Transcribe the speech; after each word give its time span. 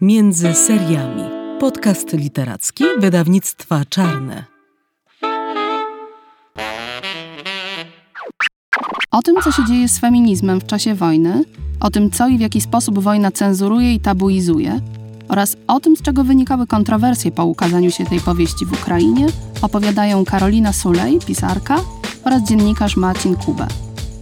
Między 0.00 0.54
seriami. 0.54 1.22
Podcast 1.60 2.12
literacki 2.12 2.84
wydawnictwa 2.98 3.84
Czarne. 3.84 4.44
O 9.10 9.22
tym, 9.22 9.34
co 9.44 9.52
się 9.52 9.64
dzieje 9.64 9.88
z 9.88 9.98
feminizmem 9.98 10.60
w 10.60 10.66
czasie 10.66 10.94
wojny, 10.94 11.44
o 11.80 11.90
tym, 11.90 12.10
co 12.10 12.28
i 12.28 12.38
w 12.38 12.40
jaki 12.40 12.60
sposób 12.60 12.98
wojna 12.98 13.30
cenzuruje 13.30 13.94
i 13.94 14.00
tabuizuje, 14.00 14.80
oraz 15.28 15.56
o 15.66 15.80
tym, 15.80 15.96
z 15.96 16.02
czego 16.02 16.24
wynikały 16.24 16.66
kontrowersje 16.66 17.32
po 17.32 17.44
ukazaniu 17.44 17.90
się 17.90 18.04
tej 18.06 18.20
powieści 18.20 18.66
w 18.66 18.72
Ukrainie, 18.72 19.26
opowiadają 19.62 20.24
Karolina 20.24 20.72
Sulej, 20.72 21.18
pisarka, 21.26 21.76
oraz 22.24 22.42
dziennikarz 22.42 22.96
Marcin 22.96 23.36
Kubę. 23.36 23.66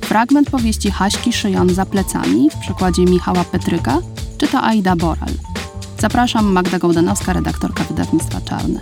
Fragment 0.00 0.50
powieści 0.50 0.90
Haśki 0.90 1.32
Szyjan 1.32 1.68
za 1.68 1.86
plecami 1.86 2.50
w 2.50 2.56
przekładzie 2.56 3.04
Michała 3.04 3.44
Petryka 3.44 3.98
czyta 4.38 4.62
Aida 4.62 4.96
Boral. 4.96 5.53
Zapraszam, 5.98 6.52
Magda 6.52 6.78
Gołdanowska, 6.78 7.32
redaktorka 7.32 7.84
wydawnictwa 7.84 8.40
Czarne. 8.40 8.80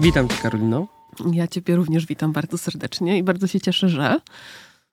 Witam 0.00 0.28
Cię, 0.28 0.34
Karolino. 0.42 0.86
Ja 1.32 1.48
Ciebie 1.48 1.76
również 1.76 2.06
witam 2.06 2.32
bardzo 2.32 2.58
serdecznie 2.58 3.18
i 3.18 3.22
bardzo 3.22 3.46
się 3.46 3.60
cieszę, 3.60 3.88
że 3.88 4.20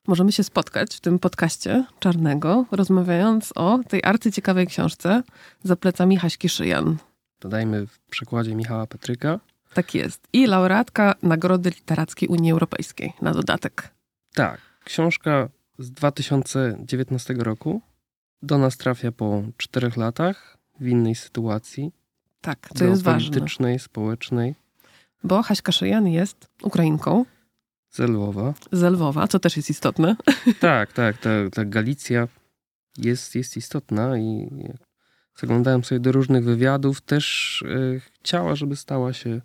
możemy 0.07 0.31
się 0.31 0.43
spotkać 0.43 0.95
w 0.95 0.99
tym 0.99 1.19
podcaście 1.19 1.85
czarnego, 1.99 2.65
rozmawiając 2.71 3.51
o 3.55 3.79
tej 3.87 4.03
arcyciekawej 4.03 4.67
książce 4.67 5.23
za 5.63 5.75
plecami 5.75 6.17
Haśki 6.17 6.49
Szyjan. 6.49 6.97
Dodajmy 7.41 7.87
w 7.87 7.99
przekładzie 7.99 8.55
Michała 8.55 8.87
Petryka. 8.87 9.39
Tak 9.73 9.95
jest. 9.95 10.27
I 10.33 10.47
laureatka 10.47 11.15
Nagrody 11.23 11.69
Literackiej 11.69 12.29
Unii 12.29 12.51
Europejskiej 12.51 13.13
na 13.21 13.33
dodatek. 13.33 13.89
Tak. 14.33 14.61
Książka 14.83 15.49
z 15.79 15.91
2019 15.91 17.33
roku. 17.33 17.81
Do 18.43 18.57
nas 18.57 18.77
trafia 18.77 19.11
po 19.11 19.43
czterech 19.57 19.97
latach 19.97 20.57
w 20.79 20.87
innej 20.87 21.15
sytuacji. 21.15 21.91
Tak, 22.41 22.69
co 22.75 22.85
jest 22.85 23.03
ważne. 23.03 23.29
politycznej, 23.29 23.79
społecznej. 23.79 24.55
Bo 25.23 25.43
Haśka 25.43 25.71
Szyjan 25.71 26.07
jest 26.07 26.47
Ukrainką. 26.63 27.25
Z 27.89 27.99
Lwowa. 27.99 28.53
Z 28.71 28.81
Lwowa, 28.93 29.27
co 29.27 29.39
też 29.39 29.57
jest 29.57 29.69
istotne. 29.69 30.15
Tak, 30.59 30.93
tak. 30.93 31.17
Ta, 31.17 31.29
ta 31.51 31.65
Galicja 31.65 32.27
jest, 32.97 33.35
jest 33.35 33.57
istotna 33.57 34.17
i 34.17 34.49
zaglądałem 35.39 35.83
sobie 35.83 35.99
do 35.99 36.11
różnych 36.11 36.43
wywiadów. 36.43 37.01
Też 37.01 37.61
y, 37.61 38.01
chciała, 38.19 38.55
żeby 38.55 38.75
stała 38.75 39.13
się 39.13 39.41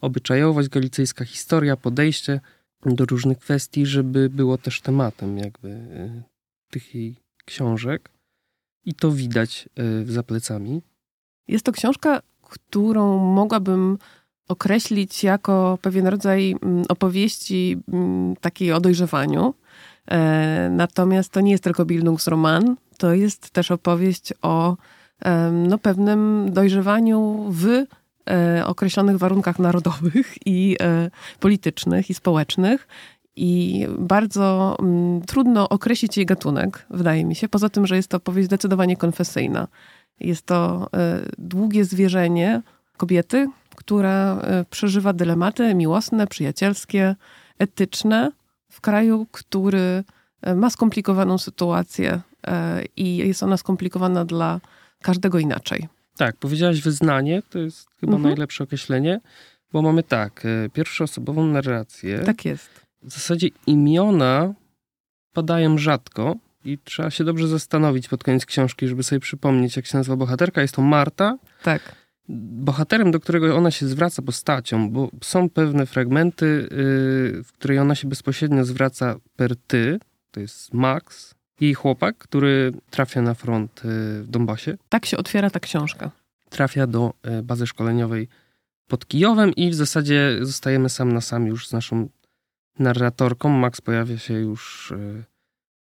obyczajowość 0.00 0.68
galicyjska, 0.68 1.24
historia, 1.24 1.76
podejście 1.76 2.40
do 2.86 3.04
różnych 3.04 3.38
kwestii, 3.38 3.86
żeby 3.86 4.30
było 4.30 4.58
też 4.58 4.80
tematem 4.80 5.38
jakby 5.38 5.68
y, 5.68 6.22
tych 6.70 6.94
jej 6.94 7.16
książek. 7.44 8.11
I 8.84 8.94
to 8.94 9.12
widać 9.12 9.68
y, 9.78 10.12
za 10.12 10.22
plecami. 10.22 10.82
Jest 11.48 11.64
to 11.64 11.72
książka, 11.72 12.22
którą 12.42 13.18
mogłabym 13.18 13.98
określić 14.48 15.24
jako 15.24 15.78
pewien 15.82 16.06
rodzaj 16.06 16.56
mm, 16.62 16.84
opowieści 16.88 17.76
mm, 17.92 18.36
takiej 18.36 18.72
o 18.72 18.80
dojrzewaniu. 18.80 19.54
E, 20.10 20.68
natomiast 20.70 21.32
to 21.32 21.40
nie 21.40 21.52
jest 21.52 21.64
tylko 21.64 21.84
Bildungsroman, 21.84 22.76
to 22.98 23.14
jest 23.14 23.50
też 23.50 23.70
opowieść 23.70 24.32
o 24.42 24.76
no, 25.52 25.78
pewnym 25.78 26.48
dojrzewaniu 26.52 27.46
w 27.48 27.66
e, 28.30 28.66
określonych 28.66 29.18
warunkach 29.18 29.58
narodowych 29.58 30.34
i 30.46 30.76
e, 30.80 31.10
politycznych 31.40 32.10
i 32.10 32.14
społecznych. 32.14 32.88
I 33.36 33.86
bardzo 33.98 34.76
mm, 34.80 35.22
trudno 35.22 35.68
określić 35.68 36.16
jej 36.16 36.26
gatunek, 36.26 36.86
wydaje 36.90 37.24
mi 37.24 37.34
się. 37.34 37.48
Poza 37.48 37.68
tym, 37.68 37.86
że 37.86 37.96
jest 37.96 38.08
to 38.08 38.16
opowieść 38.16 38.46
zdecydowanie 38.46 38.96
konfesyjna. 38.96 39.68
Jest 40.20 40.46
to 40.46 40.88
długie 41.38 41.84
zwierzenie 41.84 42.62
kobiety, 42.96 43.48
która 43.76 44.40
e, 44.40 44.64
przeżywa 44.70 45.12
dylematy 45.12 45.74
miłosne, 45.74 46.26
przyjacielskie, 46.26 47.16
etyczne 47.58 48.32
w 48.70 48.80
kraju, 48.80 49.26
który 49.32 50.04
e, 50.42 50.54
ma 50.54 50.70
skomplikowaną 50.70 51.38
sytuację 51.38 52.20
i 52.96 53.16
jest 53.16 53.42
ona 53.42 53.56
skomplikowana 53.56 54.24
dla 54.24 54.60
każdego 55.02 55.38
inaczej. 55.38 55.88
Tak, 56.16 56.36
powiedziałaś 56.36 56.80
wyznanie, 56.80 57.42
to 57.50 57.58
jest 57.58 57.88
chyba 58.00 58.12
mhm. 58.12 58.22
najlepsze 58.22 58.64
określenie, 58.64 59.20
bo 59.72 59.82
mamy 59.82 60.02
tak, 60.02 60.46
pierwszoosobową 60.72 61.46
narrację. 61.46 62.18
Tak 62.18 62.44
jest. 62.44 62.86
W 63.02 63.10
zasadzie 63.10 63.48
imiona 63.66 64.54
padają 65.32 65.78
rzadko 65.78 66.36
i 66.64 66.78
trzeba 66.78 67.10
się 67.10 67.24
dobrze 67.24 67.48
zastanowić 67.48 68.08
pod 68.08 68.24
koniec 68.24 68.46
książki, 68.46 68.88
żeby 68.88 69.02
sobie 69.02 69.20
przypomnieć, 69.20 69.76
jak 69.76 69.86
się 69.86 69.98
nazywa 69.98 70.16
bohaterka. 70.16 70.62
Jest 70.62 70.74
to 70.74 70.82
Marta. 70.82 71.38
Tak 71.62 72.02
bohaterem, 72.28 73.10
do 73.10 73.20
którego 73.20 73.56
ona 73.56 73.70
się 73.70 73.86
zwraca 73.86 74.22
postacią, 74.22 74.90
bo 74.90 75.10
są 75.22 75.50
pewne 75.50 75.86
fragmenty, 75.86 76.46
yy, 76.46 77.42
w 77.44 77.52
której 77.52 77.78
ona 77.78 77.94
się 77.94 78.08
bezpośrednio 78.08 78.64
zwraca 78.64 79.16
per 79.36 79.56
ty, 79.56 79.98
to 80.30 80.40
jest 80.40 80.74
Max, 80.74 81.34
jej 81.60 81.74
chłopak, 81.74 82.18
który 82.18 82.72
trafia 82.90 83.22
na 83.22 83.34
front 83.34 83.84
yy, 83.84 84.22
w 84.22 84.26
Donbasie. 84.28 84.76
Tak 84.88 85.06
się 85.06 85.16
otwiera 85.16 85.50
ta 85.50 85.60
książka. 85.60 86.10
Trafia 86.50 86.86
do 86.86 87.14
yy, 87.24 87.42
bazy 87.42 87.66
szkoleniowej 87.66 88.28
pod 88.88 89.06
Kijowem 89.06 89.54
i 89.54 89.70
w 89.70 89.74
zasadzie 89.74 90.38
zostajemy 90.40 90.88
sam 90.88 91.12
na 91.12 91.20
sam 91.20 91.46
już 91.46 91.68
z 91.68 91.72
naszą 91.72 92.08
narratorką. 92.78 93.48
Max 93.48 93.80
pojawia 93.80 94.18
się 94.18 94.34
już 94.34 94.90
y, 94.90 95.24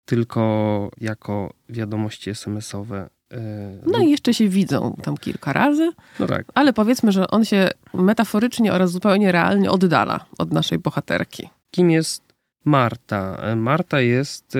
tylko 0.05 0.91
jako 0.97 1.53
wiadomości 1.69 2.29
SMS-owe 2.29 3.09
E, 3.31 3.39
no 3.85 3.99
i 3.99 4.09
jeszcze 4.09 4.33
się 4.33 4.49
widzą 4.49 4.97
tam 5.03 5.17
kilka 5.17 5.53
razy. 5.53 5.91
No 6.19 6.27
tak. 6.27 6.45
Ale 6.53 6.73
powiedzmy, 6.73 7.11
że 7.11 7.27
on 7.27 7.45
się 7.45 7.69
metaforycznie 7.93 8.73
oraz 8.73 8.91
zupełnie 8.91 9.31
realnie 9.31 9.71
oddala 9.71 10.25
od 10.37 10.51
naszej 10.53 10.79
bohaterki. 10.79 11.49
Kim 11.71 11.91
jest 11.91 12.23
Marta? 12.65 13.37
Marta 13.55 14.01
jest, 14.01 14.55
e, 14.55 14.59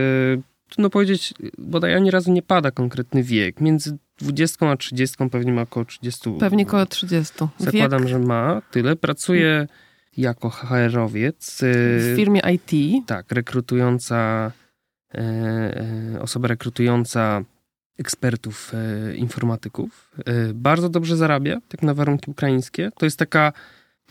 trudno 0.70 0.90
powiedzieć, 0.90 1.34
bodaj 1.58 1.96
ani 1.96 2.12
razu 2.12 2.32
nie 2.32 2.42
pada 2.42 2.72
konkretny 2.72 3.24
wiek. 3.24 3.62
Między 3.62 3.98
20 4.18 4.72
a 4.72 4.78
30 4.78 5.30
pewnie 5.30 5.52
ma 5.52 5.62
około 5.62 5.86
30. 5.86 6.38
Pewnie 6.40 6.64
około 6.64 6.86
30. 6.86 7.34
Zakładam, 7.58 8.00
wiek. 8.02 8.10
że 8.10 8.20
ma 8.20 8.62
tyle. 8.72 8.96
Pracuje 8.96 9.68
jako 10.18 10.50
HR-owiec. 10.50 11.58
W 12.00 12.14
firmie 12.16 12.42
IT. 12.54 13.06
Tak, 13.08 13.32
rekrutująca, 13.32 14.52
osoba 16.22 16.48
rekrutująca 16.48 17.44
ekspertów, 18.02 18.74
e, 18.74 19.16
informatyków. 19.16 20.12
E, 20.26 20.54
bardzo 20.54 20.90
dobrze 20.90 21.18
zarabia, 21.18 21.62
tak 21.68 21.84
na 21.84 21.94
warunki 21.94 22.32
ukraińskie. 22.32 22.92
To 22.98 23.06
jest 23.06 23.20
taka 23.20 23.54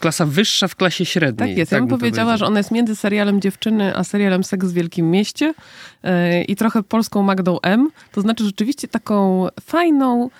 klasa 0.00 0.26
wyższa 0.26 0.68
w 0.68 0.76
klasie 0.76 1.04
średniej. 1.04 1.48
Tak 1.48 1.58
jest. 1.58 1.70
Tak 1.70 1.80
ja 1.80 1.86
bym 1.86 1.98
powiedziała, 1.98 2.36
że 2.36 2.46
ona 2.46 2.60
jest 2.60 2.70
między 2.70 2.96
serialem 2.96 3.40
Dziewczyny, 3.40 3.96
a 3.96 4.04
serialem 4.04 4.44
Seks 4.44 4.66
w 4.66 4.72
Wielkim 4.72 5.10
Mieście 5.10 5.54
e, 6.02 6.42
i 6.42 6.56
trochę 6.56 6.82
polską 6.82 7.22
Magdą 7.22 7.58
M. 7.62 7.90
To 8.12 8.20
znaczy 8.20 8.44
rzeczywiście 8.44 8.88
taką 8.88 9.46
fajną, 9.60 10.30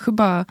chyba 0.00 0.44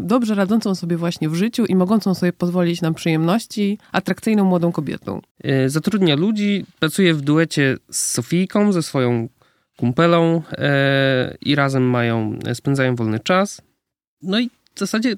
dobrze 0.00 0.34
radzącą 0.34 0.74
sobie 0.74 0.96
właśnie 0.96 1.28
w 1.28 1.34
życiu 1.34 1.64
i 1.64 1.74
mogącą 1.74 2.14
sobie 2.14 2.32
pozwolić 2.32 2.80
na 2.80 2.92
przyjemności, 2.92 3.78
atrakcyjną 3.92 4.44
młodą 4.44 4.72
kobietą. 4.72 5.20
Zatrudnia 5.66 6.16
ludzi, 6.16 6.64
pracuje 6.78 7.14
w 7.14 7.20
duecie 7.20 7.76
z 7.90 8.12
Sofijką, 8.12 8.72
ze 8.72 8.82
swoją 8.82 9.28
kumpelą 9.76 10.42
e, 10.52 11.36
i 11.40 11.54
razem 11.54 11.90
mają, 11.90 12.38
spędzają 12.54 12.96
wolny 12.96 13.20
czas. 13.20 13.62
No 14.22 14.40
i 14.40 14.50
w 14.74 14.78
zasadzie, 14.78 15.16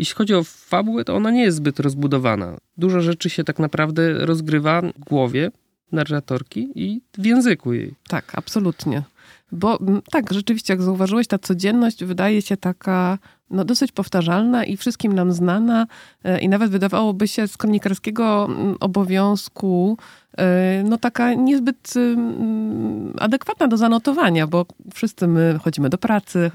jeśli 0.00 0.14
chodzi 0.14 0.34
o 0.34 0.44
fabułę, 0.44 1.04
to 1.04 1.16
ona 1.16 1.30
nie 1.30 1.42
jest 1.42 1.56
zbyt 1.56 1.80
rozbudowana. 1.80 2.56
Dużo 2.76 3.00
rzeczy 3.00 3.30
się 3.30 3.44
tak 3.44 3.58
naprawdę 3.58 4.26
rozgrywa 4.26 4.82
w 4.82 5.04
głowie 5.04 5.50
narratorki 5.92 6.72
i 6.74 7.00
w 7.18 7.26
języku 7.26 7.72
jej. 7.72 7.94
Tak, 8.08 8.32
absolutnie. 8.34 9.02
Bo 9.52 9.78
tak, 10.10 10.32
rzeczywiście, 10.32 10.72
jak 10.72 10.82
zauważyłeś, 10.82 11.26
ta 11.26 11.38
codzienność 11.38 12.04
wydaje 12.04 12.42
się 12.42 12.56
taka 12.56 13.18
no, 13.50 13.64
dosyć 13.64 13.92
powtarzalna 13.92 14.64
i 14.64 14.76
wszystkim 14.76 15.12
nam 15.12 15.32
znana 15.32 15.86
e, 16.24 16.40
i 16.40 16.48
nawet 16.48 16.70
wydawałoby 16.70 17.28
się 17.28 17.48
z 17.48 17.56
kronikarskiego 17.56 18.48
obowiązku 18.80 19.98
e, 20.38 20.82
no 20.82 20.98
taka 20.98 21.34
niezbyt 21.34 21.94
adekwatna 23.18 23.68
do 23.68 23.76
zanotowania, 23.76 24.46
bo 24.46 24.66
wszyscy 24.94 25.26
my 25.26 25.58
chodzimy 25.62 25.88
do 25.88 25.98
pracy, 25.98 26.50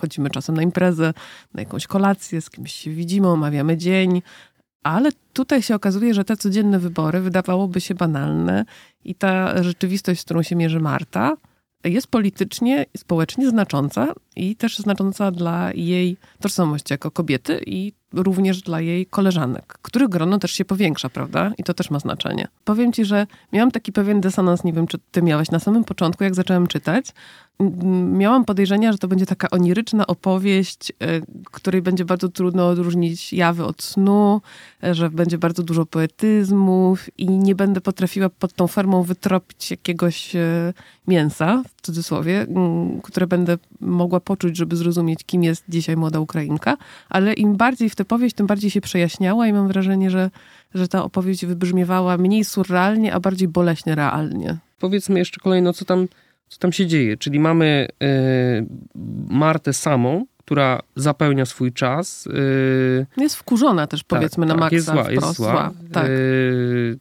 chodzimy 0.00 0.30
czasem 0.30 0.56
na 0.56 0.62
imprezę, 0.62 1.14
na 1.54 1.60
jakąś 1.60 1.86
kolację, 1.86 2.40
z 2.40 2.50
kimś 2.50 2.72
się 2.72 2.90
widzimy, 2.90 3.28
omawiamy 3.28 3.76
dzień, 3.76 4.22
ale 4.82 5.10
tutaj 5.32 5.62
się 5.62 5.74
okazuje, 5.74 6.14
że 6.14 6.24
te 6.24 6.36
codzienne 6.36 6.78
wybory 6.78 7.20
wydawałoby 7.20 7.80
się 7.80 7.94
banalne 7.94 8.64
i 9.04 9.14
ta 9.14 9.62
rzeczywistość, 9.62 10.20
z 10.20 10.24
którą 10.24 10.42
się 10.42 10.56
mierzy 10.56 10.80
Marta, 10.80 11.36
jest 11.84 12.06
politycznie 12.06 12.86
i 12.94 12.98
społecznie 12.98 13.50
znacząca 13.50 14.12
i 14.36 14.56
też 14.56 14.78
znacząca 14.78 15.30
dla 15.30 15.72
jej 15.74 16.16
tożsamości 16.40 16.92
jako 16.92 17.10
kobiety 17.10 17.60
i 17.66 17.92
również 18.12 18.62
dla 18.62 18.80
jej 18.80 19.06
koleżanek, 19.06 19.78
których 19.82 20.08
grono 20.08 20.38
też 20.38 20.52
się 20.52 20.64
powiększa, 20.64 21.08
prawda? 21.08 21.52
I 21.58 21.64
to 21.64 21.74
też 21.74 21.90
ma 21.90 21.98
znaczenie. 21.98 22.48
Powiem 22.64 22.92
ci, 22.92 23.04
że 23.04 23.26
miałam 23.52 23.70
taki 23.70 23.92
pewien 23.92 24.20
dysonans, 24.20 24.64
nie 24.64 24.72
wiem, 24.72 24.86
czy 24.86 24.98
ty 25.10 25.22
miałeś 25.22 25.50
na 25.50 25.58
samym 25.58 25.84
początku, 25.84 26.24
jak 26.24 26.34
zacząłem 26.34 26.66
czytać, 26.66 27.06
miałam 28.12 28.44
podejrzenia, 28.44 28.92
że 28.92 28.98
to 28.98 29.08
będzie 29.08 29.26
taka 29.26 29.50
oniryczna 29.50 30.06
opowieść, 30.06 30.92
e, 31.00 31.20
której 31.44 31.82
będzie 31.82 32.04
bardzo 32.04 32.28
trudno 32.28 32.68
odróżnić 32.68 33.32
jawy 33.32 33.64
od 33.64 33.82
snu, 33.82 34.40
e, 34.84 34.94
że 34.94 35.10
będzie 35.10 35.38
bardzo 35.38 35.62
dużo 35.62 35.86
poetyzmów 35.86 37.18
i 37.18 37.30
nie 37.30 37.54
będę 37.54 37.80
potrafiła 37.80 38.28
pod 38.28 38.52
tą 38.52 38.66
formą 38.66 39.02
wytropić 39.02 39.70
jakiegoś 39.70 40.36
e, 40.36 40.72
mięsa, 41.08 41.62
w 41.76 41.82
cudzysłowie, 41.82 42.46
które 43.02 43.26
będę 43.26 43.58
mogła 43.80 44.20
poczuć, 44.20 44.56
żeby 44.56 44.76
zrozumieć, 44.76 45.24
kim 45.24 45.44
jest 45.44 45.64
dzisiaj 45.68 45.96
młoda 45.96 46.20
Ukrainka, 46.20 46.76
ale 47.08 47.32
im 47.32 47.56
bardziej 47.56 47.90
w 47.90 47.96
tę 47.96 48.04
powieść, 48.04 48.36
tym 48.36 48.46
bardziej 48.46 48.70
się 48.70 48.80
przejaśniała 48.80 49.46
i 49.46 49.52
mam 49.52 49.68
wrażenie, 49.68 50.10
że, 50.10 50.30
że 50.74 50.88
ta 50.88 51.04
opowieść 51.04 51.46
wybrzmiewała 51.46 52.18
mniej 52.18 52.44
surrealnie, 52.44 53.14
a 53.14 53.20
bardziej 53.20 53.48
boleśnie 53.48 53.94
realnie. 53.94 54.58
Powiedzmy 54.80 55.18
jeszcze 55.18 55.40
kolejno, 55.40 55.72
co 55.72 55.84
tam 55.84 56.06
co 56.48 56.58
tam 56.58 56.72
się 56.72 56.86
dzieje. 56.86 57.16
Czyli 57.16 57.40
mamy 57.40 57.88
y, 58.02 58.66
Martę 59.28 59.72
samą, 59.72 60.26
która 60.38 60.80
zapełnia 60.96 61.46
swój 61.46 61.72
czas. 61.72 62.26
Y, 62.26 63.06
jest 63.16 63.36
wkurzona 63.36 63.86
też, 63.86 64.00
tak, 64.00 64.06
powiedzmy, 64.08 64.46
tak, 64.46 64.56
na 64.56 64.60
maksa. 64.60 64.74
Jest 64.74 64.86
zła, 64.86 65.10
jest 65.10 65.36
zła. 65.36 65.72
Tak. 65.92 66.08
Y, 66.08 66.98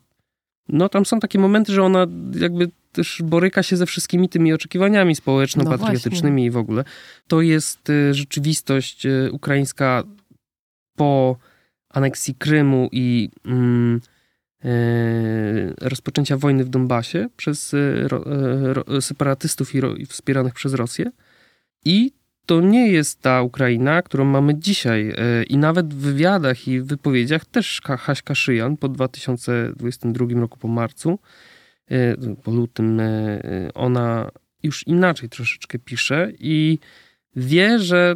no 0.69 0.89
tam 0.89 1.05
są 1.05 1.19
takie 1.19 1.39
momenty, 1.39 1.73
że 1.73 1.83
ona 1.83 2.07
jakby 2.39 2.69
też 2.91 3.21
boryka 3.23 3.63
się 3.63 3.77
ze 3.77 3.85
wszystkimi 3.85 4.29
tymi 4.29 4.53
oczekiwaniami 4.53 5.15
społeczno-patriotycznymi 5.15 6.41
no 6.41 6.47
i 6.47 6.51
w 6.51 6.57
ogóle. 6.57 6.83
To 7.27 7.41
jest 7.41 7.91
rzeczywistość 8.11 9.07
ukraińska 9.31 10.03
po 10.95 11.37
aneksji 11.89 12.35
Krymu 12.35 12.89
i 12.91 13.29
mm, 13.45 14.01
rozpoczęcia 15.81 16.37
wojny 16.37 16.65
w 16.65 16.69
Donbasie 16.69 17.29
przez 17.37 17.73
e, 17.73 17.77
e, 18.95 19.01
separatystów 19.01 19.75
i 19.97 20.05
wspieranych 20.05 20.53
przez 20.53 20.73
Rosję. 20.73 21.11
I 21.85 22.11
to 22.45 22.61
nie 22.61 22.91
jest 22.91 23.21
ta 23.21 23.41
Ukraina, 23.41 24.01
którą 24.01 24.25
mamy 24.25 24.55
dzisiaj. 24.55 25.13
I 25.49 25.57
nawet 25.57 25.93
w 25.93 25.97
wywiadach 25.97 26.67
i 26.67 26.81
wypowiedziach 26.81 27.45
też 27.45 27.81
Haśka 27.83 28.35
Szyjan 28.35 28.77
po 28.77 28.89
2022 28.89 30.39
roku, 30.39 30.59
po 30.59 30.67
marcu, 30.67 31.19
po 32.43 32.51
lutym, 32.51 33.01
ona 33.73 34.31
już 34.63 34.87
inaczej 34.87 35.29
troszeczkę 35.29 35.79
pisze 35.79 36.31
i 36.39 36.79
wie, 37.35 37.79
że 37.79 38.15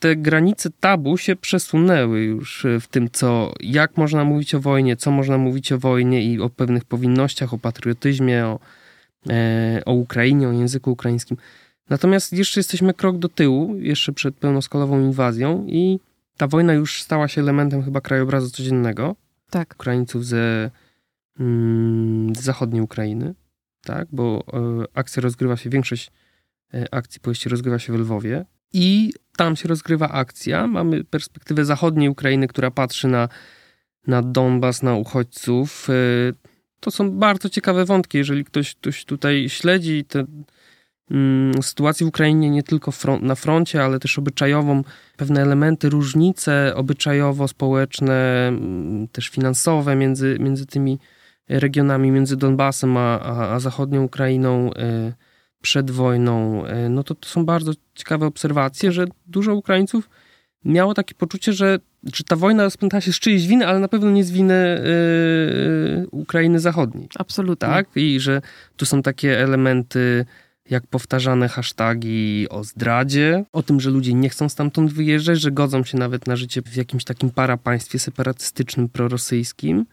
te 0.00 0.16
granice 0.16 0.70
tabu 0.80 1.18
się 1.18 1.36
przesunęły 1.36 2.20
już 2.20 2.66
w 2.80 2.86
tym, 2.86 3.10
co, 3.10 3.52
jak 3.60 3.96
można 3.96 4.24
mówić 4.24 4.54
o 4.54 4.60
wojnie, 4.60 4.96
co 4.96 5.10
można 5.10 5.38
mówić 5.38 5.72
o 5.72 5.78
wojnie 5.78 6.24
i 6.24 6.40
o 6.40 6.50
pewnych 6.50 6.84
powinnościach, 6.84 7.54
o 7.54 7.58
patriotyzmie, 7.58 8.46
o, 8.46 8.60
e, 9.30 9.82
o 9.86 9.92
Ukrainie, 9.92 10.48
o 10.48 10.52
języku 10.52 10.92
ukraińskim. 10.92 11.36
Natomiast 11.90 12.32
jeszcze 12.32 12.60
jesteśmy 12.60 12.94
krok 12.94 13.18
do 13.18 13.28
tyłu, 13.28 13.76
jeszcze 13.76 14.12
przed 14.12 14.36
pełnoskalową 14.36 15.00
inwazją 15.00 15.66
i 15.68 16.00
ta 16.36 16.46
wojna 16.46 16.72
już 16.72 17.02
stała 17.02 17.28
się 17.28 17.40
elementem 17.40 17.82
chyba 17.82 18.00
krajobrazu 18.00 18.50
codziennego. 18.50 19.16
Tak. 19.50 19.74
Ukraińców 19.74 20.26
ze, 20.26 20.70
mm, 21.40 22.34
z 22.36 22.40
zachodniej 22.40 22.82
Ukrainy, 22.82 23.34
tak, 23.82 24.08
bo 24.12 24.44
e, 24.52 24.84
akcja 24.94 25.22
rozgrywa 25.22 25.56
się, 25.56 25.70
większość 25.70 26.10
e, 26.74 26.94
akcji 26.94 27.20
powieści 27.20 27.48
rozgrywa 27.48 27.78
się 27.78 27.92
w 27.92 27.96
Lwowie 27.96 28.44
i 28.72 29.12
tam 29.40 29.56
się 29.56 29.68
rozgrywa 29.68 30.08
akcja. 30.08 30.66
Mamy 30.66 31.04
perspektywę 31.04 31.64
zachodniej 31.64 32.08
Ukrainy, 32.08 32.48
która 32.48 32.70
patrzy 32.70 33.08
na, 33.08 33.28
na 34.06 34.22
Donbas, 34.22 34.82
na 34.82 34.94
uchodźców. 34.94 35.90
Y, 35.90 36.34
to 36.80 36.90
są 36.90 37.10
bardzo 37.10 37.48
ciekawe 37.48 37.84
wątki, 37.84 38.18
jeżeli 38.18 38.44
ktoś, 38.44 38.74
ktoś 38.74 39.04
tutaj 39.04 39.48
śledzi 39.48 40.04
tę 40.04 40.24
mm, 41.10 41.62
sytuację 41.62 42.06
w 42.06 42.08
Ukrainie 42.08 42.50
nie 42.50 42.62
tylko 42.62 42.92
front, 42.92 43.22
na 43.22 43.34
froncie, 43.34 43.84
ale 43.84 43.98
też 43.98 44.18
obyczajową, 44.18 44.82
pewne 45.16 45.42
elementy, 45.42 45.88
różnice 45.88 46.72
obyczajowo-społeczne, 46.76 48.48
mm, 48.48 49.08
też 49.08 49.28
finansowe 49.28 49.96
między, 49.96 50.36
między 50.40 50.66
tymi 50.66 50.98
regionami, 51.48 52.10
między 52.10 52.36
Donbasem 52.36 52.96
a, 52.96 53.20
a, 53.20 53.54
a 53.54 53.60
zachodnią 53.60 54.02
Ukrainą. 54.02 54.70
Y, 54.72 55.29
przed 55.62 55.90
wojną, 55.90 56.66
e, 56.66 56.88
no 56.88 57.04
to, 57.04 57.14
to 57.14 57.28
są 57.28 57.44
bardzo 57.44 57.72
ciekawe 57.94 58.26
obserwacje, 58.26 58.92
że 58.92 59.06
dużo 59.26 59.54
Ukraińców 59.54 60.10
miało 60.64 60.94
takie 60.94 61.14
poczucie, 61.14 61.52
że, 61.52 61.78
że 62.14 62.24
ta 62.24 62.36
wojna 62.36 62.64
rozpętała 62.64 63.00
się 63.00 63.12
z 63.12 63.18
czyjejś 63.18 63.46
winy, 63.46 63.66
ale 63.66 63.78
na 63.78 63.88
pewno 63.88 64.10
nie 64.10 64.24
z 64.24 64.30
winy 64.30 64.82
yy, 65.98 66.06
Ukrainy 66.10 66.60
Zachodniej. 66.60 67.08
Absolutnie. 67.18 67.68
Tak? 67.68 67.86
I 67.96 68.20
że 68.20 68.42
tu 68.76 68.86
są 68.86 69.02
takie 69.02 69.38
elementy 69.38 70.24
jak 70.70 70.86
powtarzane 70.86 71.48
hasztagi 71.48 72.46
o 72.50 72.64
zdradzie, 72.64 73.44
o 73.52 73.62
tym, 73.62 73.80
że 73.80 73.90
ludzie 73.90 74.14
nie 74.14 74.28
chcą 74.28 74.48
stamtąd 74.48 74.92
wyjeżdżać, 74.92 75.40
że 75.40 75.50
godzą 75.50 75.84
się 75.84 75.98
nawet 75.98 76.26
na 76.26 76.36
życie 76.36 76.62
w 76.62 76.76
jakimś 76.76 77.04
takim 77.04 77.30
parapaństwie 77.30 77.98
separatystycznym, 77.98 78.88
prorosyjskim 78.88 79.86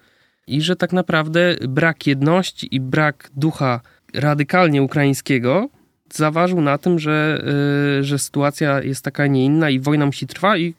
i 0.48 0.62
że 0.62 0.76
tak 0.76 0.94
naprawdę 0.94 1.56
brak 1.68 2.08
jedności 2.08 2.76
i 2.76 2.80
brak 2.80 3.30
ducha 3.36 3.82
radykalnie 4.14 4.84
ukraińskiego 4.84 5.70
zaważył 6.14 6.62
na 6.62 6.78
tym, 6.78 7.00
że, 7.00 7.44
y, 8.00 8.04
że 8.04 8.20
sytuacja 8.20 8.84
jest 8.84 9.04
taka, 9.04 9.28
nie 9.28 9.46
inna 9.46 9.70
i 9.70 9.80
wojna 9.80 10.06
musi 10.06 10.28
trwać 10.28 10.62
i, 10.62 10.74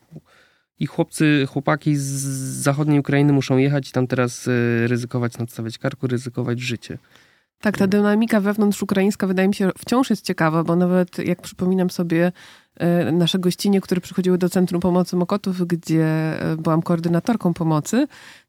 i 0.78 0.86
chłopcy, 0.86 1.46
chłopaki 1.48 1.96
z 1.96 2.02
zachodniej 2.62 3.00
Ukrainy 3.00 3.32
muszą 3.32 3.56
jechać 3.56 3.88
i 3.88 3.92
tam 3.92 4.06
teraz 4.06 4.46
y, 4.46 4.84
ryzykować, 4.86 5.38
nadstawiać 5.38 5.78
karku, 5.78 6.06
ryzykować 6.06 6.60
życie. 6.60 6.98
Tak, 7.60 7.78
ta 7.78 7.86
dynamika 7.86 8.40
wewnątrz 8.40 8.82
ukraińska 8.82 9.26
wydaje 9.26 9.48
mi 9.48 9.54
się 9.54 9.70
wciąż 9.78 10.10
jest 10.10 10.24
ciekawa, 10.24 10.64
bo 10.64 10.76
nawet 10.76 11.18
jak 11.18 11.42
przypominam 11.42 11.90
sobie 11.90 12.32
y, 13.08 13.12
nasze 13.12 13.38
gościnie, 13.38 13.80
które 13.80 14.00
przychodziły 14.00 14.38
do 14.38 14.48
Centrum 14.48 14.80
Pomocy 14.80 15.16
Mokotów, 15.16 15.66
gdzie 15.66 16.34
byłam 16.58 16.82
koordynatorką 16.82 17.54
pomocy, 17.54 18.06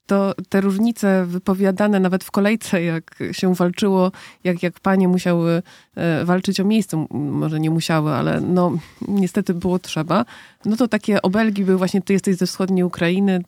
to 0.09 0.33
te 0.49 0.61
różnice 0.61 1.25
wypowiadane 1.25 1.99
nawet 1.99 2.23
w 2.23 2.31
kolejce, 2.31 2.83
jak 2.83 3.19
się 3.31 3.55
walczyło, 3.55 4.11
jak, 4.43 4.63
jak 4.63 4.79
panie 4.79 5.07
musiały 5.07 5.61
e, 5.95 6.25
walczyć 6.25 6.59
o 6.59 6.65
miejsce, 6.65 7.05
może 7.11 7.59
nie 7.59 7.69
musiały, 7.69 8.11
ale 8.11 8.41
no 8.41 8.77
niestety 9.07 9.53
było 9.53 9.79
trzeba, 9.79 10.25
no 10.65 10.75
to 10.75 10.87
takie 10.87 11.21
obelgi 11.21 11.65
były 11.65 11.77
właśnie, 11.77 12.01
ty 12.01 12.13
jesteś 12.13 12.35
ze 12.35 12.45
wschodniej 12.45 12.83
Ukrainy, 12.83 13.41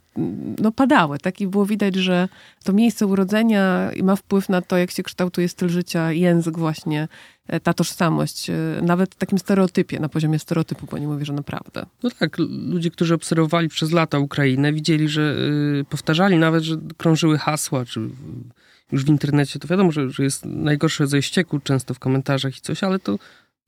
no 0.60 0.72
padały, 0.72 1.20
tak? 1.20 1.42
I 1.42 1.48
było 1.48 1.66
widać, 1.66 1.96
że 1.96 2.30
to 2.64 2.74
miejsce 2.74 3.06
urodzenia 3.06 3.92
ma 4.04 4.16
wpływ 4.16 4.50
na 4.50 4.62
to, 4.62 4.78
jak 4.78 4.92
się 4.92 5.04
kształtuje 5.04 5.50
styl 5.50 5.70
życia, 5.70 6.12
język 6.12 6.58
właśnie, 6.58 7.08
ta 7.60 7.74
tożsamość, 7.74 8.50
e, 8.50 8.54
nawet 8.82 9.16
w 9.16 9.18
takim 9.18 9.40
stereotypie, 9.40 10.00
na 10.00 10.10
poziomie 10.10 10.40
stereotypu, 10.40 10.88
bo 10.92 10.98
nie 10.98 11.08
mówię, 11.08 11.26
że 11.26 11.34
naprawdę. 11.34 11.86
No 12.04 12.10
tak, 12.20 12.38
ludzie, 12.48 12.92
którzy 12.92 13.14
obserwowali 13.14 13.70
przez 13.70 13.92
lata 13.92 14.20
Ukrainę, 14.20 14.74
widzieli, 14.74 15.10
że 15.10 15.36
yy, 15.76 15.86
powtarzali 15.90 16.38
nawet, 16.38 16.64
że 16.64 16.78
krążyły 16.98 17.38
hasła, 17.38 17.86
czy 17.86 18.10
już 18.92 19.06
w 19.06 19.10
internecie 19.10 19.60
to 19.60 19.68
wiadomo, 19.68 19.92
że, 19.92 20.10
że 20.10 20.24
jest 20.24 20.46
najgorsze 20.46 21.08
ze 21.08 21.22
ścieku 21.22 21.60
często 21.60 21.94
w 21.94 22.00
komentarzach 22.00 22.58
i 22.58 22.62
coś, 22.62 22.84
ale 22.84 23.00
to 23.00 23.20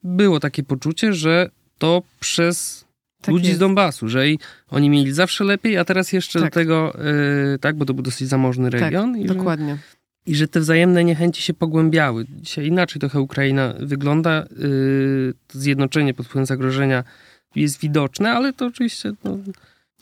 było 0.03 0.39
takie 0.39 0.63
poczucie, 0.63 1.13
że 1.13 1.49
to 1.77 2.01
przez 2.19 2.85
tak 3.21 3.33
ludzi 3.33 3.45
jest. 3.45 3.57
z 3.57 3.59
Donbasu, 3.59 4.07
że 4.07 4.29
i 4.29 4.39
oni 4.69 4.89
mieli 4.89 5.13
zawsze 5.13 5.43
lepiej, 5.43 5.77
a 5.77 5.85
teraz 5.85 6.13
jeszcze 6.13 6.39
tak. 6.39 6.49
do 6.49 6.53
tego, 6.53 6.97
yy, 7.51 7.59
tak, 7.59 7.75
bo 7.75 7.85
to 7.85 7.93
był 7.93 8.03
dosyć 8.03 8.27
zamożny 8.27 8.71
tak, 8.71 8.81
region. 8.81 9.13
Tak, 9.13 9.21
i 9.21 9.25
dokładnie. 9.25 9.75
Że, 9.75 10.02
I 10.25 10.35
że 10.35 10.47
te 10.47 10.59
wzajemne 10.59 11.03
niechęci 11.03 11.41
się 11.41 11.53
pogłębiały. 11.53 12.25
Dzisiaj 12.29 12.67
inaczej 12.67 12.99
trochę 12.99 13.21
Ukraina 13.21 13.73
wygląda. 13.79 14.45
To 15.47 15.59
zjednoczenie 15.59 16.13
pod 16.13 16.25
wpływem 16.25 16.45
zagrożenia 16.45 17.03
jest 17.55 17.79
widoczne, 17.79 18.31
ale 18.31 18.53
to 18.53 18.65
oczywiście 18.65 19.11
no, 19.23 19.37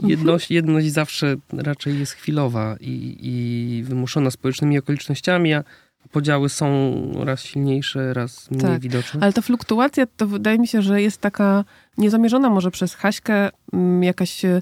jedność, 0.04 0.52
jedność 0.52 0.92
zawsze 0.92 1.36
raczej 1.54 2.00
jest 2.00 2.14
chwilowa 2.14 2.78
i, 2.80 3.18
i 3.22 3.84
wymuszona 3.84 4.32
społecznymi 4.32 4.80
okolicznościami, 4.80 5.54
a 5.54 5.64
podziały 6.12 6.50
są 6.50 6.92
raz 7.16 7.44
silniejsze, 7.44 8.14
raz 8.14 8.52
mniej 8.52 8.62
tak, 8.62 8.82
widoczne. 8.82 9.20
Ale 9.24 9.34
ta 9.34 9.42
fluktuacja 9.42 10.06
to 10.18 10.28
wydaje 10.28 10.60
mi 10.60 10.68
się, 10.68 10.82
że 10.82 11.02
jest 11.02 11.22
taka 11.22 11.64
niezamierzona 11.98 12.50
może 12.50 12.72
przez 12.72 12.96
Haśkę 12.96 13.50
mm, 13.74 14.04
jakaś 14.04 14.46
e, 14.46 14.62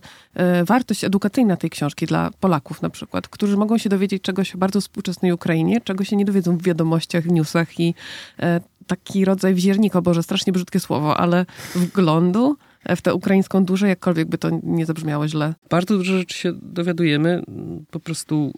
wartość 0.66 1.04
edukacyjna 1.04 1.58
tej 1.58 1.70
książki 1.70 2.06
dla 2.06 2.32
Polaków 2.40 2.82
na 2.82 2.90
przykład, 2.90 3.28
którzy 3.28 3.58
mogą 3.58 3.78
się 3.78 3.90
dowiedzieć 3.90 4.24
czegoś 4.24 4.56
o 4.56 4.58
bardzo 4.58 4.82
współczesnej 4.82 5.32
Ukrainie, 5.32 5.82
czego 5.82 6.04
się 6.04 6.16
nie 6.16 6.26
dowiedzą 6.26 6.58
w 6.58 6.64
wiadomościach, 6.64 7.24
w 7.24 7.32
newsach 7.32 7.80
i 7.80 7.94
e, 8.40 8.62
taki 8.88 9.26
rodzaj 9.26 9.54
wziernika, 9.54 10.02
Boże, 10.02 10.24
strasznie 10.24 10.54
brzydkie 10.54 10.80
słowo, 10.80 11.18
ale 11.18 11.46
wglądu 11.76 12.58
w 12.96 13.02
tę 13.02 13.14
ukraińską 13.14 13.66
duszę, 13.66 13.88
jakkolwiek 13.88 14.28
by 14.28 14.38
to 14.38 14.50
nie 14.64 14.86
zabrzmiało 14.86 15.28
źle. 15.28 15.54
Bardzo 15.70 15.98
dużo 15.98 16.18
rzeczy 16.18 16.38
się 16.38 16.54
dowiadujemy, 16.62 17.44
po 17.92 18.00
prostu 18.00 18.54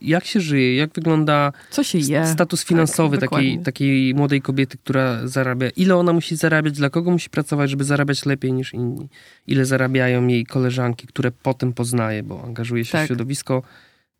jak 0.00 0.24
się 0.24 0.40
żyje, 0.40 0.76
jak 0.76 0.92
wygląda 0.92 1.52
je? 1.94 2.26
status 2.26 2.60
tak, 2.60 2.68
finansowy 2.68 3.18
tak, 3.18 3.30
takiej, 3.30 3.58
takiej 3.58 4.14
młodej 4.14 4.42
kobiety, 4.42 4.78
która 4.78 5.28
zarabia, 5.28 5.70
ile 5.76 5.96
ona 5.96 6.12
musi 6.12 6.36
zarabiać, 6.36 6.74
dla 6.74 6.90
kogo 6.90 7.10
musi 7.10 7.30
pracować, 7.30 7.70
żeby 7.70 7.84
zarabiać 7.84 8.26
lepiej 8.26 8.52
niż 8.52 8.74
inni, 8.74 9.08
ile 9.46 9.64
zarabiają 9.64 10.26
jej 10.26 10.46
koleżanki, 10.46 11.06
które 11.06 11.30
potem 11.30 11.72
poznaje, 11.72 12.22
bo 12.22 12.44
angażuje 12.44 12.84
się 12.84 12.92
tak. 12.92 13.04
w 13.04 13.06
środowisko 13.06 13.62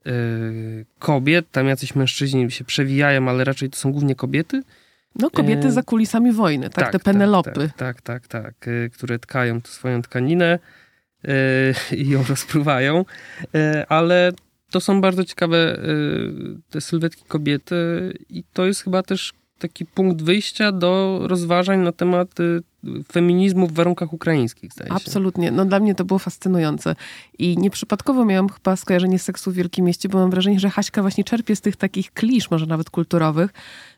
yy, 0.04 0.12
kobiet, 0.98 1.50
tam 1.50 1.66
jacyś 1.66 1.94
mężczyźni 1.94 2.50
się 2.50 2.64
przewijają, 2.64 3.28
ale 3.28 3.44
raczej 3.44 3.70
to 3.70 3.76
są 3.76 3.92
głównie 3.92 4.14
kobiety 4.14 4.62
No, 5.14 5.30
kobiety 5.30 5.68
E, 5.68 5.72
za 5.72 5.82
kulisami 5.82 6.32
wojny, 6.32 6.70
tak? 6.70 6.86
Te 6.86 6.92
tak, 6.92 7.02
Penelopy. 7.02 7.70
Tak, 7.76 8.02
tak, 8.02 8.02
tak, 8.02 8.28
tak, 8.28 8.68
y, 8.68 8.90
które 8.94 9.18
tkają 9.18 9.60
swoją 9.64 10.02
tkaninę 10.02 10.58
y, 11.24 11.96
i 12.02 12.08
ją 12.08 12.24
rozpruwają, 12.28 13.04
Y, 13.54 13.86
ale 13.88 14.32
to 14.72 14.80
są 14.80 15.00
bardzo 15.00 15.24
ciekawe 15.24 15.78
y, 15.78 16.60
te 16.70 16.80
sylwetki 16.80 17.24
kobiety 17.28 17.74
i 18.30 18.44
to 18.52 18.66
jest 18.66 18.84
chyba 18.84 19.02
też 19.02 19.32
taki 19.58 19.86
punkt 19.86 20.22
wyjścia 20.22 20.72
do 20.72 21.20
rozważań 21.22 21.80
na 21.80 21.92
temat 21.92 22.40
y, 22.40 22.62
feminizmu 23.12 23.66
w 23.66 23.72
warunkach 23.72 24.12
ukraińskich, 24.12 24.72
zdaje 24.72 24.90
się. 24.90 24.96
Absolutnie. 24.96 25.50
No 25.50 25.64
dla 25.64 25.80
mnie 25.80 25.94
to 25.94 26.04
było 26.04 26.18
fascynujące. 26.18 26.96
I 27.38 27.58
nieprzypadkowo 27.58 28.24
miałam 28.24 28.48
chyba 28.48 28.76
skojarzenie 28.76 29.18
seksu 29.18 29.50
w 29.50 29.54
Wielkim 29.54 29.84
Mieście, 29.84 30.08
bo 30.08 30.18
mam 30.18 30.30
wrażenie, 30.30 30.60
że 30.60 30.70
Haśka 30.70 31.02
właśnie 31.02 31.24
czerpie 31.24 31.56
z 31.56 31.60
tych 31.60 31.76
takich 31.76 32.12
klisz, 32.12 32.50
może 32.50 32.66
nawet 32.66 32.90
kulturowych, 32.90 33.50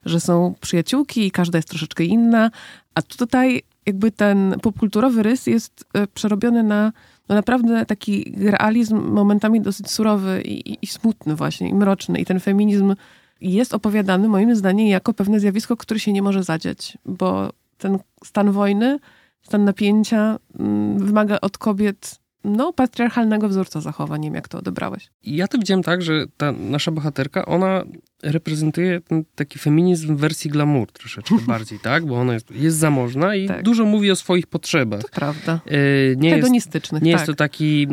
że 0.04 0.20
są 0.20 0.54
przyjaciółki 0.60 1.26
i 1.26 1.30
każda 1.30 1.58
jest 1.58 1.68
troszeczkę 1.68 2.04
inna. 2.04 2.50
A 2.94 3.02
tutaj 3.02 3.62
jakby 3.86 4.10
ten 4.10 4.54
popkulturowy 4.62 5.22
rys 5.22 5.46
jest 5.46 5.84
e, 5.94 6.06
przerobiony 6.06 6.62
na 6.62 6.92
no 7.28 7.34
naprawdę 7.34 7.86
taki 7.86 8.34
realizm 8.36 8.96
momentami 9.12 9.60
dosyć 9.60 9.90
surowy 9.90 10.42
i, 10.42 10.72
i, 10.72 10.78
i 10.82 10.86
smutny 10.86 11.36
właśnie, 11.36 11.68
i 11.68 11.74
mroczny. 11.74 12.20
I 12.20 12.24
ten 12.24 12.40
feminizm 12.40 12.94
jest 13.40 13.74
opowiadany 13.74 14.28
moim 14.28 14.56
zdaniem 14.56 14.86
jako 14.86 15.14
pewne 15.14 15.40
zjawisko, 15.40 15.76
które 15.76 16.00
się 16.00 16.12
nie 16.12 16.22
może 16.22 16.42
zadziać, 16.42 16.98
bo 17.04 17.50
ten 17.78 17.98
stan 18.24 18.52
wojny, 18.52 18.98
stan 19.42 19.64
napięcia 19.64 20.38
mm, 20.58 20.98
wymaga 20.98 21.38
od 21.40 21.58
kobiet 21.58 22.20
no, 22.44 22.72
patriarchalnego 22.72 23.48
wzorca 23.48 23.80
zachowań. 23.80 24.20
Nie 24.20 24.26
wiem, 24.28 24.34
jak 24.34 24.48
to 24.48 24.58
odebrałeś. 24.58 25.10
Ja 25.22 25.48
to 25.48 25.58
widziałem 25.58 25.82
tak, 25.82 26.02
że 26.02 26.24
ta 26.36 26.52
nasza 26.52 26.90
bohaterka, 26.90 27.46
ona 27.46 27.84
reprezentuje 28.22 29.00
ten 29.00 29.24
taki 29.34 29.58
feminizm 29.58 30.16
w 30.16 30.20
wersji 30.20 30.50
glamour 30.50 30.92
troszeczkę 30.92 31.34
bardziej, 31.46 31.78
tak? 31.78 32.06
Bo 32.06 32.20
ona 32.20 32.32
jest, 32.34 32.50
jest 32.50 32.76
zamożna 32.76 33.34
i 33.34 33.48
Tak. 33.48 33.62
dużo 33.62 33.84
mówi 33.84 34.10
o 34.10 34.16
swoich 34.16 34.46
potrzebach. 34.46 35.00
To 35.02 35.08
prawda. 35.08 35.60
E, 35.66 36.16
Nie 36.16 36.28
jest, 36.28 36.40
Hedonistycznych, 36.42 37.02
nie, 37.02 37.12
tak. 37.12 37.20
jest 37.20 37.26
to 37.26 37.34
taki, 37.34 37.86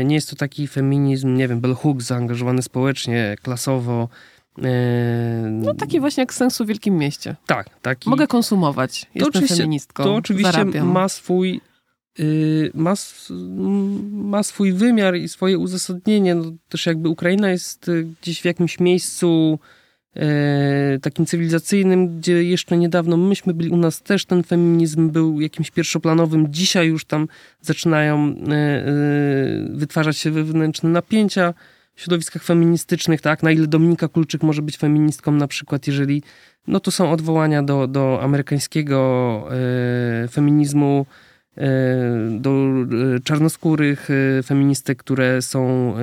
e, 0.00 0.04
nie 0.04 0.14
jest 0.14 0.30
to 0.30 0.36
taki 0.36 0.66
feminizm, 0.68 1.34
nie 1.34 1.48
wiem, 1.48 1.60
bell 1.60 1.74
hooks, 1.74 2.06
zaangażowany 2.06 2.62
społecznie, 2.62 3.36
klasowo. 3.42 4.08
e, 4.62 4.70
No 5.50 5.74
taki 5.74 6.00
właśnie 6.00 6.20
jak 6.22 6.34
sens 6.34 6.58
w 6.58 6.66
Wielkim 6.66 6.96
Mieście. 6.98 7.36
Tak, 7.46 7.80
taki. 7.82 8.10
Mogę 8.10 8.26
konsumować. 8.26 9.06
Jestem 9.14 9.28
oczywiście- 9.30 9.56
feministką. 9.56 10.04
to 10.04 10.14
oczywiście 10.14 10.52
Zarabiam. 10.52 10.88
ma 10.92 11.08
swój, 11.08 11.60
ma, 12.74 12.92
s- 12.92 13.28
m, 13.30 14.10
ma 14.28 14.42
swój 14.42 14.72
wymiar 14.72 15.16
i 15.16 15.28
swoje 15.28 15.58
uzasadnienie. 15.58 16.34
No, 16.34 16.44
też 16.68 16.86
jakby 16.86 17.08
Ukraina 17.08 17.50
jest 17.50 17.88
y, 17.88 18.06
gdzieś 18.22 18.40
w 18.40 18.44
jakimś 18.44 18.80
miejscu 18.80 19.58
e, 20.16 20.98
takim 21.02 21.26
cywilizacyjnym, 21.26 22.18
gdzie 22.18 22.44
jeszcze 22.44 22.76
niedawno 22.76 23.16
myśmy 23.16 23.54
byli, 23.54 23.70
u 23.70 23.76
nas 23.76 24.02
też 24.02 24.24
ten 24.24 24.42
feminizm 24.42 25.10
był 25.10 25.40
jakimś 25.40 25.70
pierwszoplanowym. 25.70 26.52
Dzisiaj 26.52 26.88
już 26.88 27.04
tam 27.04 27.28
zaczynają 27.60 28.34
e, 28.48 28.52
e, 28.52 28.86
wytwarzać 29.70 30.16
się 30.16 30.30
wewnętrzne 30.30 30.90
napięcia 30.90 31.54
w 31.94 32.00
środowiskach 32.00 32.42
feministycznych, 32.42 33.20
tak? 33.20 33.42
Na 33.42 33.50
ile 33.52 33.66
Dominika 33.66 34.08
Kulczyk 34.08 34.42
może 34.42 34.62
być 34.62 34.76
feministką 34.76 35.32
na 35.32 35.48
przykład, 35.48 35.86
jeżeli 35.86 36.22
no 36.66 36.80
to 36.80 36.90
są 36.90 37.10
odwołania 37.10 37.62
do, 37.62 37.86
do 37.86 38.22
amerykańskiego 38.22 39.48
feminizmu, 40.30 41.06
do 42.30 42.50
e, 42.50 43.20
czarnoskórych 43.20 44.08
e, 44.10 44.42
feministek, 44.42 44.98
które 44.98 45.42
są 45.42 45.94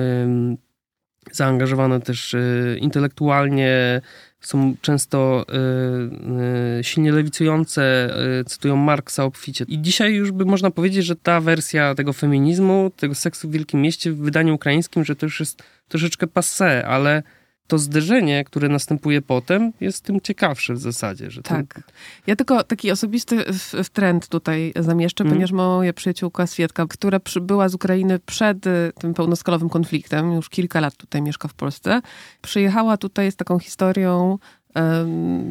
zaangażowane 1.32 2.00
też 2.00 2.34
e, 2.34 2.40
intelektualnie, 2.78 4.00
są 4.40 4.74
często 4.80 5.46
e, 5.48 6.78
e, 6.78 6.84
silnie 6.84 7.12
lewicujące, 7.12 7.82
e, 8.40 8.44
cytują 8.44 8.76
Marksa 8.76 9.24
obficie. 9.24 9.64
I 9.68 9.82
dzisiaj 9.82 10.14
już 10.14 10.32
by 10.32 10.44
można 10.44 10.70
powiedzieć, 10.70 11.04
że 11.04 11.16
ta 11.16 11.40
wersja 11.40 11.94
tego 11.94 12.12
feminizmu, 12.12 12.90
tego 12.96 13.14
seksu 13.14 13.48
w 13.48 13.52
Wielkim 13.52 13.80
Mieście 13.80 14.12
w 14.12 14.18
wydaniu 14.18 14.54
ukraińskim, 14.54 15.04
że 15.04 15.16
to 15.16 15.26
już 15.26 15.40
jest 15.40 15.62
troszeczkę 15.88 16.26
passé, 16.26 16.82
ale 16.82 17.22
to 17.66 17.78
zderzenie, 17.78 18.44
które 18.44 18.68
następuje 18.68 19.22
potem, 19.22 19.72
jest 19.80 20.04
tym 20.04 20.20
ciekawsze 20.20 20.74
w 20.74 20.78
zasadzie. 20.78 21.30
Że 21.30 21.42
Tak. 21.42 21.82
Ja 22.26 22.36
tylko 22.36 22.64
taki 22.64 22.90
osobisty 22.90 23.44
trend 23.92 24.28
tutaj 24.28 24.72
zamieszczę, 24.76 25.24
Mhm. 25.24 25.34
ponieważ 25.36 25.52
moja 25.52 25.92
przyjaciółka 25.92 26.46
Swietka, 26.46 26.86
która 26.88 27.20
przybyła 27.20 27.68
z 27.68 27.74
Ukrainy 27.74 28.18
przed 28.18 28.66
y, 28.66 28.92
tym 28.98 29.14
pełnoskalowym 29.14 29.68
konfliktem, 29.68 30.32
już 30.32 30.48
kilka 30.48 30.80
lat 30.80 30.96
tutaj 30.96 31.22
mieszka 31.22 31.48
w 31.48 31.54
Polsce, 31.54 32.00
przyjechała 32.42 32.96
tutaj 32.96 33.32
z 33.32 33.36
taką 33.36 33.58
historią 33.58 34.38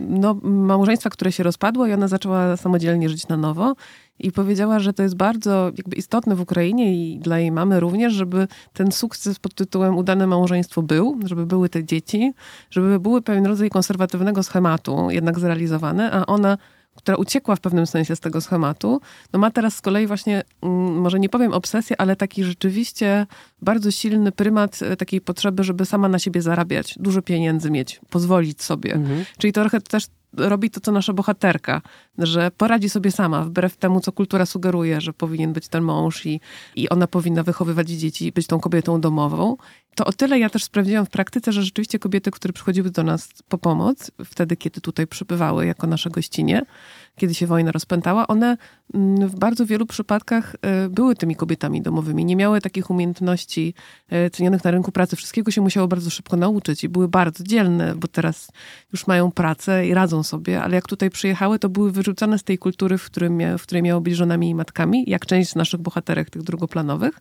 no, 0.09 0.33
małżeństwa, 0.43 1.09
które 1.09 1.31
się 1.31 1.43
rozpadło 1.43 1.87
i 1.87 1.93
ona 1.93 2.07
zaczęła 2.07 2.57
samodzielnie 2.57 3.09
żyć 3.09 3.27
na 3.27 3.37
nowo 3.37 3.73
i 4.19 4.31
powiedziała, 4.31 4.79
że 4.79 4.93
to 4.93 5.03
jest 5.03 5.15
bardzo 5.15 5.71
jakby 5.77 5.95
istotne 5.95 6.35
w 6.35 6.41
Ukrainie 6.41 6.95
i 6.95 7.19
dla 7.19 7.39
jej 7.39 7.51
mamy 7.51 7.79
również, 7.79 8.13
żeby 8.13 8.47
ten 8.73 8.91
sukces 8.91 9.39
pod 9.39 9.53
tytułem 9.53 9.97
udane 9.97 10.27
małżeństwo 10.27 10.81
był, 10.81 11.19
żeby 11.25 11.45
były 11.45 11.69
te 11.69 11.83
dzieci, 11.83 12.33
żeby 12.69 12.99
były 12.99 13.21
pewien 13.21 13.45
rodzaj 13.45 13.69
konserwatywnego 13.69 14.43
schematu 14.43 15.07
jednak 15.09 15.39
zrealizowane, 15.39 16.11
a 16.11 16.25
ona, 16.25 16.57
która 16.95 17.17
uciekła 17.17 17.55
w 17.55 17.59
pewnym 17.59 17.87
sensie 17.87 18.15
z 18.15 18.19
tego 18.19 18.41
schematu, 18.41 19.01
no 19.33 19.39
ma 19.39 19.51
teraz 19.51 19.75
z 19.75 19.81
kolei 19.81 20.07
właśnie, 20.07 20.43
mm, 20.61 21.01
może 21.01 21.19
nie 21.19 21.29
powiem 21.29 21.53
obsesję, 21.53 22.01
ale 22.01 22.15
taki 22.15 22.43
rzeczywiście 22.43 23.27
bardzo 23.61 23.91
silny 23.91 24.31
prymat 24.31 24.81
e, 24.81 24.97
takiej 24.97 25.21
potrzeby, 25.21 25.63
żeby 25.63 25.85
sama 25.85 26.09
na 26.09 26.19
siebie 26.19 26.41
zarabiać, 26.41 26.95
dużo 26.99 27.21
pieniędzy 27.21 27.71
mieć, 27.71 28.01
pozwolić 28.09 28.63
sobie. 28.63 28.93
Mhm. 28.93 29.25
Czyli 29.37 29.53
trochę 29.53 29.81
też 29.81 30.05
robi 30.37 30.69
to, 30.69 30.79
co 30.79 30.91
nasza 30.91 31.13
bohaterka, 31.13 31.81
że 32.17 32.51
poradzi 32.57 32.89
sobie 32.89 33.11
sama, 33.11 33.43
wbrew 33.43 33.77
temu, 33.77 33.99
co 33.99 34.11
kultura 34.11 34.45
sugeruje, 34.45 35.01
że 35.01 35.13
powinien 35.13 35.53
być 35.53 35.67
ten 35.67 35.83
mąż 35.83 36.25
i, 36.25 36.39
i 36.75 36.89
ona 36.89 37.07
powinna 37.07 37.43
wychowywać 37.43 37.89
dzieci, 37.89 38.31
być 38.31 38.47
tą 38.47 38.59
kobietą 38.59 39.01
domową. 39.01 39.57
To 39.95 40.05
o 40.05 40.13
tyle 40.13 40.39
ja 40.39 40.49
też 40.49 40.63
sprawdziłam 40.63 41.05
w 41.05 41.09
praktyce, 41.09 41.51
że 41.51 41.63
rzeczywiście 41.63 41.99
kobiety, 41.99 42.31
które 42.31 42.53
przychodziły 42.53 42.89
do 42.89 43.03
nas 43.03 43.29
po 43.49 43.57
pomoc, 43.57 44.11
wtedy, 44.25 44.55
kiedy 44.57 44.81
tutaj 44.81 45.07
przybywały 45.07 45.65
jako 45.65 45.87
nasze 45.87 46.09
gościnie, 46.09 46.61
kiedy 47.15 47.33
się 47.33 47.47
wojna 47.47 47.71
rozpętała, 47.71 48.27
one 48.27 48.57
mm, 48.93 49.27
w 49.27 49.35
bardzo 49.35 49.65
wielu 49.65 49.85
przypadkach 49.85 50.55
e, 50.61 50.89
były 50.89 51.15
tymi 51.15 51.35
kobietami 51.35 51.81
domowymi. 51.81 52.25
Nie 52.25 52.35
miały 52.35 52.61
takich 52.61 52.89
umiejętności 52.89 53.73
e, 54.09 54.29
cenionych 54.29 54.63
na 54.63 54.71
rynku 54.71 54.91
pracy. 54.91 55.15
Wszystkiego 55.15 55.51
się 55.51 55.61
musiało 55.61 55.87
bardzo 55.87 56.09
szybko 56.09 56.37
nauczyć 56.37 56.83
i 56.83 56.89
były 56.89 57.07
bardzo 57.07 57.43
dzielne, 57.43 57.95
bo 57.95 58.07
teraz 58.07 58.51
już 58.93 59.07
mają 59.07 59.31
pracę 59.31 59.87
i 59.87 59.93
radzą 59.93 60.22
sobie, 60.23 60.63
ale 60.63 60.75
jak 60.75 60.87
tutaj 60.87 61.09
przyjechały, 61.09 61.59
to 61.59 61.69
były 61.69 61.91
wyrzucane 61.91 62.39
z 62.39 62.43
tej 62.43 62.57
kultury, 62.57 62.97
w, 62.97 63.05
którym 63.05 63.57
w 63.57 63.63
której 63.63 63.83
miały 63.83 64.01
być 64.01 64.15
żonami 64.15 64.49
i 64.49 64.55
matkami, 64.55 65.03
jak 65.07 65.25
część 65.25 65.49
z 65.49 65.55
naszych 65.55 65.81
bohaterek, 65.81 66.29
tych 66.29 66.43
drugoplanowych. 66.43 67.19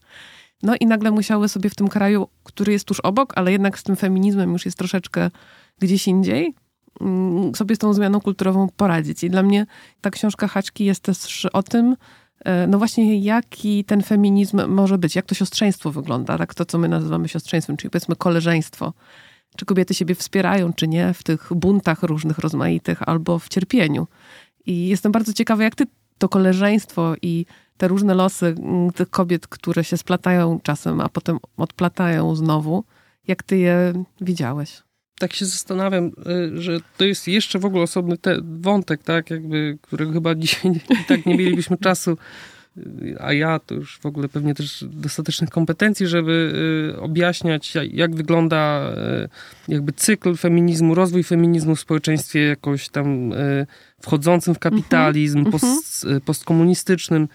No 0.63 0.75
i 0.81 0.87
nagle 0.87 1.11
musiały 1.11 1.49
sobie 1.49 1.71
w 1.71 1.75
tym 1.75 1.89
kraju, 1.89 2.29
który 2.45 2.73
jest 2.73 2.85
tuż 2.85 3.01
obok, 3.01 3.33
ale 3.37 3.53
jednak 3.53 3.79
z 3.79 3.83
tym 3.83 3.97
feminizmem 3.97 4.53
już 4.53 4.65
jest 4.65 4.79
troszeczkę 4.79 5.31
gdzieś 5.79 6.09
indziej, 6.09 6.55
mm, 7.01 7.55
sobie 7.55 7.77
z 7.77 7.79
tą 7.79 7.95
zmianą 7.95 8.21
kulturową 8.21 8.69
poradzić. 8.77 9.25
I 9.25 9.31
dla 9.31 9.43
mnie 9.43 9.67
ta 10.01 10.11
książka 10.11 10.49
Haczki 10.49 10.85
jest 10.85 11.03
też 11.03 11.47
o 11.53 11.63
tym, 11.63 11.97
e, 12.45 12.67
no 12.67 12.79
właśnie 12.79 13.21
jaki 13.21 13.85
ten 13.85 14.03
feminizm 14.03 14.69
może 14.69 14.99
być, 14.99 15.17
jak 15.17 15.27
to 15.27 15.35
siostrzeństwo 15.35 15.93
wygląda, 15.93 16.39
tak 16.39 16.55
to, 16.55 16.65
co 16.65 16.79
my 16.79 16.89
nazywamy 16.89 17.29
siostrzeństwem, 17.29 17.77
czyli 17.77 17.91
powiedzmy 17.91 18.17
koleżeństwo. 18.17 18.93
Czy 19.57 19.65
kobiety 19.65 19.95
siebie 19.95 20.15
wspierają, 20.15 20.73
czy 20.73 20.89
nie, 20.89 21.15
w 21.15 21.23
tych 21.23 21.49
buntach 21.55 22.03
różnych, 22.03 22.39
rozmaitych, 22.39 23.09
albo 23.09 23.39
w 23.39 23.49
cierpieniu. 23.49 24.07
I 24.67 24.89
jestem 24.89 25.13
bardzo 25.13 25.33
ciekawa, 25.33 25.65
jak 25.65 25.75
ty 25.75 25.85
to 26.19 26.29
koleżeństwo 26.29 27.15
i 27.23 27.47
te 27.77 27.89
różne 27.89 28.15
losy 28.15 28.47
mm, 28.47 28.93
tych 28.93 29.11
kobiet, 29.11 29.47
które 29.47 29.85
się 29.85 29.97
splatają 29.97 30.61
czasem, 30.63 31.01
a 31.01 31.09
potem 31.09 31.39
odplatają 31.57 32.35
znowu, 32.35 32.85
jak 33.29 33.43
ty 33.43 33.59
je 33.59 34.05
widziałeś? 34.21 34.83
tak 35.23 35.33
się 35.33 35.45
zastanawiam, 35.45 36.07
y, 36.07 36.63
że 36.63 36.81
to 36.97 37.05
jest 37.05 37.29
jeszcze 37.29 37.59
w 37.59 37.65
ogóle 37.65 37.83
osobny 37.83 38.19
te, 38.19 38.37
wątek, 38.61 39.03
tak, 39.03 39.31
jakby, 39.31 39.79
którego 39.83 40.13
chyba 40.13 40.35
dzisiaj 40.45 40.73
tak 41.09 41.27
nie 41.27 41.37
mielibyśmy 41.37 41.77
czasu, 41.77 42.17
a 43.21 43.33
ja 43.33 43.59
to 43.59 43.75
już 43.75 43.99
w 43.99 44.07
ogóle 44.07 44.29
pewnie 44.29 44.55
też 44.55 44.85
dostatecznych 44.89 45.51
kompetencji, 45.51 46.07
żeby 46.07 46.53
y, 46.95 47.01
objaśniać, 47.01 47.75
jak, 47.93 48.15
wygląda 48.15 48.93
y, 49.69 49.73
jakby 49.73 49.93
cykl 49.93 50.37
feminizmu, 50.37 50.95
rozwój 50.95 51.23
feminizmu 51.23 51.77
w 51.77 51.81
społeczeństwie 51.81 52.41
jakoś 52.41 52.89
tam 52.89 53.33
y, 53.33 53.67
wchodzącym 54.01 54.55
w 54.55 54.59
kapitalizm, 54.59 55.39
Mhm, 55.39 55.53
post, 55.53 56.07
postkomunistycznym. 56.25 57.29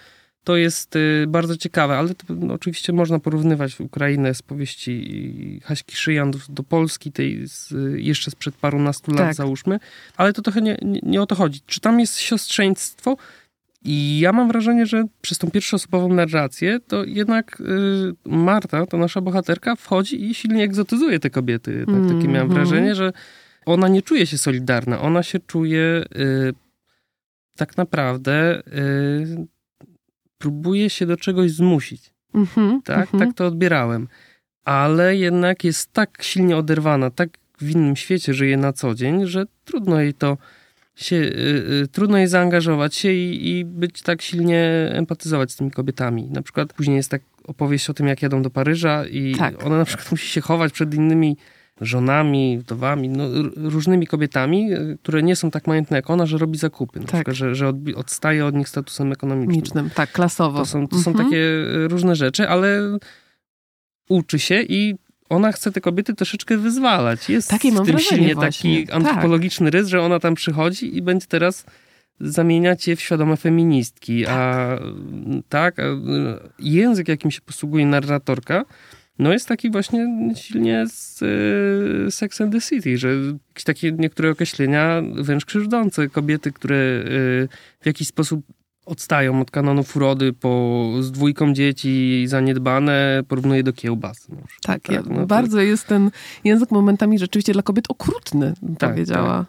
To 0.44 0.58
jest 0.58 0.94
bardzo 1.28 1.58
ciekawe, 1.58 1.98
ale 1.98 2.16
to, 2.16 2.26
no, 2.30 2.54
oczywiście 2.54 2.94
można 2.94 3.20
porównywać 3.20 3.80
Ukrainę 3.80 4.34
z 4.34 4.42
powieści 4.42 5.62
Haśki 5.64 5.96
Szyjan 5.96 6.32
do, 6.32 6.40
do 6.50 6.64
Polski, 6.64 7.12
tej 7.12 7.48
z, 7.48 7.74
jeszcze 7.96 8.32
sprzed 8.32 8.56
parunastu 8.56 9.12
lat, 9.12 9.20
Tak. 9.20 9.34
załóżmy. 9.34 9.80
Ale 10.18 10.34
to 10.34 10.42
trochę 10.42 10.62
nie, 10.62 10.78
nie, 10.82 11.00
nie 11.04 11.22
o 11.22 11.26
to 11.26 11.36
chodzi. 11.36 11.62
Czy 11.66 11.80
tam 11.80 12.00
jest 12.00 12.20
siostrzeństwo? 12.20 13.18
I 13.84 14.20
ja 14.20 14.32
mam 14.34 14.48
wrażenie, 14.48 14.86
że 14.86 15.04
przez 15.22 15.38
tą 15.38 15.52
pierwszoosobową 15.52 16.14
narrację, 16.14 16.80
to 16.88 17.04
jednak 17.04 17.62
y, 17.62 18.30
Marta, 18.30 18.86
to 18.86 18.98
nasza 18.98 19.22
bohaterka, 19.22 19.76
wchodzi 19.76 20.26
i 20.26 20.34
silnie 20.34 20.64
egzotyzuje 20.64 21.20
te 21.20 21.30
kobiety. 21.30 21.86
Tak, 21.86 21.96
takie 22.16 22.28
miałem 22.28 22.48
Mhm. 22.48 22.52
wrażenie, 22.54 22.96
że 22.96 23.14
ona 23.66 23.88
nie 23.88 24.02
czuje 24.02 24.26
się 24.26 24.38
solidarna, 24.38 25.02
ona 25.02 25.24
się 25.24 25.40
czuje 25.40 26.04
y, 26.16 26.54
tak 27.58 27.78
naprawdę 27.78 28.62
y, 28.68 29.48
próbuje 30.38 30.90
się 30.90 31.06
do 31.06 31.18
czegoś 31.18 31.52
zmusić. 31.52 32.14
Mhm, 32.34 32.82
Tak, 32.82 33.00
mhm. 33.14 33.20
tak 33.20 33.38
to 33.38 33.46
odbierałem. 33.48 34.08
Ale 34.66 35.16
jednak 35.16 35.64
jest 35.64 35.94
tak 35.94 36.18
silnie 36.24 36.58
oderwana, 36.58 37.10
tak 37.12 37.30
w 37.62 37.70
innym 37.70 37.96
świecie 37.96 38.34
żyje 38.34 38.58
na 38.58 38.74
co 38.74 38.96
dzień, 38.96 39.28
że 39.28 39.46
trudno 39.66 40.00
jej 40.02 40.14
to 40.14 40.38
się, 40.98 41.16
y, 41.16 41.30
y, 41.84 41.88
trudno 41.92 42.18
jej 42.18 42.28
zaangażować 42.28 42.96
się 42.96 43.14
i, 43.14 43.50
i 43.50 43.66
być 43.66 44.02
tak 44.02 44.22
silnie 44.22 44.90
empatyzować 44.94 45.52
z 45.52 45.56
tymi 45.56 45.72
kobietami. 45.72 46.24
Na 46.32 46.42
przykład 46.42 46.74
później 46.74 46.98
jest 46.98 47.12
tak 47.12 47.22
opowieść 47.44 47.90
o 47.90 47.94
tym, 47.94 48.08
jak 48.08 48.22
jadą 48.22 48.42
do 48.42 48.50
Paryża 48.50 49.06
i 49.06 49.36
Tak. 49.38 49.66
ona 49.66 49.78
na 49.78 49.86
przykład 49.86 50.12
musi 50.12 50.28
się 50.28 50.42
chować 50.42 50.74
przed 50.74 50.94
innymi 50.94 51.38
żonami, 51.82 52.58
wdowami, 52.60 53.10
no, 53.10 53.24
różnymi 53.56 54.08
kobietami, 54.08 54.74
y, 54.74 54.98
które 55.04 55.24
nie 55.24 55.36
są 55.36 55.52
tak 55.52 55.68
majątne 55.68 55.98
jak 55.98 56.10
ona, 56.10 56.26
że 56.26 56.38
robi 56.38 56.58
zakupy. 56.58 57.00
Na 57.00 57.06
Tak. 57.06 57.14
przykład, 57.16 57.36
że, 57.36 57.56
że 57.56 57.74
odstaje 57.96 58.46
od 58.46 58.56
nich 58.56 58.70
statusem 58.70 59.12
ekonomicznym. 59.12 59.56
Micznym, 59.56 59.90
tak, 59.90 60.12
klasowo. 60.12 60.60
To 60.60 60.66
są, 60.66 60.88
to 60.88 60.98
są 61.00 61.12
Mhm. 61.12 61.30
takie 61.30 61.44
e, 61.86 61.88
różne 61.88 62.16
rzeczy, 62.16 62.50
ale 62.50 62.98
uczy 64.10 64.40
się 64.40 64.62
i 64.62 64.96
ona 65.30 65.52
chce 65.52 65.72
te 65.72 65.82
kobiety 65.82 66.14
troszeczkę 66.14 66.58
wyzwalać. 66.58 67.30
Jest 67.30 67.50
Takie 67.50 67.72
w 67.72 67.86
tym 67.86 68.00
silnie 68.00 68.36
właśnie. 68.36 68.86
taki 68.86 68.92
antropologiczny 68.92 69.70
rys, 69.70 69.88
że 69.88 70.02
ona 70.02 70.20
tam 70.20 70.36
przychodzi 70.36 70.98
i 70.98 71.02
będzie 71.02 71.28
teraz 71.28 71.66
zamieniać 72.20 72.88
je 72.88 72.96
w 72.96 73.02
świadome 73.02 73.38
feministki. 73.38 74.28
A 74.28 74.68
tak, 75.50 75.80
a, 75.80 75.84
język, 76.60 77.08
jakim 77.08 77.32
się 77.32 77.42
posługuje 77.42 77.86
narratorka, 77.86 78.66
no 79.20 79.34
jest 79.34 79.48
taki 79.48 79.70
właśnie 79.70 80.08
silnie 80.36 80.86
z 80.88 81.24
e, 82.08 82.12
Sex 82.12 82.42
and 82.42 82.54
the 82.54 82.62
City, 82.62 82.98
że 82.98 83.10
takie 83.66 83.92
niektóre 83.92 84.32
określenia 84.32 85.02
wręcz 85.16 85.46
krzywdzące. 85.46 86.10
Kobiety, 86.10 86.52
które 86.52 86.76
e, 86.76 87.04
w 87.82 87.86
jakiś 87.86 88.08
sposób 88.08 88.46
odstają 88.88 89.42
od 89.42 89.52
kanonów 89.52 89.96
urody 89.96 90.34
po, 90.34 90.84
z 91.00 91.12
dwójką 91.12 91.54
dzieci 91.54 92.24
zaniedbane, 92.28 93.24
porównuje 93.28 93.64
do 93.64 93.74
kiełbas. 93.74 94.28
No, 94.30 94.36
Tak, 94.62 94.82
tak, 94.82 94.92
ja, 94.96 95.02
no 95.10 95.16
to- 95.20 95.26
bardzo 95.28 95.60
jest 95.62 95.88
ten 95.88 96.12
język 96.44 96.72
momentami 96.72 97.20
rzeczywiście 97.20 97.54
dla 97.54 97.62
kobiet 97.62 97.86
okrutny, 97.90 98.54
bym 98.62 98.76
Tak, 98.76 98.90
powiedziała. 98.90 99.46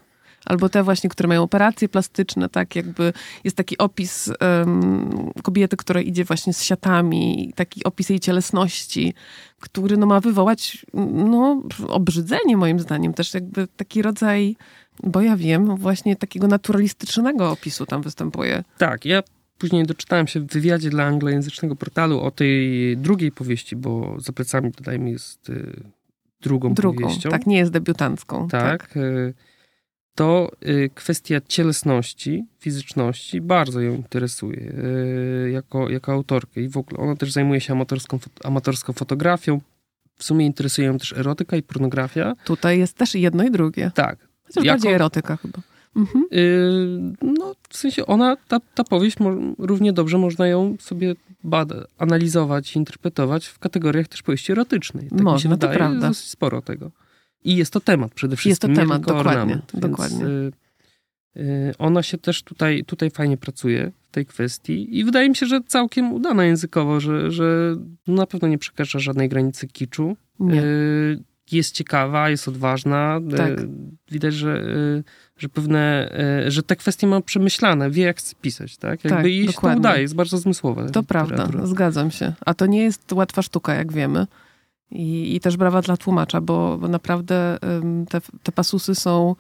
Albo 0.46 0.68
te 0.68 0.82
właśnie, 0.82 1.10
które 1.10 1.28
mają 1.28 1.42
operacje 1.42 1.88
plastyczne, 1.88 2.48
tak 2.48 2.76
jakby 2.76 3.12
jest 3.44 3.56
taki 3.56 3.78
opis 3.78 4.30
em, 4.40 5.30
kobiety, 5.42 5.76
która 5.76 6.00
idzie 6.00 6.24
właśnie 6.24 6.52
z 6.52 6.62
siatami, 6.62 7.52
taki 7.56 7.84
opis 7.84 8.08
jej 8.08 8.20
cielesności, 8.20 9.14
który 9.60 9.96
no, 9.96 10.06
ma 10.06 10.20
wywołać 10.20 10.86
no, 11.14 11.62
obrzydzenie 11.88 12.56
moim 12.56 12.80
zdaniem, 12.80 13.14
też 13.14 13.34
jakby 13.34 13.66
taki 13.76 14.02
rodzaj, 14.02 14.56
bo 15.02 15.20
ja 15.20 15.36
wiem, 15.36 15.76
właśnie 15.76 16.16
takiego 16.16 16.46
naturalistycznego 16.46 17.50
opisu 17.50 17.86
tam 17.86 18.02
występuje. 18.02 18.64
Tak, 18.78 19.04
ja 19.04 19.22
później 19.58 19.86
doczytałem 19.86 20.26
się 20.26 20.40
w 20.40 20.46
wywiadzie 20.46 20.90
dla 20.90 21.04
anglojęzycznego 21.04 21.76
portalu 21.76 22.20
o 22.20 22.30
tej 22.30 22.96
drugiej 22.96 23.32
powieści, 23.32 23.76
bo 23.76 24.16
za 24.20 24.32
plecami, 24.32 24.70
dodajmy, 24.70 25.10
jest 25.10 25.50
y, 25.50 25.80
drugą, 26.40 26.74
Drugą, 26.74 27.02
powieścią. 27.02 27.30
tak, 27.30 27.46
nie 27.46 27.58
jest 27.58 27.72
debiutancką. 27.72 28.48
tak. 28.48 28.96
y, 28.96 29.34
To 30.14 30.50
y, 30.68 30.90
kwestia 30.94 31.40
cielesności, 31.48 32.44
fizyczności 32.58 33.40
bardzo 33.40 33.80
ją 33.80 33.94
interesuje 33.94 34.72
y, 35.46 35.50
jako, 35.50 35.88
jako 35.90 36.12
autorkę 36.12 36.60
i 36.60 36.68
w 36.68 36.76
ogóle 36.76 37.00
ona 37.00 37.16
też 37.16 37.32
zajmuje 37.32 37.60
się 37.60 37.72
amatorską, 37.72 38.18
amatorską 38.44 38.92
fotografią. 38.92 39.60
W 40.16 40.24
sumie 40.24 40.46
interesuje 40.46 40.86
ją 40.86 40.98
też 40.98 41.12
erotyka 41.12 41.56
i 41.56 41.62
pornografia. 41.62 42.34
Tutaj 42.44 42.78
jest 42.78 42.96
też 42.96 43.14
jedno 43.14 43.44
i 43.44 43.50
drugie. 43.50 43.90
Tak, 43.94 44.27
Chociaż 44.48 44.64
Jako- 44.64 44.74
bardziej 44.76 44.92
erotyka 44.92 45.36
chyba. 45.36 45.58
Mhm. 45.96 46.24
Yy, 46.30 47.12
no, 47.38 47.54
w 47.68 47.76
sensie 47.76 48.06
ona, 48.06 48.36
ta, 48.48 48.60
ta 48.74 48.84
powieść, 48.84 49.20
mo, 49.20 49.30
równie 49.58 49.92
dobrze 49.92 50.18
można 50.18 50.46
ją 50.46 50.76
sobie 50.80 51.14
bada, 51.44 51.84
analizować, 51.98 52.76
interpretować 52.76 53.46
w 53.46 53.58
kategoriach 53.58 54.08
też 54.08 54.22
powieści 54.22 54.52
erotycznej. 54.52 55.04
Tak 55.04 55.12
mi 55.12 55.18
się 55.18 55.24
Można, 55.24 55.50
to 55.50 55.56
wydaje, 55.56 55.76
prawda. 55.78 55.94
jest 56.06 56.08
dosyć 56.08 56.30
sporo 56.30 56.62
tego. 56.62 56.90
I 57.44 57.56
jest 57.56 57.72
to 57.72 57.80
temat 57.80 58.14
przede 58.14 58.36
wszystkim, 58.36 58.70
Jest 58.70 58.78
to 58.78 58.82
temat, 58.82 59.02
dokładnie, 59.02 59.30
ornament. 59.30 59.70
Więc, 59.74 59.82
dokładnie. 59.82 60.24
yy, 60.24 60.52
yy, 61.34 61.74
ona 61.78 62.02
się 62.02 62.18
też 62.18 62.42
tutaj, 62.42 62.84
tutaj 62.84 63.10
fajnie 63.10 63.36
pracuje 63.36 63.92
w 64.08 64.10
tej 64.10 64.26
kwestii 64.26 64.98
i 64.98 65.04
wydaje 65.04 65.28
mi 65.28 65.36
się, 65.36 65.46
że 65.46 65.60
całkiem 65.66 66.12
udana 66.12 66.44
językowo, 66.44 67.00
że, 67.00 67.30
że 67.30 67.76
na 68.06 68.26
pewno 68.26 68.48
nie 68.48 68.58
przekracza 68.58 68.98
żadnej 68.98 69.28
granicy 69.28 69.68
kiczu. 69.68 70.16
Nie. 70.40 70.62
Jest 71.52 71.74
ciekawa, 71.74 72.30
jest 72.30 72.48
odważna. 72.48 73.20
y, 73.32 73.36
Tak. 73.36 73.50
Widać, 74.10 74.34
że, 74.34 74.56
y, 74.56 75.04
że 75.38 75.48
pewne, 75.48 76.10
y, 76.46 76.50
że 76.50 76.62
te 76.62 76.76
kwestie 76.76 77.06
ma 77.06 77.20
przemyślane, 77.20 77.90
wie 77.90 78.02
jak 78.04 78.18
chce 78.18 78.34
pisać, 78.40 78.76
tak? 78.76 79.04
Jakby 79.04 79.22
Tak, 79.22 79.26
i 79.26 79.40
się 79.40 79.46
to 79.46 79.52
dokładnie. 79.52 79.80
udaje, 79.80 80.02
jest 80.02 80.14
bardzo 80.14 80.38
zmysłowe. 80.38 80.90
To 80.90 81.02
prawda, 81.02 81.48
zgadzam 81.64 82.10
się. 82.10 82.32
A 82.46 82.54
to 82.54 82.66
nie 82.66 82.82
jest 82.82 83.12
łatwa 83.12 83.42
sztuka, 83.42 83.74
jak 83.74 83.92
wiemy. 83.92 84.26
I, 84.90 85.36
i 85.36 85.40
też 85.40 85.56
brawa 85.56 85.82
dla 85.82 85.96
tłumacza, 85.96 86.40
bo, 86.40 86.78
bo 86.78 86.88
naprawdę 86.88 87.58
te, 88.08 88.20
te 88.42 88.52
pasusy 88.52 88.94
są 88.94 89.36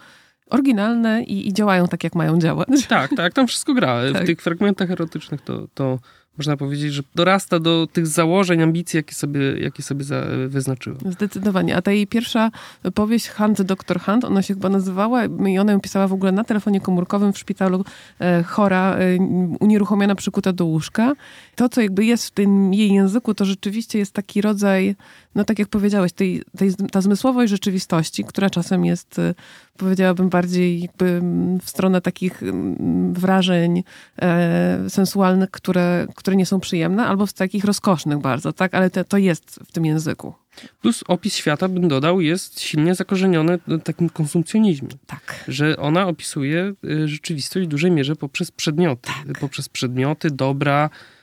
oryginalne 0.50 1.22
i, 1.22 1.48
i 1.48 1.52
działają 1.52 1.88
tak, 1.88 2.04
jak 2.04 2.14
mają 2.14 2.38
działać. 2.38 2.68
Tak, 2.88 3.10
tak, 3.16 3.32
tam 3.32 3.46
wszystko 3.46 3.74
gra. 3.74 4.00
Tak. 4.12 4.22
W 4.22 4.26
tych 4.26 4.40
fragmentach 4.42 4.90
erotycznych 4.90 5.40
to, 5.42 5.68
to 5.74 5.98
można 6.38 6.56
powiedzieć, 6.56 6.92
że 6.92 7.02
dorasta 7.14 7.60
do 7.60 7.86
tych 7.92 8.06
założeń, 8.06 8.62
ambicji, 8.62 8.96
jakie 8.96 9.14
sobie, 9.14 9.40
jakie 9.60 9.82
sobie 9.82 10.04
za, 10.04 10.24
wyznaczyła. 10.48 10.96
Zdecydowanie. 11.10 11.76
A 11.76 11.82
ta 11.82 11.92
jej 11.92 12.06
pierwsza 12.06 12.50
powieść, 12.94 13.28
Hunt, 13.28 13.62
Dr. 13.62 14.00
Hunt, 14.00 14.24
ona 14.24 14.42
się 14.42 14.54
chyba 14.54 14.68
nazywała 14.68 15.24
i 15.24 15.58
ona 15.58 15.72
ją 15.72 15.80
pisała 15.80 16.08
w 16.08 16.12
ogóle 16.12 16.32
na 16.32 16.44
telefonie 16.44 16.80
komórkowym 16.80 17.32
w 17.32 17.38
szpitalu 17.38 17.84
e, 18.20 18.42
chora, 18.42 18.96
e, 18.96 19.16
unieruchomiona, 19.60 20.14
przykuta 20.14 20.52
do 20.52 20.64
łóżka. 20.64 21.12
To, 21.54 21.68
co 21.68 21.80
jakby 21.80 22.04
jest 22.04 22.26
w 22.26 22.30
tym 22.30 22.74
jej 22.74 22.92
języku, 22.92 23.34
to 23.34 23.44
rzeczywiście 23.44 23.98
jest 23.98 24.12
taki 24.12 24.40
rodzaj, 24.40 24.96
no 25.38 25.44
tak 25.44 25.58
jak 25.58 25.68
powiedziałeś, 25.68 26.12
tej, 26.12 26.42
tej, 26.56 26.74
ta 26.74 27.00
zmysłowość 27.00 27.50
rzeczywistości, 27.50 28.24
która 28.24 28.50
czasem 28.50 28.84
jest, 28.84 29.18
e, 29.18 29.34
powiedziałabym, 29.76 30.28
bardziej 30.28 30.80
jakby 30.80 31.04
mm, 31.04 31.60
w 31.60 31.70
stronę 31.70 32.00
takich 32.00 32.42
mm, 32.42 33.14
wrażeń 33.14 33.82
e, 34.22 34.90
sensualnych, 34.90 35.50
które, 35.50 36.06
które 36.16 36.36
nie 36.36 36.46
są 36.46 36.60
przyjemne, 36.60 37.06
albo 37.06 37.26
w 37.26 37.32
takich 37.32 37.64
rozkosznych 37.64 38.18
bardzo, 38.18 38.52
tak? 38.52 38.74
Ale 38.74 38.90
te, 38.90 39.04
to 39.04 39.18
jest 39.18 39.60
w 39.66 39.72
tym 39.72 39.84
języku. 39.84 40.34
Plus 40.80 41.04
opis 41.08 41.34
świata, 41.34 41.68
bym 41.68 41.88
dodał, 41.88 42.20
jest 42.20 42.60
silnie 42.60 42.94
zakorzeniony 42.94 43.58
w 43.66 43.82
takim 43.82 44.08
konsumpcjonizmie. 44.08 44.88
Tak. 45.06 45.44
że 45.48 45.76
ona 45.76 46.06
opisuje 46.06 46.72
y, 46.84 47.08
rzeczywistość 47.08 47.66
w 47.66 47.70
dużej 47.70 47.90
mierze 47.90 48.16
poprzez 48.16 48.50
przedmioty. 48.50 49.10
Tak. 49.26 49.38
Poprzez 49.38 49.68
przedmioty, 49.68 50.30
dobra, 50.30 50.84
e, 50.84 51.17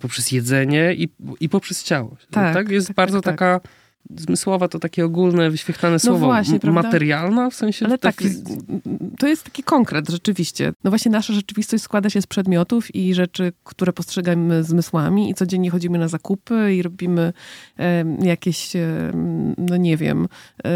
poprzez 0.00 0.32
jedzenie 0.32 0.94
i, 0.94 1.08
i 1.40 1.48
poprzez 1.48 1.82
ciało. 1.82 2.16
Tak, 2.30 2.70
Jest 2.70 2.86
tak, 2.86 2.96
bardzo 2.96 3.20
tak, 3.20 3.38
tak. 3.38 3.60
taka 3.60 3.68
zmysłowa, 4.16 4.68
to 4.68 4.78
takie 4.78 5.04
ogólne, 5.04 5.50
wyświetlane 5.50 5.98
słowo. 5.98 6.26
właśnie, 6.26 6.60
prawda? 6.60 6.82
Materialna, 6.82 7.50
w 7.50 7.54
sensie 7.54 7.86
Ale 7.86 7.98
tak, 7.98 8.14
to 9.18 9.26
jest 9.26 9.44
taki 9.44 9.62
konkret 9.62 10.08
rzeczywiście. 10.08 10.72
No 10.84 10.90
właśnie 10.90 11.10
nasza 11.10 11.32
rzeczywistość 11.32 11.82
składa 11.82 12.10
się 12.10 12.22
z 12.22 12.26
przedmiotów 12.26 12.94
i 12.94 13.14
rzeczy, 13.14 13.52
które 13.64 13.92
postrzegamy 13.92 14.64
zmysłami 14.64 15.30
i 15.30 15.34
codziennie 15.34 15.70
chodzimy 15.70 15.98
na 15.98 16.08
zakupy 16.08 16.74
i 16.74 16.82
robimy 16.82 17.32
e, 17.78 18.04
jakieś, 18.22 18.76
e, 18.76 19.12
no 19.58 19.76
nie 19.76 19.96
wiem, 19.96 20.28
e, 20.64 20.70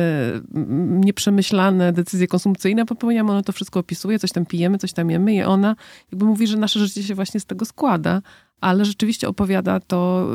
nieprzemyślane 1.05 1.92
decyzje 1.92 2.27
konsumpcyjne 2.27 2.87
popełniamy, 2.87 3.31
ona 3.31 3.42
to 3.42 3.53
wszystko 3.53 3.81
opisuje, 3.81 4.18
coś 4.18 4.33
tam 4.33 4.46
pijemy, 4.46 4.79
coś 4.79 4.92
tam 4.92 5.11
jemy 5.11 5.35
i 5.35 5.42
ona 5.42 5.77
jakby 6.12 6.24
mówi, 6.24 6.46
że 6.46 6.57
nasze 6.57 6.81
życie 6.81 7.03
się 7.03 7.14
właśnie 7.14 7.40
z 7.40 7.44
tego 7.44 7.64
składa. 7.64 8.22
Ale 8.61 8.85
rzeczywiście 8.85 9.29
opowiada 9.29 9.81
to, 9.81 10.29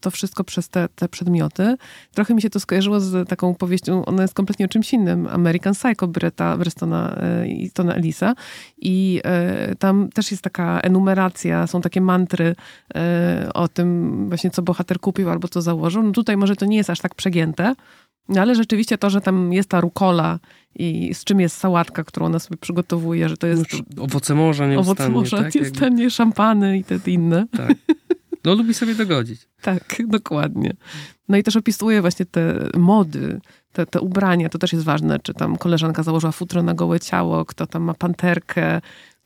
to 0.00 0.10
wszystko 0.10 0.44
przez 0.44 0.68
te, 0.68 0.88
te 0.94 1.08
przedmioty. 1.08 1.76
Trochę 2.14 2.34
mi 2.34 2.42
się 2.42 2.50
to 2.50 2.60
skojarzyło 2.60 3.00
z 3.00 3.28
taką 3.28 3.54
powieścią, 3.54 4.04
ona 4.04 4.22
jest 4.22 4.34
kompletnie 4.34 4.66
o 4.66 4.68
czymś 4.68 4.92
innym. 4.92 5.28
American 5.30 5.74
Psycho 5.74 6.06
Bretta 6.06 6.56
Brestona 6.56 7.16
e, 7.16 7.48
i 7.48 7.70
Tona 7.70 7.94
Elisa. 7.94 8.34
I 8.78 9.20
e, 9.24 9.74
tam 9.74 10.08
też 10.08 10.30
jest 10.30 10.42
taka 10.42 10.80
enumeracja, 10.80 11.66
są 11.66 11.80
takie 11.80 12.00
mantry 12.00 12.54
e, 12.94 13.50
o 13.54 13.68
tym 13.68 14.28
właśnie, 14.28 14.50
co 14.50 14.62
bohater 14.62 15.00
kupił 15.00 15.30
albo 15.30 15.48
co 15.48 15.62
założył. 15.62 16.02
No 16.02 16.12
tutaj 16.12 16.36
może 16.36 16.56
to 16.56 16.66
nie 16.66 16.76
jest 16.76 16.90
aż 16.90 17.00
tak 17.00 17.14
przegięte, 17.14 17.74
no 18.28 18.40
ale 18.40 18.54
rzeczywiście 18.54 18.98
to, 18.98 19.10
że 19.10 19.20
tam 19.20 19.52
jest 19.52 19.68
ta 19.68 19.80
rukola 19.80 20.38
i 20.74 21.14
z 21.14 21.24
czym 21.24 21.40
jest 21.40 21.56
sałatka, 21.56 22.04
którą 22.04 22.26
ona 22.26 22.38
sobie 22.38 22.56
przygotowuje, 22.56 23.28
że 23.28 23.36
to 23.36 23.46
jest 23.46 23.64
no, 23.96 24.02
owoce 24.02 24.34
morza 24.34 24.66
nieustannie. 24.66 25.10
owoc 25.10 25.14
morza, 25.14 25.36
tak? 25.36 25.54
Jakby- 25.54 25.60
nieustannie 25.60 26.10
szampany 26.10 26.78
i 26.78 26.84
te 26.84 26.98
inne. 27.06 27.46
tak. 27.56 27.74
No 28.44 28.54
lubi 28.54 28.74
sobie 28.74 28.94
dogodzić. 28.94 29.40
Tak, 29.62 29.96
dokładnie. 30.06 30.76
No 31.28 31.36
i 31.36 31.42
też 31.42 31.56
opisuje 31.56 32.00
właśnie 32.00 32.26
te 32.26 32.68
mody, 32.76 33.40
te, 33.72 33.86
te 33.86 34.00
ubrania, 34.00 34.48
to 34.48 34.58
też 34.58 34.72
jest 34.72 34.84
ważne, 34.84 35.18
czy 35.18 35.34
tam 35.34 35.56
koleżanka 35.56 36.02
założyła 36.02 36.32
futro 36.32 36.62
na 36.62 36.74
gołe 36.74 37.00
ciało, 37.00 37.44
kto 37.44 37.66
tam 37.66 37.82
ma 37.82 37.94
panterkę, 37.94 38.80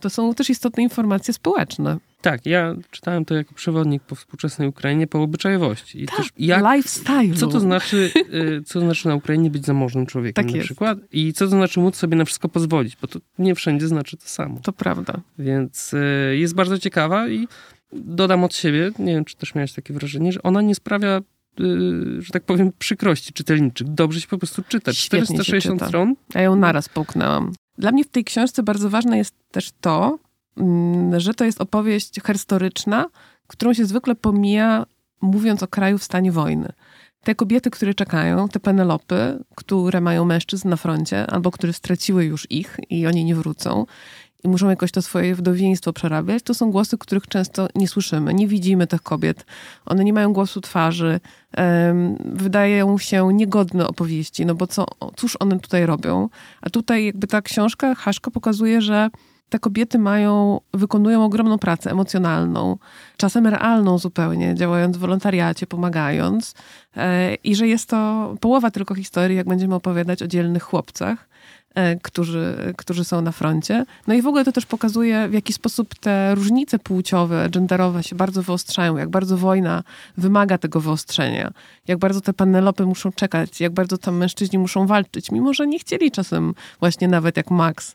to 0.05 0.11
są 0.11 0.35
też 0.35 0.51
istotne 0.51 0.83
informacje 0.83 1.35
społeczne. 1.35 1.99
Tak, 2.21 2.47
ja 2.47 2.75
czytałem 2.91 3.25
to 3.25 3.35
jako 3.35 3.55
przewodnik 3.55 4.03
po 4.03 4.15
współczesnej 4.15 4.69
Ukrainie, 4.69 5.07
po 5.07 5.23
obyczajowości. 5.23 6.03
I 6.03 6.07
tak, 6.07 6.17
też 6.17 6.29
jak, 6.39 6.65
lifestyle. 6.75 7.35
Co 7.35 7.47
to 7.47 7.61
znaczy, 7.61 8.11
y, 8.35 8.63
co 8.67 8.75
to 8.75 8.81
znaczy 8.81 9.09
na 9.09 9.15
Ukrainie 9.15 9.51
być 9.51 9.67
zamożnym 9.67 10.07
człowiekiem 10.07 10.45
Tak 10.45 10.53
na 10.53 10.57
jest. 10.57 10.65
przykład 10.67 10.99
i 11.13 11.33
co 11.33 11.45
to 11.45 11.51
znaczy 11.51 11.81
móc 11.81 11.97
sobie 11.97 12.17
na 12.17 12.25
wszystko 12.25 12.49
pozwolić, 12.49 12.97
bo 12.97 13.07
to 13.07 13.19
nie 13.39 13.55
wszędzie 13.55 13.89
znaczy 13.89 14.17
to 14.17 14.29
samo. 14.29 14.61
To 14.63 14.73
prawda. 14.73 15.21
Więc 15.39 15.95
y, 15.95 16.37
jest 16.37 16.55
bardzo 16.55 16.79
ciekawa 16.79 17.29
i 17.29 17.49
dodam 17.93 18.45
od 18.45 18.55
siebie, 18.55 18.91
nie 18.99 19.15
wiem, 19.15 19.25
czy 19.25 19.37
też 19.37 19.55
miałeś 19.55 19.73
takie 19.73 19.95
wrażenie, 19.95 20.33
że 20.33 20.43
ona 20.43 20.63
nie 20.63 20.75
sprawia, 20.75 21.21
y, 21.61 22.23
że 22.23 22.33
tak 22.33 22.43
powiem, 22.45 22.73
przykrości 22.79 23.33
czytelniczych. 23.33 23.89
Dobrze 23.89 24.21
się 24.21 24.29
po 24.29 24.39
prostu 24.39 24.63
czyta. 24.69 24.93
Świetnie 24.93 25.21
się 25.21 25.25
460 25.35 25.79
czyta. 25.81 25.89
stron. 25.89 26.15
Ja 26.35 26.43
ją 26.43 26.57
naraz 26.57 26.89
połknęłam. 26.89 27.53
Dla 27.79 27.93
mnie 27.93 28.05
w 28.05 28.09
tej 28.09 28.25
książce 28.25 28.63
bardzo 28.63 28.91
ważne 28.91 29.19
jest 29.19 29.35
też 29.51 29.73
to, 29.81 30.19
mm, 30.57 31.21
że 31.21 31.35
to 31.35 31.45
jest 31.45 31.61
opowieść 31.61 32.21
historyczna, 32.27 33.07
którą 33.47 33.75
się 33.75 33.85
zwykle 33.85 34.15
pomija, 34.15 34.87
mówiąc 35.21 35.63
o 35.63 35.69
kraju 35.69 35.99
w 35.99 36.05
stanie 36.05 36.33
wojny. 36.33 36.73
Te 37.25 37.35
kobiety, 37.35 37.71
które 37.71 37.95
czekają, 37.95 38.49
te 38.49 38.61
Penelopy, 38.61 39.45
które 39.55 40.01
mają 40.01 40.25
mężczyzn 40.25 40.69
na 40.69 40.77
froncie, 40.77 41.27
albo 41.27 41.51
które 41.51 41.73
straciły 41.73 42.25
już 42.25 42.51
ich 42.51 42.79
i 42.91 43.07
oni 43.07 43.25
nie 43.25 43.35
wrócą 43.35 43.87
i 44.45 44.49
muszą 44.49 44.71
jakoś 44.71 44.93
to 44.93 45.03
swoje 45.03 45.35
wdowieństwo 45.35 45.93
przerabiać, 45.93 46.43
to 46.43 46.55
są 46.55 46.71
głosy, 46.71 46.99
których 46.99 47.29
często 47.29 47.69
nie 47.75 47.89
słyszymy. 47.89 48.35
Nie 48.35 48.49
widzimy 48.49 48.87
tych 48.87 49.03
kobiet. 49.03 49.47
One 49.87 50.05
nie 50.05 50.13
mają 50.13 50.33
głosu 50.33 50.61
twarzy. 50.61 51.21
wydają 52.25 52.99
się 52.99 53.33
niegodne 53.33 53.89
opowieści, 53.89 54.47
no 54.47 54.55
bo 54.55 54.67
co, 54.67 54.87
cóż 55.17 55.37
one 55.41 55.61
tutaj 55.61 55.87
robią? 55.87 56.29
A 56.63 56.71
tutaj 56.71 57.05
jakby 57.05 57.27
ta 57.27 57.43
książka, 57.43 57.95
Haszka 57.95 58.31
pokazuje, 58.31 58.81
że 58.81 59.11
te 59.49 59.59
kobiety 59.59 59.99
mają, 59.99 60.61
wykonują 60.75 61.25
ogromną 61.25 61.59
pracę 61.59 61.91
emocjonalną, 61.91 62.79
czasem 63.17 63.47
realną 63.47 63.99
zupełnie, 63.99 64.55
działając 64.55 64.97
w 64.97 65.01
wolontariacie, 65.01 65.67
pomagając. 65.67 66.55
E, 66.97 67.35
I 67.35 67.55
że 67.55 67.69
jest 67.69 67.89
to 67.89 68.35
połowa 68.41 68.71
tylko 68.71 68.95
historii, 68.95 69.37
jak 69.37 69.49
będziemy 69.49 69.75
opowiadać 69.75 70.23
o 70.23 70.27
dzielnych 70.27 70.63
chłopcach, 70.63 71.29
którzy, 72.03 72.75
którzy 72.77 73.05
są 73.05 73.21
na 73.21 73.33
froncie. 73.33 73.85
No 74.07 74.15
i 74.15 74.23
w 74.23 74.27
ogóle 74.27 74.45
to 74.45 74.53
też 74.53 74.67
pokazuje, 74.67 75.29
w 75.29 75.33
jaki 75.33 75.53
sposób 75.53 75.95
te 75.95 76.35
różnice 76.35 76.79
płciowe, 76.79 77.49
genderowe 77.51 78.03
się 78.03 78.17
bardzo 78.17 78.43
wyostrzają, 78.43 78.97
jak 78.97 79.09
bardzo 79.09 79.37
wojna 79.37 79.83
wymaga 80.17 80.59
tego 80.59 80.81
wyostrzenia, 80.81 81.53
jak 81.89 81.99
bardzo 81.99 82.21
te 82.21 82.33
panelopy 82.33 82.87
muszą 82.87 83.13
czekać, 83.13 83.61
jak 83.61 83.73
bardzo 83.73 83.99
tam 83.99 84.17
mężczyźni 84.17 84.59
muszą 84.59 84.87
walczyć, 84.87 85.31
mimo 85.31 85.55
że 85.55 85.67
nie 85.67 85.79
chcieli 85.79 86.11
czasem 86.11 86.55
właśnie 86.81 87.09
nawet 87.09 87.37
jak 87.37 87.51
Max 87.51 87.91
e, 87.91 87.95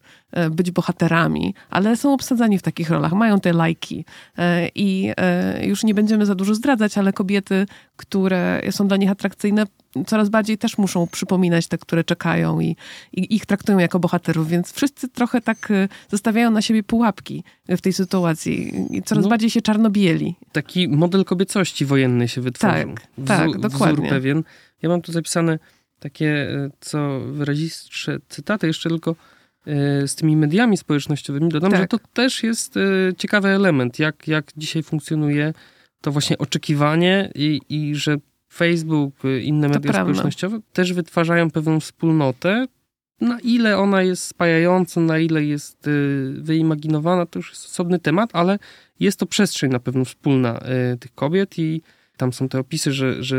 być 0.52 0.72
bohaterami, 0.72 1.54
ale 1.70 1.98
są 1.98 2.14
obsadzani 2.14 2.58
w 2.58 2.62
takich 2.62 2.90
rolach, 2.90 3.14
mają 3.14 3.40
te 3.40 3.54
lajki 3.54 4.06
E, 4.38 4.70
i 4.76 5.12
e, 5.18 5.66
już 5.68 5.84
nie 5.84 5.94
będziemy 5.94 6.26
za 6.26 6.36
dużo 6.36 6.56
zdradzać, 6.56 6.98
ale 6.98 7.14
kobiety, 7.14 7.66
które 7.96 8.62
są 8.72 8.88
dla 8.88 8.98
nich 8.98 9.10
atrakcyjne, 9.10 9.66
coraz 10.08 10.30
bardziej 10.30 10.58
też 10.58 10.78
muszą 10.78 11.08
przypominać 11.08 11.68
te, 11.68 11.78
które 11.78 12.04
czekają 12.04 12.60
i, 12.60 12.76
i 13.14 13.36
ich 13.36 13.46
traktują 13.46 13.78
jako 13.78 14.00
bohaterów, 14.00 14.48
więc 14.48 14.72
wszyscy 14.72 15.10
trochę 15.10 15.42
tak 15.42 15.72
e, 15.72 15.88
zostawiają 16.10 16.52
na 16.52 16.62
siebie 16.62 16.84
pułapki 16.84 17.44
w 17.70 17.82
tej 17.82 17.94
sytuacji 17.94 18.74
i 18.98 19.04
coraz 19.04 19.24
No. 19.24 19.30
bardziej 19.30 19.50
się 19.50 19.62
czarnobieli. 19.62 20.36
Taki 20.52 20.88
model 20.88 21.26
kobiecości 21.26 21.86
wojennej 21.86 22.28
się 22.28 22.42
wytworzył. 22.42 22.94
Tak, 23.26 23.28
tak, 23.28 23.60
dokładnie. 23.60 23.96
Wzór 23.96 24.10
pewien. 24.10 24.44
Ja 24.82 24.90
mam 24.90 25.02
tu 25.02 25.12
zapisane 25.12 25.60
takie, 26.00 26.30
e, 26.30 26.70
co 26.80 27.20
wyrazistsze 27.20 28.18
cytaty, 28.30 28.68
jeszcze 28.68 28.90
tylko 28.90 29.12
e, 29.12 29.39
z 30.08 30.16
tymi 30.16 30.38
mediami 30.38 30.78
społecznościowymi. 30.78 31.50
Dodam, 31.50 31.72
Tak. 31.72 31.82
że 31.82 31.88
to 31.88 31.98
też 32.14 32.44
jest 32.44 32.78
e, 32.78 32.82
ciekawy 33.18 33.48
element, 33.48 34.00
jak, 34.00 34.28
jak 34.28 34.46
dzisiaj 34.58 34.84
funkcjonuje 34.84 35.54
to 36.02 36.12
właśnie 36.12 36.38
oczekiwanie 36.38 37.32
i, 37.36 37.60
i 37.70 37.96
że 37.96 38.18
Facebook, 38.54 39.26
e, 39.26 39.40
inne 39.40 39.68
To 39.68 39.74
media 39.74 39.92
prawda. 39.92 40.14
społecznościowe 40.14 40.60
też 40.74 40.94
wytwarzają 40.94 41.52
pewną 41.52 41.80
wspólnotę. 41.80 42.66
Na 43.22 43.40
ile 43.40 43.78
ona 43.78 44.02
jest 44.04 44.24
spajająca, 44.24 45.02
na 45.02 45.20
ile 45.20 45.44
jest 45.46 45.90
wyimaginowana, 46.38 47.26
to 47.26 47.40
już 47.40 47.50
jest 47.50 47.66
osobny 47.66 48.00
temat, 48.00 48.30
ale 48.34 48.60
jest 49.00 49.20
to 49.20 49.26
przestrzeń 49.26 49.72
na 49.72 49.80
pewno 49.80 50.06
wspólna 50.06 50.60
tych 51.00 51.16
kobiet 51.16 51.60
i 51.60 51.82
tam 52.18 52.34
są 52.34 52.50
te 52.50 52.60
opisy, 52.60 52.92
że, 52.94 53.24
że 53.24 53.38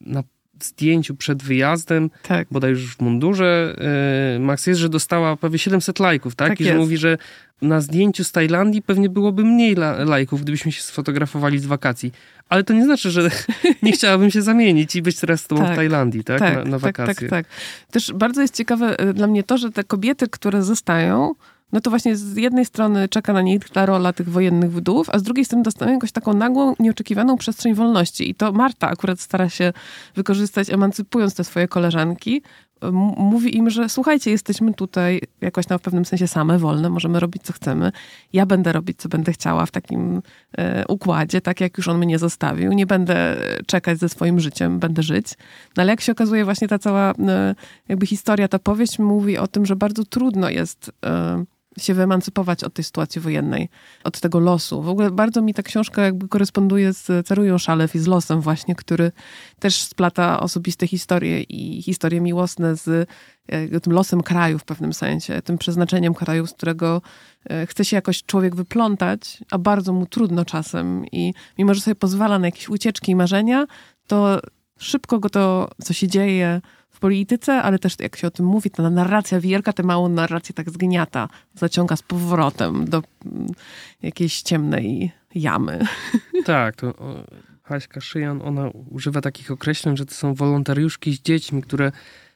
na 0.00 0.22
zdjęciu 0.62 1.14
przed 1.16 1.42
wyjazdem, 1.42 2.10
Tak. 2.22 2.48
bodaj 2.50 2.70
już 2.70 2.96
w 2.96 3.00
mundurze, 3.00 3.76
y, 4.36 4.38
Max 4.38 4.66
jest, 4.66 4.80
że 4.80 4.88
dostała 4.88 5.36
prawie 5.36 5.58
700 5.58 6.00
lajków, 6.00 6.34
tak? 6.34 6.48
Tak 6.48 6.60
I 6.60 6.64
że 6.64 6.70
jest. 6.70 6.80
mówi, 6.80 6.96
że 6.96 7.18
na 7.62 7.80
zdjęciu 7.80 8.24
z 8.24 8.32
Tajlandii 8.32 8.82
pewnie 8.82 9.08
byłoby 9.08 9.44
mniej 9.44 9.72
la- 9.72 10.04
lajków, 10.04 10.42
gdybyśmy 10.42 10.72
się 10.72 10.82
sfotografowali 10.82 11.58
z 11.58 11.66
wakacji. 11.66 12.12
Ale 12.48 12.64
to 12.64 12.74
nie 12.74 12.84
znaczy, 12.84 13.10
że 13.10 13.30
nie 13.82 13.92
chciałabym 13.92 14.30
się 14.30 14.42
zamienić 14.42 14.96
i 14.96 15.02
być 15.02 15.20
teraz 15.20 15.40
z 15.40 15.46
tobą 15.46 15.62
w 15.64 15.66
Tak. 15.66 15.76
Tajlandii, 15.76 16.24
tak? 16.24 16.38
Tak, 16.38 16.54
na, 16.56 16.64
na 16.64 16.70
tak, 16.70 16.80
wakacje. 16.80 17.28
tak, 17.28 17.46
tak. 17.46 17.54
Też 17.90 18.12
bardzo 18.12 18.42
jest 18.42 18.54
ciekawe 18.54 18.98
e, 18.98 19.12
dla 19.14 19.26
mnie 19.26 19.42
to, 19.42 19.58
że 19.58 19.70
te 19.72 19.84
kobiety, 19.84 20.28
które 20.28 20.62
zostają, 20.62 21.34
no 21.74 21.80
to 21.80 21.90
właśnie 21.90 22.16
z 22.16 22.36
jednej 22.36 22.64
strony 22.64 23.08
czeka 23.08 23.32
na 23.32 23.42
nich 23.42 23.68
ta 23.70 23.86
rola 23.86 24.12
tych 24.12 24.28
wojennych 24.28 24.72
wdów, 24.72 25.10
a 25.10 25.18
z 25.18 25.22
drugiej 25.22 25.44
strony 25.44 25.62
dostają 25.62 25.92
jakąś 25.92 26.12
taką 26.12 26.34
nagłą, 26.34 26.74
nieoczekiwaną 26.78 27.36
przestrzeń 27.36 27.74
wolności. 27.74 28.30
I 28.30 28.34
to 28.34 28.52
Marta 28.52 28.88
akurat 28.88 29.20
stara 29.20 29.48
się 29.48 29.72
wykorzystać, 30.14 30.70
emancypując 30.70 31.34
te 31.34 31.44
swoje 31.44 31.68
koleżanki. 31.68 32.42
M- 32.82 32.94
Mówi 33.16 33.56
im, 33.56 33.70
że 33.70 33.88
słuchajcie, 33.88 34.30
jesteśmy 34.30 34.74
tutaj 34.74 35.20
jakoś 35.40 35.66
tam 35.66 35.78
w 35.78 35.82
pewnym 35.82 36.04
sensie 36.04 36.28
same, 36.28 36.58
wolne, 36.58 36.90
możemy 36.90 37.20
robić 37.20 37.42
co 37.42 37.52
chcemy. 37.52 37.92
Ja 38.32 38.46
będę 38.46 38.72
robić, 38.72 38.98
co 38.98 39.08
będę 39.08 39.32
chciała 39.32 39.66
w 39.66 39.70
takim 39.70 40.22
e, 40.58 40.84
układzie, 40.88 41.40
tak 41.40 41.60
jak 41.60 41.78
już 41.78 41.88
on 41.88 41.98
mnie 41.98 42.18
zostawił. 42.18 42.72
Nie 42.72 42.86
będę 42.86 43.36
czekać 43.66 43.98
ze 43.98 44.08
swoim 44.08 44.40
życiem, 44.40 44.78
będę 44.78 45.02
żyć. 45.02 45.26
No 45.76 45.80
ale 45.82 45.92
jak 45.92 46.00
się 46.00 46.12
okazuje, 46.12 46.44
właśnie 46.44 46.68
ta 46.68 46.78
cała 46.78 47.10
e, 47.10 47.54
jakby 47.88 48.06
historia, 48.06 48.48
ta 48.48 48.58
powieść 48.58 48.98
mówi 48.98 49.38
o 49.38 49.46
tym, 49.46 49.66
że 49.66 49.76
bardzo 49.76 50.04
trudno 50.04 50.50
jest 50.50 50.92
e, 51.06 51.44
się 51.78 51.94
wyemancypować 51.94 52.64
od 52.64 52.74
tej 52.74 52.84
sytuacji 52.84 53.20
wojennej, 53.20 53.68
od 54.04 54.20
tego 54.20 54.40
losu. 54.40 54.82
W 54.82 54.88
ogóle 54.88 55.10
bardzo 55.10 55.42
mi 55.42 55.54
ta 55.54 55.62
książka 55.62 56.02
jakby 56.02 56.28
koresponduje 56.28 56.92
z 56.92 57.26
Carują 57.26 57.58
Szalew 57.58 57.94
i 57.94 57.98
z 57.98 58.06
losem 58.06 58.40
właśnie, 58.40 58.74
który 58.74 59.12
też 59.58 59.82
splata 59.82 60.40
osobiste 60.40 60.86
historie 60.86 61.42
i 61.42 61.82
historie 61.82 62.20
miłosne 62.20 62.76
z 62.76 63.08
e, 63.48 63.80
tym 63.80 63.92
losem 63.92 64.22
kraju 64.22 64.58
w 64.58 64.64
pewnym 64.64 64.92
sensie, 64.92 65.42
tym 65.42 65.58
przeznaczeniem 65.58 66.14
kraju, 66.14 66.46
z 66.46 66.52
którego 66.52 67.02
e, 67.50 67.66
chce 67.66 67.84
się 67.84 67.96
jakoś 67.96 68.24
człowiek 68.24 68.56
wyplątać, 68.56 69.44
a 69.50 69.58
bardzo 69.58 69.92
mu 69.92 70.06
trudno 70.06 70.44
czasem 70.44 71.06
i 71.12 71.34
mimo, 71.58 71.74
że 71.74 71.80
sobie 71.80 71.94
pozwala 71.94 72.38
na 72.38 72.46
jakieś 72.46 72.68
ucieczki 72.68 73.12
i 73.12 73.16
marzenia, 73.16 73.66
to 74.06 74.40
szybko 74.78 75.18
go 75.18 75.30
to, 75.30 75.70
co 75.84 75.92
się 75.92 76.08
dzieje 76.08 76.60
polityce, 77.04 77.62
ale 77.62 77.78
też 77.78 77.96
jak 78.00 78.16
się 78.16 78.26
o 78.26 78.30
tym 78.30 78.46
mówi, 78.46 78.70
ta 78.70 78.90
narracja 78.90 79.40
wielka, 79.40 79.72
tę 79.72 79.82
małą 79.82 80.08
narrację 80.08 80.54
tak 80.54 80.70
zgniata, 80.70 81.28
zaciąga 81.54 81.96
z 81.96 82.02
powrotem 82.02 82.84
do 82.84 83.02
mm, 83.26 83.46
jakiejś 84.02 84.42
ciemnej 84.42 85.12
jamy. 85.34 85.78
Tak, 86.44 86.76
to 86.76 86.94
Haśka 87.62 88.00
Szyjan, 88.00 88.42
ona 88.44 88.70
używa 88.90 89.20
takich 89.20 89.50
określeń, 89.50 89.96
że 89.96 90.06
to 90.06 90.14
są 90.14 90.34
wolontariuszki 90.34 91.14
z 91.14 91.20
dziećmi, 91.20 91.62
które 91.62 91.92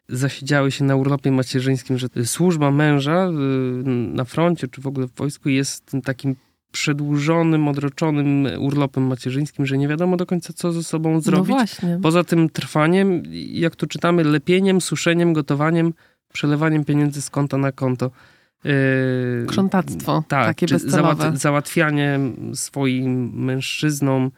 zasiedziały 0.08 0.70
się 0.70 0.84
na 0.84 0.96
urlopie 0.96 1.32
macierzyńskim, 1.32 1.98
że 1.98 2.08
służba 2.24 2.70
męża 2.70 3.26
y, 3.26 3.32
na 3.88 4.24
froncie, 4.24 4.68
czy 4.68 4.80
w 4.80 4.86
ogóle 4.86 5.06
w 5.06 5.14
wojsku 5.14 5.48
jest 5.48 5.92
takim 6.04 6.36
przedłużonym, 6.72 7.68
odroczonym 7.68 8.48
urlopem 8.58 9.06
macierzyńskim, 9.06 9.66
że 9.66 9.78
nie 9.78 9.88
wiadomo 9.88 10.16
do 10.16 10.26
końca, 10.26 10.52
co 10.52 10.72
ze 10.72 10.82
sobą 10.82 11.12
No 11.12 11.20
zrobić. 11.20 11.46
właśnie. 11.48 11.98
Poza 12.02 12.24
tym 12.24 12.48
trwaniem, 12.50 13.22
jak 13.50 13.76
tu 13.76 13.86
czytamy, 13.86 14.24
lepieniem, 14.24 14.80
suszeniem, 14.80 15.32
gotowaniem, 15.32 15.92
przelewaniem 16.32 16.84
pieniędzy 16.84 17.22
z 17.22 17.30
konta 17.30 17.58
na 17.58 17.72
konto. 17.72 18.10
Yy, 18.64 18.72
Krzątactwo, 19.46 20.24
tak, 20.28 20.46
takie 20.46 20.66
bezcelowe. 20.66 21.22
załat- 21.24 21.36
załatwianie 21.36 22.20
swoim 22.54 23.32
mężczyznom 23.44 24.30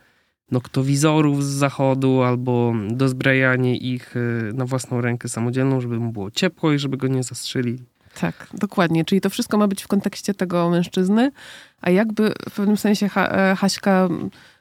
noktowizorów 0.51 1.45
z 1.45 1.49
zachodu 1.49 2.23
albo 2.23 2.73
dozbrajanie 2.90 3.77
ich 3.77 4.14
yy, 4.47 4.53
na 4.53 4.64
własną 4.64 5.01
rękę 5.01 5.29
samodzielną, 5.29 5.81
żeby 5.81 5.99
mu 6.01 6.12
było 6.12 6.31
ciepło 6.31 6.73
i 6.73 6.79
żeby 6.79 6.97
go 6.97 7.07
nie 7.09 7.23
zastrzelili. 7.23 7.85
Tak, 8.20 8.46
dokładnie. 8.54 9.04
Czyli 9.04 9.20
to 9.20 9.30
wszystko 9.30 9.59
ma 9.59 9.68
być 9.68 9.83
w 9.83 9.88
kontekście 9.88 10.35
tego 10.35 10.70
mężczyzny, 10.70 11.33
a 11.80 11.90
jakby 11.90 12.33
w 12.50 12.54
pewnym 12.54 12.76
sensie 12.76 13.09
ha 13.09 13.28
e, 13.28 13.56
Haśka 13.56 14.09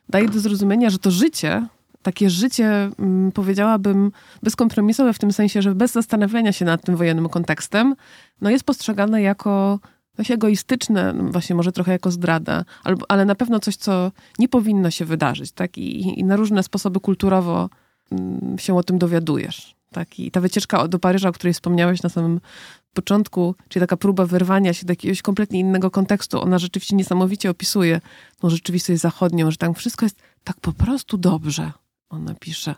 daje 0.09 0.29
do 0.29 0.39
zrozumienia, 0.39 0.89
że 0.89 0.99
to 0.99 1.11
życie, 1.11 1.67
takie 2.01 2.29
życie, 2.29 2.89
mm, 2.99 3.31
powiedziałabym, 3.31 4.11
bezkompromisowe 4.43 5.13
w 5.13 5.19
tym 5.19 5.31
sensie, 5.31 5.61
że 5.61 5.75
bez 5.75 5.91
zastanawiania 5.91 6.51
się 6.51 6.65
nad 6.65 6.83
tym 6.83 6.95
wojennym 6.95 7.29
kontekstem, 7.29 7.95
no 8.41 8.49
jest 8.49 8.63
postrzegane 8.63 9.21
jako 9.21 9.79
dość 10.17 10.31
egoistyczne, 10.31 11.13
no 11.13 11.23
właśnie 11.23 11.55
może 11.55 11.71
trochę 11.71 11.91
jako 11.91 12.11
zdrada, 12.11 12.65
albo, 12.83 13.05
ale 13.09 13.25
na 13.25 13.35
pewno 13.35 13.59
coś, 13.59 13.75
co 13.75 14.11
nie 14.39 14.49
powinno 14.49 14.91
się 14.91 15.05
wydarzyć, 15.05 15.51
tak? 15.51 15.77
I, 15.77 16.19
i 16.19 16.23
na 16.23 16.35
różne 16.35 16.63
sposoby 16.63 16.99
kulturowo 16.99 17.69
mm, 18.11 18.57
się 18.59 18.77
o 18.77 18.83
tym 18.83 18.97
dowiadujesz. 18.97 19.78
Tak, 19.91 20.19
i 20.19 20.31
ta 20.31 20.41
wycieczka 20.41 20.87
do 20.87 20.99
Paryża, 20.99 21.29
o 21.29 21.31
której 21.31 21.53
wspomniałeś 21.53 22.03
na 22.03 22.09
samym 22.09 22.39
początku, 22.93 23.55
czyli 23.69 23.83
taka 23.83 23.97
próba 23.97 24.25
wyrwania 24.25 24.73
się 24.73 24.85
do 24.85 24.91
jakiegoś 24.91 25.21
kompletnie 25.21 25.59
innego 25.59 25.91
kontekstu, 25.91 26.41
ona 26.41 26.59
rzeczywiście 26.59 26.95
niesamowicie 26.95 27.49
opisuje 27.49 28.01
tą 28.39 28.49
rzeczywistość 28.49 29.01
zachodnią, 29.01 29.51
że 29.51 29.57
tam 29.57 29.73
wszystko 29.73 30.05
jest 30.05 30.21
tak 30.43 30.59
po 30.59 30.73
prostu 30.73 31.17
dobrze, 31.17 31.71
ona 32.09 32.35
pisze. 32.35 32.75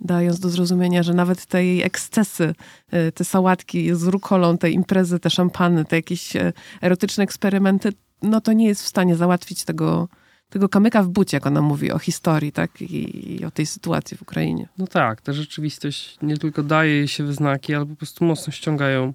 Dając 0.00 0.40
do 0.40 0.48
zrozumienia, 0.48 1.02
że 1.02 1.14
nawet 1.14 1.46
te 1.46 1.64
jej 1.64 1.82
ekscesy, 1.82 2.54
y, 2.94 3.12
te 3.12 3.24
sałatki 3.24 3.94
z 3.94 4.02
rukolą, 4.02 4.58
te 4.58 4.70
imprezy, 4.70 5.18
te 5.20 5.30
szampany, 5.30 5.84
te 5.84 5.96
jakieś 5.96 6.36
e, 6.36 6.52
erotyczne 6.82 7.24
eksperymenty, 7.24 7.92
no 8.22 8.40
to 8.40 8.52
nie 8.52 8.66
jest 8.66 8.82
w 8.82 8.88
stanie 8.88 9.16
załatwić 9.16 9.64
tego, 9.64 10.08
tego 10.48 10.68
kamyka 10.68 11.02
w 11.02 11.08
bucie, 11.08 11.36
jak 11.36 11.46
ona 11.46 11.62
mówi 11.62 11.92
o 11.92 11.98
historii, 11.98 12.52
tak? 12.52 12.82
I, 12.82 13.34
I, 13.40 13.44
o 13.44 13.50
tej 13.50 13.66
sytuacji 13.66 14.16
w 14.16 14.22
Ukrainie. 14.22 14.68
No 14.78 14.86
tak, 14.86 15.20
ta 15.20 15.32
rzeczywistość 15.32 16.18
nie 16.22 16.36
tylko 16.36 16.62
daje 16.62 16.92
jej 16.92 17.08
się 17.08 17.24
wyznaki, 17.24 17.74
ale 17.74 17.86
po 17.86 17.96
prostu 17.96 18.24
mocno 18.24 18.52
ściągają 18.52 19.14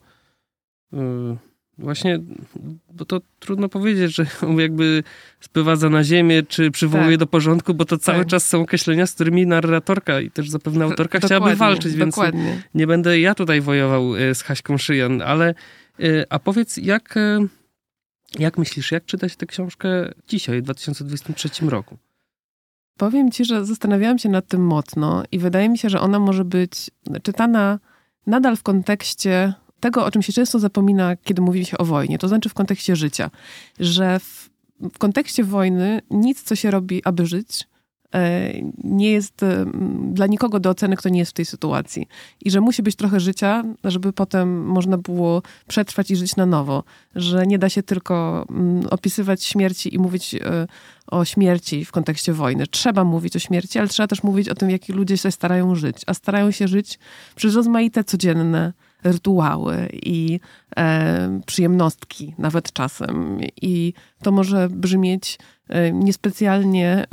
yy, 0.91 1.38
właśnie, 1.78 2.20
bo 2.94 3.06
to 3.06 3.22
trudno 3.39 3.70
powiedzieć, 3.70 4.15
że 4.15 4.26
jakby 4.58 5.04
sprowadza 5.39 5.89
na 5.89 6.04
ziemię, 6.04 6.44
czy 6.44 6.72
przywołuje 6.72 7.12
tak. 7.12 7.20
do 7.20 7.28
porządku, 7.28 7.74
bo 7.74 7.86
to 7.86 7.98
cały 7.98 8.20
tak. 8.20 8.28
czas 8.28 8.48
są 8.48 8.62
określenia, 8.62 9.08
z 9.08 9.13
którymi 9.13 9.48
narratorka 9.48 10.22
i 10.22 10.32
też 10.32 10.50
zapewne 10.50 10.86
autorka 10.86 11.20
dokładnie, 11.20 11.28
chciałaby 11.28 11.56
walczyć, 11.56 11.96
więc 11.96 12.15
dokładnie. 12.15 12.62
nie 12.74 12.88
będę 12.88 13.20
ja 13.20 13.36
tutaj 13.36 13.62
wojował 13.62 14.15
y, 14.15 14.36
z 14.36 14.41
Haśką 14.44 14.78
Szyjan, 14.78 15.22
ale 15.22 15.54
y, 16.00 16.26
a 16.30 16.39
powiedz, 16.39 16.78
jak 16.78 17.17
y, 17.17 17.48
jak 18.39 18.58
myślisz, 18.58 18.91
jak 18.91 19.06
czytać 19.06 19.36
tę 19.36 19.46
książkę 19.46 19.89
dzisiaj, 20.28 20.62
w 20.62 20.63
2023 20.63 21.65
roku? 21.65 21.98
Powiem 22.98 23.32
ci, 23.32 23.46
że 23.46 23.65
zastanawiałam 23.65 24.20
się 24.20 24.30
nad 24.30 24.48
tym 24.48 24.65
mocno 24.65 25.24
i 25.32 25.39
wydaje 25.39 25.70
mi 25.70 25.78
się, 25.78 25.89
że 25.89 26.02
ona 26.02 26.20
może 26.20 26.46
być 26.46 26.91
czytana 27.24 27.80
nadal 28.28 28.58
w 28.58 28.63
kontekście 28.63 29.54
tego, 29.80 30.06
o 30.06 30.12
czym 30.12 30.22
się 30.22 30.34
często 30.34 30.60
zapomina, 30.60 31.15
kiedy 31.15 31.41
mówi 31.41 31.65
się 31.65 31.78
o 31.78 31.86
wojnie, 31.86 32.17
to 32.17 32.28
znaczy 32.28 32.50
w 32.50 32.54
kontekście 32.54 32.96
życia, 32.96 33.32
że 33.80 34.20
w, 34.20 34.50
w 34.94 34.98
kontekście 34.98 35.44
wojny 35.44 36.02
nic, 36.10 36.44
co 36.44 36.56
się 36.56 36.72
robi, 36.72 37.02
aby 37.04 37.26
żyć, 37.26 37.67
nie 38.84 39.12
jest 39.12 39.43
e, 39.43 39.65
dla 40.12 40.28
nikogo 40.28 40.60
do 40.60 40.69
oceny, 40.69 40.95
kto 40.95 41.10
nie 41.10 41.19
jest 41.19 41.32
w 41.32 41.34
tej 41.34 41.45
sytuacji. 41.45 42.08
I 42.45 42.52
że 42.52 42.62
musi 42.62 42.84
być 42.84 42.95
trochę 42.95 43.19
życia, 43.19 43.63
żeby 43.84 44.13
potem 44.13 44.65
można 44.65 44.97
było 44.97 45.41
przetrwać 45.67 46.12
i 46.12 46.15
żyć 46.15 46.36
na 46.36 46.45
nowo. 46.45 46.84
Że 47.15 47.47
nie 47.47 47.60
da 47.60 47.69
się 47.69 47.84
tylko 47.84 48.45
opisywać 48.89 49.43
śmierci 49.43 49.95
i 49.95 50.00
mówić 50.00 50.36
e, 50.36 50.67
o 51.08 51.26
śmierci 51.26 51.86
w 51.86 51.91
kontekście 51.91 52.34
wojny. 52.34 52.67
Trzeba 52.67 53.04
mówić 53.04 53.36
o 53.36 53.39
śmierci, 53.39 53.80
ale 53.80 53.88
trzeba 53.88 54.08
też 54.08 54.24
mówić 54.24 54.50
o 54.50 54.56
tym, 54.56 54.69
jaki 54.69 54.93
ludzie 54.93 55.17
się 55.17 55.32
starają 55.32 55.76
żyć. 55.76 55.97
A 56.08 56.13
starają 56.13 56.52
się 56.52 56.67
żyć 56.67 57.00
przez 57.36 57.56
rozmaite 57.56 58.04
codzienne 58.04 58.74
rytuały 59.04 59.90
i 59.94 60.40
e, 60.78 61.42
przyjemnostki, 61.46 62.36
nawet 62.38 62.74
czasem. 62.74 63.38
I 63.62 63.94
to 64.24 64.32
może 64.32 64.70
brzmieć 64.70 65.40
e, 65.70 65.92
niespecjalnie, 65.92 67.06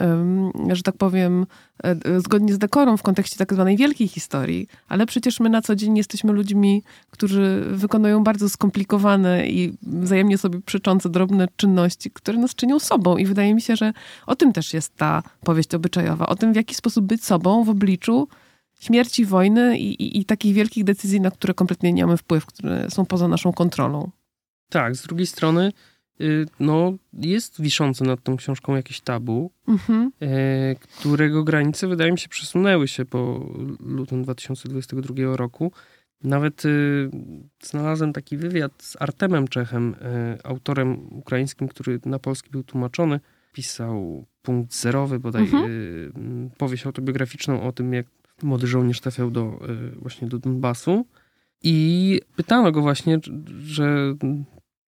że 0.72 0.82
tak 0.82 0.96
powiem, 0.96 1.46
e, 1.84 2.20
zgodnie 2.20 2.54
z 2.54 2.58
dekorą 2.58 2.96
w 2.96 3.02
kontekście 3.02 3.36
tak 3.36 3.54
zwanej 3.54 3.76
wielkiej 3.76 4.08
historii, 4.08 4.68
ale 4.88 5.06
przecież 5.06 5.40
my 5.40 5.48
na 5.48 5.62
co 5.62 5.76
dzień 5.76 5.96
jesteśmy 5.96 6.32
ludźmi, 6.32 6.82
którzy 7.10 7.64
wykonują 7.70 8.24
bardzo 8.24 8.48
skomplikowane 8.48 9.48
i 9.48 9.72
wzajemnie 9.82 10.38
sobie 10.38 10.60
przeczące 10.60 11.08
drobne 11.08 11.48
czynności, 11.56 12.10
które 12.10 12.38
nas 12.38 12.54
czynią 12.54 12.78
sobą. 12.78 13.16
I 13.16 13.26
wydaje 13.26 13.54
mi 13.54 13.62
się, 13.62 13.76
że 13.76 13.92
o 14.26 14.36
tym 14.36 14.52
też 14.52 14.74
jest 14.74 14.96
ta 14.96 15.22
powieść 15.44 15.74
obyczajowa, 15.74 16.26
o 16.26 16.36
tym, 16.36 16.52
w 16.52 16.56
jaki 16.56 16.74
sposób 16.74 17.04
być 17.04 17.24
sobą 17.24 17.64
w 17.64 17.68
obliczu 17.68 18.28
śmierci, 18.78 19.24
wojny 19.24 19.78
i, 19.78 20.02
i, 20.02 20.18
i, 20.18 20.24
takich 20.24 20.54
wielkich 20.54 20.84
decyzji, 20.84 21.20
na 21.20 21.30
które 21.30 21.54
kompletnie 21.54 21.92
nie 21.92 22.06
mamy 22.06 22.16
wpływ, 22.16 22.46
które 22.46 22.90
są 22.90 23.06
poza 23.06 23.28
naszą 23.28 23.52
kontrolą. 23.52 24.10
Tak, 24.70 24.96
z 24.96 25.02
drugiej 25.02 25.26
strony 25.26 25.72
y, 26.20 26.46
no, 26.60 26.92
jest 27.12 27.62
wiszące 27.62 28.04
nad 28.04 28.22
tą 28.22 28.36
książką 28.36 28.76
jakieś 28.76 29.00
tabu, 29.00 29.50
mhm. 29.68 30.12
E, 30.22 30.74
którego 30.74 31.44
granice 31.44 31.86
wydaje 31.86 32.12
mi 32.12 32.18
się 32.18 32.28
przesunęły 32.28 32.88
się 32.88 33.04
po 33.04 33.50
lutym 33.80 34.22
2022 34.22 35.36
roku. 35.36 35.72
Nawet 36.24 36.64
y, 36.64 37.10
znalazłem 37.62 38.12
taki 38.12 38.36
wywiad 38.36 38.72
z 38.82 38.96
Artemem 39.02 39.48
Czechem, 39.48 39.96
e, 40.00 40.38
autorem 40.44 41.12
ukraińskim, 41.12 41.68
który 41.68 42.00
na 42.04 42.18
polski 42.18 42.50
był 42.50 42.62
tłumaczony. 42.62 43.20
Pisał 43.52 44.26
punkt 44.42 44.74
zerowy, 44.74 45.18
bodaj 45.18 45.42
mhm. 45.42 45.64
Y, 45.70 46.50
powieść 46.58 46.86
autobiograficzną 46.86 47.62
o 47.62 47.72
tym, 47.72 47.92
jak 47.92 48.06
młody 48.42 48.66
żołnierz 48.66 49.00
trafiał 49.00 49.30
do, 49.30 49.42
e, 49.42 49.90
właśnie 49.90 50.28
do 50.28 50.38
Donbasu 50.38 51.06
i 51.62 52.20
pytano 52.36 52.72
go 52.72 52.82
właśnie, 52.82 53.18
że 53.58 54.14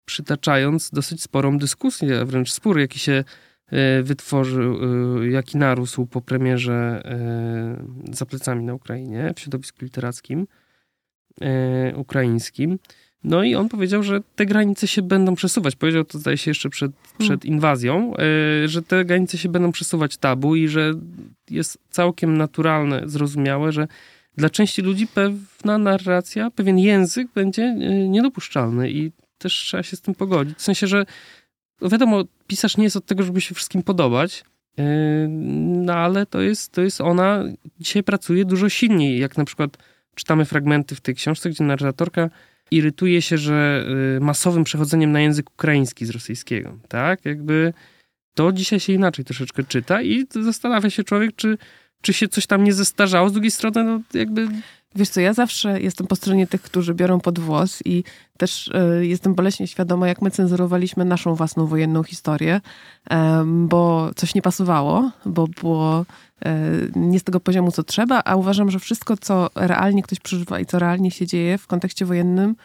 przytaczając 0.05 0.91
dosyć 0.91 1.23
sporą 1.23 1.59
dyskusję, 1.59 2.25
wręcz 2.25 2.53
spór, 2.53 2.79
jaki 2.79 2.99
się 2.99 3.25
e, 3.67 4.03
wytworzył, 4.03 4.79
e, 5.23 5.29
jaki 5.29 5.59
narósł 5.59 6.07
po 6.07 6.21
premierze 6.21 7.03
za 8.13 8.27
plecami 8.27 8.65
na 8.65 8.75
Ukrainie 8.75 9.33
w 9.37 9.41
środowisku 9.41 9.85
literackim 9.85 10.47
ukraińskim. 11.95 12.79
No 13.25 13.45
i 13.45 13.55
on 13.55 13.69
powiedział, 13.69 14.03
że 14.03 14.21
te 14.37 14.47
granice 14.47 14.87
się 14.87 15.03
będą 15.03 15.35
przesuwać. 15.35 15.77
Powiedział 15.77 16.05
to, 16.05 16.19
zdaje 16.19 16.37
się, 16.37 16.51
jeszcze 16.51 16.71
przed, 16.71 16.93
hmm. 16.93 17.19
przed 17.19 17.45
inwazją, 17.45 18.15
e, 18.17 18.69
że 18.69 18.83
te 18.83 19.05
granice 19.05 19.39
się 19.39 19.49
będą 19.49 19.73
przesuwać 19.73 20.17
tabu 20.17 20.57
i 20.57 20.69
że 20.69 20.93
jest 21.51 21.79
całkiem 21.91 22.37
naturalne, 22.37 23.03
zrozumiałe, 23.07 23.73
że 23.73 23.89
dla 24.37 24.51
części 24.51 24.83
ludzi 24.83 25.07
pewna 25.07 25.79
narracja, 25.79 26.51
pewien 26.51 26.79
język 26.79 27.29
będzie 27.35 27.63
e, 27.63 28.09
niedopuszczalny 28.09 28.91
i 28.91 29.13
też 29.39 29.55
trzeba 29.55 29.83
się 29.83 29.97
z 29.97 30.01
tym 30.01 30.15
pogodzić. 30.15 30.59
W 30.59 30.63
sensie, 30.63 30.87
że 30.87 31.07
no 31.81 31.89
wiadomo, 31.89 32.25
pisarz 32.47 32.77
nie 32.77 32.85
jest 32.85 32.97
od 32.97 33.07
tego, 33.07 33.23
żeby 33.23 33.41
się 33.41 33.55
wszystkim 33.55 33.83
podobać, 33.83 34.45
e, 34.79 34.83
no 35.29 35.93
ale 35.95 36.27
to 36.27 36.41
jest, 36.41 36.73
to 36.73 36.83
jest 36.83 37.01
ona, 37.01 37.45
dzisiaj 37.81 38.03
pracuje 38.03 38.45
dużo 38.45 38.69
silniej, 38.69 39.19
jak 39.19 39.37
na 39.37 39.45
przykład 39.45 39.79
czytamy 40.15 40.45
fragmenty 40.45 40.95
w 40.95 41.01
tej 41.01 41.15
książce, 41.15 41.51
gdzie 41.51 41.65
narratorka 41.65 42.31
irytuje 42.71 43.23
się, 43.23 43.39
że 43.39 43.85
y, 44.17 44.21
masowym 44.21 44.65
przechodzeniem 44.65 45.13
na 45.13 45.21
język 45.21 45.51
ukraiński 45.51 46.07
z 46.07 46.11
rosyjskiego, 46.11 46.79
tak? 46.89 47.25
Jakby 47.25 47.73
to 48.35 48.53
dzisiaj 48.53 48.81
się 48.81 48.93
inaczej 48.93 49.25
troszeczkę 49.25 49.65
czyta 49.65 50.03
i 50.03 50.27
zastanawia 50.31 50.91
się 50.91 51.05
człowiek, 51.05 51.37
czy, 51.37 51.59
czy 52.03 52.13
się 52.13 52.29
coś 52.29 52.47
tam 52.47 52.65
nie 52.65 52.73
zestarzało. 52.73 53.29
Z 53.29 53.33
drugiej 53.33 53.51
strony, 53.51 53.85
no 53.85 54.01
jakby 54.15 54.49
Wiesz 54.95 55.09
co, 55.09 55.21
ja 55.21 55.33
zawsze 55.33 55.81
jestem 55.81 56.07
po 56.07 56.17
stronie 56.17 56.47
tych, 56.47 56.63
którzy 56.63 56.95
biorą 56.95 57.21
pod 57.21 57.39
włos 57.39 57.83
i 57.85 58.05
też 58.39 58.69
y, 58.69 59.07
jestem 59.07 59.35
boleśnie 59.35 59.67
świadoma, 59.67 60.09
jak 60.09 60.23
my 60.23 60.31
cenzurowaliśmy 60.31 61.05
naszą 61.05 61.35
własną 61.35 61.67
wojenną 61.67 62.03
historię, 62.03 62.61
y, 63.13 63.17
bo 63.45 64.11
coś 64.17 64.35
nie 64.35 64.43
pasowało, 64.43 65.11
bo 65.27 65.47
było 65.47 66.07
nie 66.96 67.20
z 67.20 67.24
tego 67.24 67.40
poziomu, 67.40 67.72
co 67.72 67.83
trzeba, 67.83 68.22
a 68.24 68.37
uważam, 68.37 68.70
że 68.70 68.79
wszystko, 68.79 69.16
co 69.16 69.50
realnie 69.55 70.03
ktoś 70.03 70.20
przeżywa 70.20 70.61
i 70.61 70.66
co 70.66 70.79
realnie 70.79 71.11
się 71.11 71.26
dzieje 71.26 71.59
w 71.59 71.66
kontekście 71.66 72.07
wojennym, 72.07 72.57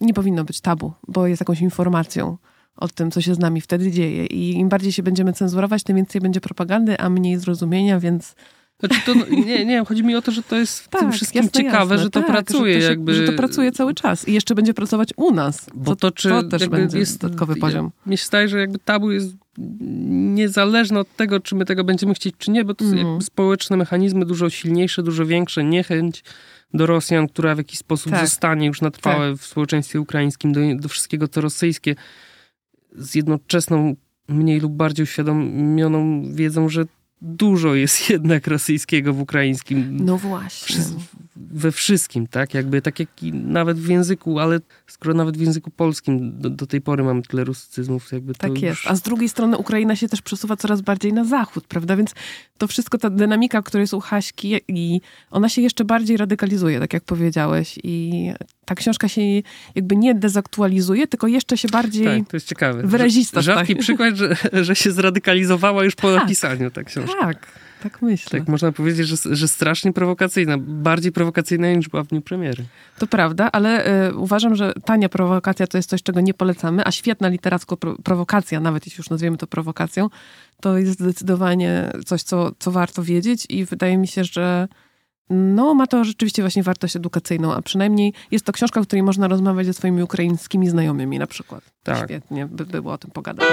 nie 0.00 0.14
powinno 0.14 0.44
być 0.44 0.60
tabu, 0.60 0.92
bo 1.08 1.26
jest 1.26 1.40
jakąś 1.40 1.60
informacją 1.60 2.36
o 2.76 2.88
tym, 2.88 3.10
co 3.10 3.20
się 3.20 3.34
z 3.34 3.38
nami 3.38 3.60
wtedy 3.60 3.90
dzieje. 3.90 4.26
I 4.26 4.50
im 4.50 4.68
bardziej 4.68 4.92
się 4.92 5.02
będziemy 5.02 5.32
cenzurować, 5.32 5.82
tym 5.82 5.96
więcej 5.96 6.20
będzie 6.20 6.40
propagandy, 6.40 6.98
a 6.98 7.10
mniej 7.10 7.38
zrozumienia, 7.38 8.00
więc 8.00 8.34
znaczy 8.80 9.00
to, 9.06 9.14
nie, 9.30 9.64
nie, 9.64 9.84
chodzi 9.84 10.04
mi 10.04 10.16
o 10.16 10.22
to, 10.22 10.32
że 10.32 10.42
to 10.42 10.56
jest 10.56 10.80
w 10.80 10.88
tak, 10.88 11.00
tym 11.00 11.12
wszystkim 11.12 11.42
jasne, 11.42 11.62
ciekawe, 11.62 11.94
jasne, 11.94 11.98
że 11.98 12.10
to 12.10 12.20
tak, 12.20 12.28
pracuje. 12.28 12.74
Że 12.74 12.80
to, 12.80 12.84
się, 12.84 12.90
jakby... 12.90 13.14
że 13.14 13.26
to 13.26 13.32
pracuje 13.32 13.72
cały 13.72 13.94
czas 13.94 14.28
i 14.28 14.32
jeszcze 14.32 14.54
będzie 14.54 14.74
pracować 14.74 15.08
u 15.16 15.34
nas. 15.34 15.66
Bo 15.74 15.96
to, 15.96 16.10
czy 16.10 16.28
to 16.28 16.42
też 16.42 16.68
będzie 16.68 16.98
jest 16.98 17.20
dodatkowy 17.20 17.56
poziom. 17.56 17.90
Mi 18.06 18.18
się 18.18 18.26
zdaje, 18.26 18.48
że 18.48 18.58
jakby 18.58 18.78
tabu 18.78 19.10
jest 19.10 19.34
niezależne 19.58 21.00
od 21.00 21.16
tego, 21.16 21.40
czy 21.40 21.54
my 21.54 21.64
tego 21.64 21.84
będziemy 21.84 22.14
chcieć, 22.14 22.34
czy 22.38 22.50
nie, 22.50 22.64
bo 22.64 22.74
to 22.74 22.84
mm. 22.84 22.98
są 22.98 23.20
społeczne 23.20 23.76
mechanizmy 23.76 24.24
dużo 24.26 24.50
silniejsze, 24.50 25.02
dużo 25.02 25.26
większe, 25.26 25.64
niechęć 25.64 26.24
do 26.74 26.86
Rosjan, 26.86 27.28
która 27.28 27.54
w 27.54 27.58
jakiś 27.58 27.78
sposób 27.78 28.12
tak. 28.12 28.20
zostanie 28.20 28.66
już 28.66 28.80
na 28.80 28.90
trwałe 28.90 29.30
tak. 29.30 29.40
w 29.40 29.46
społeczeństwie 29.46 30.00
ukraińskim, 30.00 30.52
do, 30.52 30.60
do 30.74 30.88
wszystkiego, 30.88 31.28
co 31.28 31.40
rosyjskie, 31.40 31.94
z 32.96 33.14
jednoczesną, 33.14 33.96
mniej 34.28 34.60
lub 34.60 34.72
bardziej 34.72 35.04
uświadomioną 35.04 36.22
wiedzą, 36.34 36.68
że 36.68 36.84
dużo 37.22 37.74
jest 37.74 38.08
jednak 38.10 38.46
rosyjskiego 38.46 39.14
w 39.14 39.20
ukraińskim. 39.20 39.96
No 40.04 40.18
właśnie. 40.18 40.84
We 41.36 41.72
wszystkim, 41.72 42.26
tak? 42.26 42.54
Jakby 42.54 42.82
tak 42.82 43.00
jak 43.00 43.08
nawet 43.32 43.78
w 43.78 43.88
języku, 43.88 44.38
ale 44.38 44.60
skoro 44.86 45.14
nawet 45.14 45.36
w 45.36 45.40
języku 45.40 45.70
polskim 45.70 46.38
do, 46.38 46.50
do 46.50 46.66
tej 46.66 46.80
pory 46.80 47.04
mamy 47.04 47.22
tyle 47.22 47.44
rusycyzmów, 47.44 48.12
jakby 48.12 48.34
Tak 48.34 48.50
już... 48.50 48.60
jest. 48.62 48.80
A 48.86 48.94
z 48.96 49.02
drugiej 49.02 49.28
strony 49.28 49.58
Ukraina 49.58 49.96
się 49.96 50.08
też 50.08 50.22
przesuwa 50.22 50.56
coraz 50.56 50.80
bardziej 50.80 51.12
na 51.12 51.24
zachód, 51.24 51.66
prawda? 51.66 51.96
Więc 51.96 52.14
to 52.58 52.66
wszystko, 52.66 52.98
ta 52.98 53.10
dynamika, 53.10 53.62
która 53.62 53.80
jest 53.80 53.94
u 53.94 54.00
Haśki 54.00 54.60
i 54.68 55.00
ona 55.30 55.48
się 55.48 55.62
jeszcze 55.62 55.84
bardziej 55.84 56.16
radykalizuje, 56.16 56.80
tak 56.80 56.92
jak 56.92 57.04
powiedziałeś. 57.04 57.78
I 57.82 58.12
ta 58.64 58.74
książka 58.74 59.08
się 59.08 59.22
jakby 59.74 59.96
nie 59.96 60.14
dezaktualizuje, 60.14 61.06
tylko 61.06 61.26
jeszcze 61.26 61.56
się 61.58 61.68
bardziej 61.68 62.20
tak, 62.20 62.28
to 62.28 62.36
jest 62.36 62.48
ciekawe. 62.48 62.82
wyrazista. 62.82 63.42
Rzadki 63.42 63.76
przykład, 63.76 64.14
że, 64.16 64.36
że 64.64 64.76
się 64.76 64.92
zradykalizowała 64.92 65.84
już 65.84 65.94
po 65.94 66.12
tak, 66.12 66.22
napisaniu 66.22 66.70
ta 66.70 66.84
książka. 66.84 67.20
Tak, 67.20 67.46
tak 67.84 68.02
myślę. 68.02 68.38
Tak 68.40 68.48
można 68.48 68.72
powiedzieć, 68.72 69.08
że, 69.08 69.16
że 69.36 69.48
strasznie 69.48 69.92
prowokacyjna. 69.92 70.58
Bardziej 70.58 71.12
prowokacyjna 71.12 71.72
niż 71.72 71.88
była 71.88 72.02
w 72.02 72.06
dniu 72.06 72.22
premiery. 72.22 72.64
To 72.98 73.06
prawda, 73.06 73.50
ale 73.52 73.86
y, 74.08 74.14
uważam, 74.14 74.54
że 74.54 74.72
tania 74.84 75.08
prowokacja 75.08 75.66
to 75.66 75.78
jest 75.78 75.90
coś, 75.90 76.02
czego 76.02 76.20
nie 76.20 76.34
polecamy, 76.34 76.82
a 76.86 76.92
świetna 76.92 77.28
literacko 77.28 77.76
pro, 77.76 77.96
prowokacja, 78.02 78.60
nawet 78.60 78.86
jeśli 78.86 79.00
już 79.00 79.10
nazwiemy 79.10 79.36
to 79.36 79.46
prowokacją, 79.46 80.08
to 80.60 80.78
jest 80.78 80.92
zdecydowanie 80.92 81.90
coś, 82.06 82.22
co, 82.22 82.52
co 82.58 82.70
warto 82.70 83.02
wiedzieć 83.02 83.46
i 83.48 83.64
wydaje 83.64 83.98
mi 83.98 84.08
się, 84.08 84.24
że 84.24 84.68
no, 85.30 85.74
ma 85.74 85.86
to 85.86 86.04
rzeczywiście 86.04 86.42
właśnie 86.42 86.62
wartość 86.62 86.96
edukacyjną, 86.96 87.54
a 87.54 87.62
przynajmniej 87.62 88.12
jest 88.30 88.44
to 88.44 88.52
książka, 88.52 88.82
w 88.82 88.86
której 88.86 89.02
można 89.02 89.28
rozmawiać 89.28 89.66
ze 89.66 89.72
swoimi 89.72 90.02
ukraińskimi 90.02 90.68
znajomymi 90.68 91.18
na 91.18 91.26
przykład. 91.26 91.64
Tak. 91.82 92.04
Świetnie 92.04 92.46
by 92.46 92.64
było 92.64 92.92
o 92.92 92.98
tym 92.98 93.10
pogadać. 93.10 93.48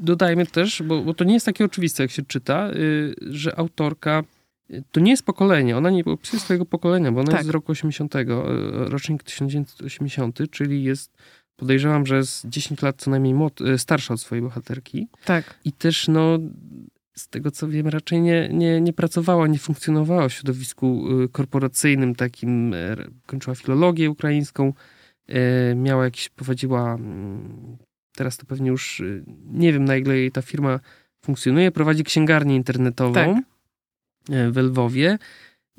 Dodajmy 0.00 0.46
też, 0.46 0.82
bo, 0.82 1.02
bo 1.02 1.14
to 1.14 1.24
nie 1.24 1.34
jest 1.34 1.46
takie 1.46 1.64
oczywiste, 1.64 2.02
jak 2.02 2.10
się 2.10 2.22
czyta, 2.22 2.70
y, 2.70 3.14
że 3.20 3.58
autorka 3.58 4.22
y, 4.70 4.82
to 4.92 5.00
nie 5.00 5.10
jest 5.10 5.24
pokolenie, 5.24 5.76
ona 5.76 5.90
nie 5.90 6.04
opisuje 6.04 6.40
swojego 6.40 6.66
pokolenia, 6.66 7.12
bo 7.12 7.20
ona 7.20 7.30
Tak. 7.30 7.40
jest 7.40 7.46
z 7.46 7.50
roku 7.50 7.72
80, 7.72 8.14
y, 8.16 8.24
rocznik 8.88 9.22
1980, 9.22 10.38
czyli 10.50 10.84
jest, 10.84 11.12
podejrzewam, 11.56 12.06
że 12.06 12.16
jest 12.16 12.48
10 12.48 12.82
lat 12.82 12.96
co 12.98 13.10
najmniej 13.10 13.34
y, 13.74 13.78
starsza 13.78 14.14
od 14.14 14.20
swojej 14.20 14.42
bohaterki. 14.42 15.08
Tak. 15.24 15.54
I 15.64 15.72
też, 15.72 16.08
no, 16.08 16.38
z 17.14 17.28
tego 17.28 17.50
co 17.50 17.68
wiem, 17.68 17.88
raczej 17.88 18.20
nie, 18.20 18.48
nie, 18.52 18.80
nie 18.80 18.92
pracowała, 18.92 19.46
nie 19.46 19.58
funkcjonowała 19.58 20.28
w 20.28 20.32
środowisku 20.32 21.04
korporacyjnym 21.32 22.14
takim. 22.14 22.74
Kończyła 23.26 23.54
filologię 23.54 24.10
ukraińską, 24.10 24.72
miała 25.76 26.04
jakieś, 26.04 26.28
prowadziła, 26.28 26.94
mm, 26.94 27.76
teraz 28.20 28.36
to 28.36 28.46
pewnie 28.46 28.68
już 28.70 29.00
y, 29.00 29.24
nie 29.52 29.72
wiem 29.72 29.84
na 29.84 29.96
ile 29.96 30.16
jej 30.16 30.30
ta 30.32 30.42
firma 30.42 30.80
funkcjonuje, 31.24 31.70
prowadzi 31.70 32.04
księgarnię 32.04 32.56
internetową 32.56 33.14
Tak. 33.14 33.28
e, 34.30 34.50
w 34.50 34.56
Lwowie. 34.56 35.18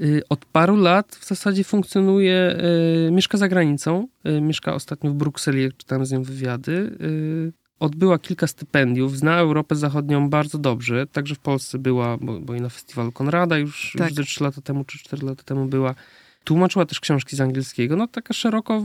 Y, 0.01 0.21
Od 0.29 0.45
paru 0.45 0.75
lat 0.75 1.15
w 1.15 1.25
zasadzie 1.27 1.63
funkcjonuje, 1.63 2.35
e, 3.07 3.11
mieszka 3.11 3.37
za 3.37 3.47
granicą, 3.47 4.07
mieszka 4.41 4.73
ostatnio 4.73 5.11
w 5.11 5.13
Brukseli, 5.13 5.63
jak 5.63 5.77
czytałem 5.77 6.05
z 6.05 6.11
nią 6.11 6.23
wywiady. 6.23 6.71
y, 7.01 7.53
odbyła 7.79 8.19
kilka 8.19 8.47
stypendiów, 8.47 9.17
zna 9.17 9.37
Europę 9.37 9.75
Zachodnią 9.75 10.29
bardzo 10.29 10.57
dobrze, 10.57 11.07
także 11.07 11.35
w 11.35 11.39
Polsce 11.39 11.79
była, 11.79 12.17
bo, 12.17 12.39
bo 12.39 12.55
i 12.55 12.61
na 12.61 12.69
festiwalu 12.69 13.11
Konrada 13.11 13.57
już, 13.57 13.95
Tak. 13.97 14.07
już 14.09 14.15
ze 14.15 14.23
3 14.23 14.43
lata 14.43 14.61
temu 14.61 14.83
czy 14.85 14.99
4 14.99 15.25
lata 15.25 15.43
temu 15.43 15.65
była. 15.65 15.95
Tłumaczyła 16.43 16.85
też 16.85 16.99
książki 16.99 17.35
z 17.35 17.41
angielskiego. 17.41 17.95
No 17.95 18.07
taka 18.07 18.33
szeroko, 18.33 18.83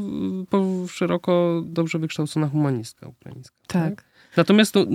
po, 0.50 0.86
szeroko 0.88 1.62
dobrze 1.66 1.98
wykształcona 1.98 2.48
humanistka 2.48 3.08
ukraińska. 3.08 3.56
Tak. 3.66 4.04
Natomiast 4.36 4.72
to, 4.72 4.86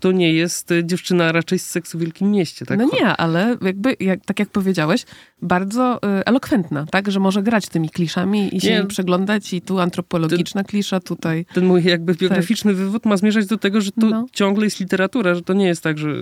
to 0.00 0.12
nie 0.12 0.32
jest 0.32 0.70
y, 0.70 0.84
dziewczyna 0.84 1.32
raczej 1.32 1.58
z 1.58 1.66
seksu 1.66 1.98
w 1.98 2.00
Wielkim 2.00 2.30
Mieście. 2.30 2.66
Tak? 2.66 2.78
No 2.78 2.88
nie, 2.92 3.06
ale 3.06 3.56
jakby, 3.62 3.96
jak, 4.00 4.24
tak 4.24 4.38
jak 4.38 4.48
powiedziałeś, 4.48 5.04
bardzo 5.42 5.96
y, 5.96 6.24
elokwentna, 6.24 6.86
tak? 6.90 7.10
Że 7.10 7.20
może 7.20 7.42
grać 7.42 7.68
tymi 7.68 7.90
kliszami 7.90 8.56
i 8.56 8.60
się 8.60 8.70
Nie. 8.70 8.78
im 8.78 8.86
przyglądać 8.86 9.52
i 9.52 9.62
tu 9.62 9.78
antropologiczna 9.78 10.64
klisza, 10.64 11.00
tutaj... 11.00 11.46
Ten 11.54 11.66
mój 11.66 11.84
jakby 11.84 12.14
biograficzny 12.14 12.74
wywód 12.74 13.06
ma 13.06 13.16
zmierzać 13.16 13.46
do 13.46 13.58
tego, 13.58 13.80
że 13.80 13.92
to 13.92 14.06
No. 14.06 14.26
ciągle 14.32 14.64
jest 14.64 14.80
literatura, 14.80 15.34
że 15.34 15.42
to 15.42 15.52
nie 15.52 15.66
jest 15.66 15.82
tak, 15.82 15.98
że 15.98 16.08
y, 16.10 16.14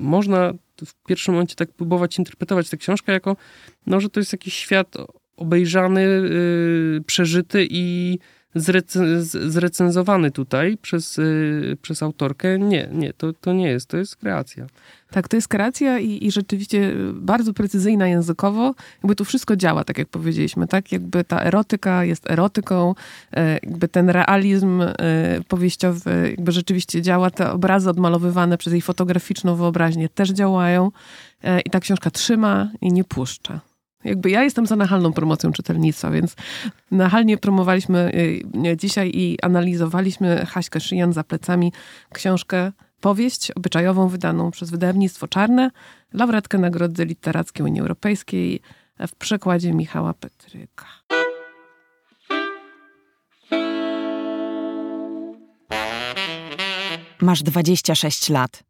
można 0.00 0.52
w 0.86 0.94
pierwszym 1.06 1.34
momencie 1.34 1.54
tak 1.54 1.72
próbować 1.72 2.18
interpretować 2.18 2.70
tę 2.70 2.76
książkę 2.76 3.12
jako, 3.12 3.36
no, 3.86 4.00
że 4.00 4.08
to 4.08 4.20
jest 4.20 4.32
jakiś 4.32 4.54
świat 4.54 4.96
obejrzany, 5.36 6.00
y, 6.00 7.02
przeżyty 7.06 7.66
i 7.70 8.18
zrecenzowany 9.48 10.30
tutaj 10.30 10.76
przez, 10.76 11.18
y, 11.18 11.76
przez 11.82 12.02
autorkę. 12.02 12.58
Nie, 12.58 12.88
nie, 12.92 13.12
to, 13.12 13.32
to 13.32 13.52
nie 13.52 13.68
jest, 13.68 13.88
to 13.88 13.96
jest 13.96 14.16
kreacja. 14.16 14.66
Tak, 15.10 15.28
to 15.28 15.36
jest 15.36 15.48
kreacja 15.48 15.98
i, 15.98 16.26
i 16.26 16.32
rzeczywiście 16.32 16.92
bardzo 17.14 17.52
precyzyjna 17.52 18.08
językowo. 18.08 18.74
Jakby 19.02 19.16
tu 19.16 19.24
wszystko 19.24 19.56
działa, 19.56 19.84
tak 19.84 19.98
jak 19.98 20.08
powiedzieliśmy, 20.08 20.66
tak? 20.66 20.92
Jakby 20.92 21.24
ta 21.24 21.42
erotyka 21.42 22.04
jest 22.04 22.30
erotyką, 22.30 22.94
e, 23.32 23.52
jakby 23.52 23.88
ten 23.88 24.10
realizm 24.10 24.82
powieściowy 25.48 26.30
jakby 26.30 26.52
rzeczywiście 26.52 27.02
działa. 27.02 27.30
Te 27.30 27.52
obrazy 27.52 27.90
odmalowywane 27.90 28.58
przez 28.58 28.72
jej 28.72 28.82
fotograficzną 28.82 29.56
wyobraźnię 29.56 30.08
też 30.08 30.30
działają 30.30 30.90
i 31.64 31.70
ta 31.70 31.80
książka 31.80 32.10
trzyma 32.10 32.70
i 32.80 32.92
nie 32.92 33.04
puszcza. 33.04 33.60
Jakby 34.06 34.30
ja 34.30 34.42
jestem 34.42 34.66
za 34.66 34.76
nachalną 34.76 35.12
promocją 35.12 35.52
czytelnictwa, 35.52 36.10
więc 36.10 36.36
nachalnie 36.90 37.38
promowaliśmy 37.38 38.12
e, 38.64 38.76
dzisiaj 38.76 39.10
i 39.14 39.38
analizowaliśmy 39.42 40.46
Haśkę 40.46 40.80
Szyjan 40.80 41.12
za 41.12 41.24
plecami 41.24 41.72
książkę 42.12 42.72
powieść 43.00 43.50
obyczajową 43.50 44.08
wydaną 44.08 44.50
przez 44.50 44.70
wydawnictwo 44.70 45.28
Czarne, 45.28 45.70
laureatkę 46.12 46.58
Nagrody 46.58 47.04
Literackiej 47.04 47.66
Unii 47.66 47.80
Europejskiej 47.80 48.60
w 49.08 49.16
przekładzie 49.16 49.72
Michała 49.72 50.14
Petryka. 50.14 50.86
Masz 57.20 57.42
26 57.42 58.28
lat. 58.28 58.62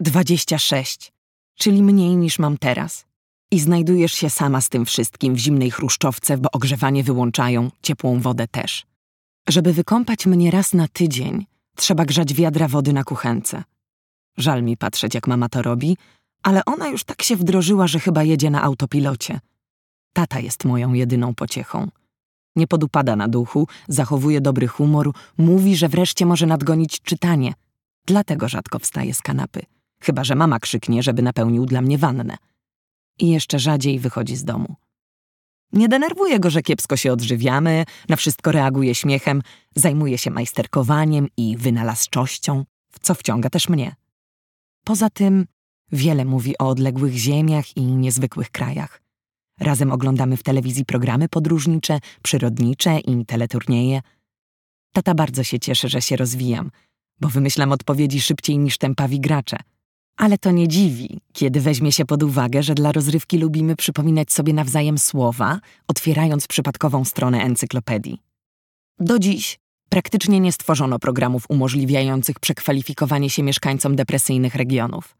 26, 0.00 1.12
czyli 1.58 1.82
mniej 1.82 2.16
niż 2.16 2.38
mam 2.38 2.58
teraz. 2.58 3.07
I 3.50 3.60
znajdujesz 3.60 4.12
się 4.12 4.30
sama 4.30 4.60
z 4.60 4.68
tym 4.68 4.84
wszystkim 4.84 5.34
w 5.34 5.38
zimnej 5.38 5.70
chruszczowce, 5.70 6.38
bo 6.38 6.48
ogrzewanie 6.52 7.04
wyłączają, 7.04 7.70
ciepłą 7.82 8.20
wodę 8.20 8.48
też. 8.48 8.86
Żeby 9.48 9.72
wykąpać 9.72 10.26
mnie 10.26 10.50
raz 10.50 10.72
na 10.72 10.88
tydzień, 10.88 11.46
trzeba 11.76 12.04
grzać 12.04 12.34
wiadra 12.34 12.68
wody 12.68 12.92
na 12.92 13.04
kuchence. 13.04 13.64
Żal 14.36 14.62
mi 14.62 14.76
patrzeć, 14.76 15.14
jak 15.14 15.26
mama 15.26 15.48
to 15.48 15.62
robi, 15.62 15.96
ale 16.42 16.64
ona 16.64 16.88
już 16.88 17.04
tak 17.04 17.22
się 17.22 17.36
wdrożyła, 17.36 17.86
że 17.86 18.00
chyba 18.00 18.22
jedzie 18.22 18.50
na 18.50 18.62
autopilocie. 18.62 19.40
Tata 20.12 20.40
jest 20.40 20.64
moją 20.64 20.92
jedyną 20.92 21.34
pociechą. 21.34 21.88
Nie 22.56 22.66
podupada 22.66 23.16
na 23.16 23.28
duchu, 23.28 23.68
zachowuje 23.88 24.40
dobry 24.40 24.68
humor, 24.68 25.12
mówi, 25.38 25.76
że 25.76 25.88
wreszcie 25.88 26.26
może 26.26 26.46
nadgonić 26.46 27.00
czytanie. 27.00 27.54
Dlatego 28.06 28.48
rzadko 28.48 28.78
wstaje 28.78 29.14
z 29.14 29.22
kanapy. 29.22 29.62
Chyba, 30.02 30.24
że 30.24 30.34
mama 30.34 30.58
krzyknie, 30.60 31.02
żeby 31.02 31.22
napełnił 31.22 31.66
dla 31.66 31.80
mnie 31.80 31.98
wannę. 31.98 32.36
I 33.18 33.28
jeszcze 33.28 33.58
rzadziej 33.58 33.98
wychodzi 33.98 34.36
z 34.36 34.44
domu. 34.44 34.76
Nie 35.72 35.88
denerwuje 35.88 36.40
go, 36.40 36.50
że 36.50 36.62
kiepsko 36.62 36.96
się 36.96 37.12
odżywiamy, 37.12 37.84
na 38.08 38.16
wszystko 38.16 38.52
reaguje 38.52 38.94
śmiechem, 38.94 39.42
zajmuje 39.74 40.18
się 40.18 40.30
majsterkowaniem 40.30 41.28
i 41.36 41.56
wynalazczością, 41.56 42.64
w 42.92 42.98
co 43.00 43.14
wciąga 43.14 43.50
też 43.50 43.68
mnie. 43.68 43.94
Poza 44.84 45.10
tym 45.10 45.46
wiele 45.92 46.24
mówi 46.24 46.58
o 46.58 46.68
odległych 46.68 47.14
ziemiach 47.14 47.76
i 47.76 47.82
niezwykłych 47.82 48.50
krajach. 48.50 49.02
Razem 49.60 49.92
oglądamy 49.92 50.36
w 50.36 50.42
telewizji 50.42 50.84
programy 50.84 51.28
podróżnicze, 51.28 51.98
przyrodnicze 52.22 52.98
i 52.98 53.26
teleturnieje. 53.26 54.00
Tata 54.92 55.14
bardzo 55.14 55.44
się 55.44 55.58
cieszy, 55.58 55.88
że 55.88 56.02
się 56.02 56.16
rozwijam, 56.16 56.70
bo 57.20 57.28
wymyślam 57.28 57.72
odpowiedzi 57.72 58.20
szybciej 58.20 58.58
niż 58.58 58.78
tempawi 58.78 59.20
gracze. 59.20 59.56
Ale 60.18 60.38
to 60.38 60.50
nie 60.50 60.68
dziwi, 60.68 61.20
kiedy 61.32 61.60
weźmie 61.60 61.92
się 61.92 62.04
pod 62.04 62.22
uwagę, 62.22 62.62
że 62.62 62.74
dla 62.74 62.92
rozrywki 62.92 63.38
lubimy 63.38 63.76
przypominać 63.76 64.32
sobie 64.32 64.52
nawzajem 64.52 64.98
słowa, 64.98 65.60
otwierając 65.88 66.46
przypadkową 66.46 67.04
stronę 67.04 67.42
encyklopedii. 67.42 68.22
Do 68.98 69.18
dziś 69.18 69.58
praktycznie 69.88 70.40
nie 70.40 70.52
stworzono 70.52 70.98
programów 70.98 71.44
umożliwiających 71.48 72.40
przekwalifikowanie 72.40 73.30
się 73.30 73.42
mieszkańcom 73.42 73.96
depresyjnych 73.96 74.54
regionów. 74.54 75.16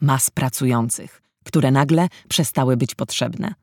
Mas 0.00 0.30
pracujących, 0.30 1.22
które 1.44 1.70
nagle 1.70 2.08
przestały 2.28 2.76
być 2.76 2.94
potrzebne. 2.94 3.54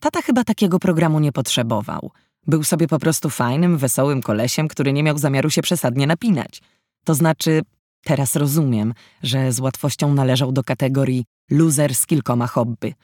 Tata 0.00 0.22
chyba 0.22 0.44
takiego 0.44 0.78
programu 0.78 1.20
nie 1.20 1.32
potrzebował. 1.32 2.10
Był 2.46 2.64
sobie 2.64 2.88
po 2.88 2.98
prostu 2.98 3.30
fajnym, 3.30 3.78
wesołym 3.78 4.22
kolesiem, 4.22 4.68
który 4.68 4.92
nie 4.92 5.02
miał 5.02 5.18
zamiaru 5.18 5.50
się 5.50 5.62
przesadnie 5.62 6.06
napinać. 6.06 6.62
To 7.04 7.14
znaczy, 7.14 7.62
teraz 8.04 8.36
rozumiem, 8.36 8.94
że 9.22 9.52
z 9.52 9.60
łatwością 9.60 10.14
należał 10.14 10.52
do 10.52 10.64
kategorii 10.64 11.24
loser 11.50 11.94
z 11.94 12.06
kilkoma 12.06 12.46
hobby. 12.46 12.94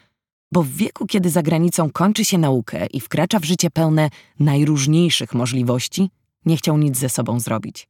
Bo 0.52 0.62
w 0.62 0.68
wieku, 0.68 1.06
kiedy 1.06 1.30
za 1.30 1.42
granicą 1.42 1.90
kończy 1.90 2.24
się 2.24 2.38
naukę 2.38 2.86
i 2.86 3.00
wkracza 3.00 3.38
w 3.38 3.44
życie 3.44 3.70
pełne 3.70 4.10
najróżniejszych 4.40 5.34
możliwości, 5.34 6.10
nie 6.46 6.56
chciał 6.56 6.78
nic 6.78 6.98
ze 6.98 7.08
sobą 7.08 7.40
zrobić. 7.40 7.88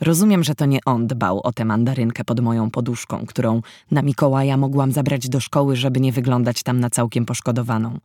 Rozumiem, 0.00 0.44
że 0.44 0.54
to 0.54 0.66
nie 0.66 0.78
on 0.86 1.06
dbał 1.06 1.40
o 1.40 1.52
tę 1.52 1.64
mandarynkę 1.64 2.24
pod 2.24 2.40
moją 2.40 2.70
poduszką, 2.70 3.26
którą 3.26 3.60
na 3.90 4.02
Mikołaja 4.02 4.56
mogłam 4.56 4.92
zabrać 4.92 5.28
do 5.28 5.40
szkoły, 5.40 5.76
żeby 5.76 6.00
nie 6.00 6.12
wyglądać 6.12 6.62
tam 6.62 6.80
na 6.80 6.90
całkiem 6.90 7.26
poszkodowaną. 7.26 7.98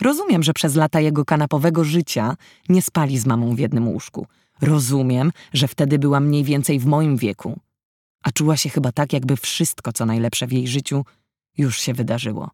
Rozumiem, 0.00 0.42
że 0.42 0.52
przez 0.52 0.74
lata 0.74 1.00
jego 1.00 1.24
kanapowego 1.24 1.84
życia 1.84 2.36
nie 2.68 2.82
spali 2.82 3.18
z 3.18 3.26
mamą 3.26 3.54
w 3.54 3.58
jednym 3.58 3.88
łóżku. 3.88 4.26
Rozumiem, 4.60 5.32
że 5.52 5.68
wtedy 5.68 5.98
była 5.98 6.20
mniej 6.20 6.44
więcej 6.44 6.78
w 6.78 6.86
moim 6.86 7.16
wieku. 7.16 7.58
A 8.22 8.30
czuła 8.30 8.56
się 8.56 8.68
chyba 8.68 8.92
tak, 8.92 9.12
jakby 9.12 9.36
wszystko, 9.36 9.92
co 9.92 10.06
najlepsze 10.06 10.46
w 10.46 10.52
jej 10.52 10.68
życiu, 10.68 11.04
już 11.58 11.80
się 11.80 11.94
wydarzyło. 11.94 12.50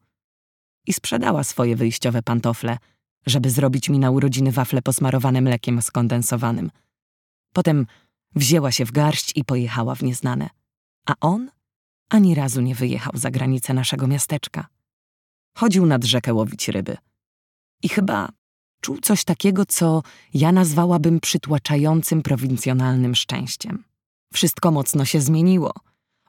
I 0.87 0.93
sprzedała 0.93 1.45
swoje 1.45 1.77
wyjściowe 1.77 2.23
pantofle, 2.23 2.79
żeby 3.27 3.51
zrobić 3.51 3.89
mi 3.89 3.99
na 3.99 4.11
urodziny 4.11 4.53
wafle 4.53 4.83
posmarowane 4.83 5.41
mlekiem 5.41 5.83
skondensowanym. 5.83 6.71
Potem 7.53 7.87
wzięła 8.35 8.73
się 8.73 8.85
w 8.85 8.93
garść 8.93 9.33
i 9.37 9.45
pojechała 9.45 9.95
w 9.95 10.03
nieznane. 10.03 10.49
A 11.07 11.15
on 11.21 11.51
ani 12.09 12.35
razu 12.35 12.61
nie 12.61 12.75
wyjechał 12.75 13.13
za 13.17 13.31
granicę 13.31 13.75
naszego 13.75 14.07
miasteczka. 14.07 14.67
Chodził 15.59 15.87
nad 15.87 16.05
rzekę 16.05 16.35
łowić 16.35 16.69
ryby. 16.69 16.97
I 17.83 17.89
chyba 17.89 18.29
czuł 18.81 18.99
coś 19.01 19.25
takiego, 19.25 19.67
co 19.67 20.03
ja 20.35 20.53
nazwałabym 20.53 21.21
przytłaczającym 21.21 22.23
prowincjonalnym 22.23 23.15
szczęściem. 23.15 23.85
Wszystko 24.35 24.71
mocno 24.71 25.05
się 25.05 25.21
zmieniło. 25.21 25.73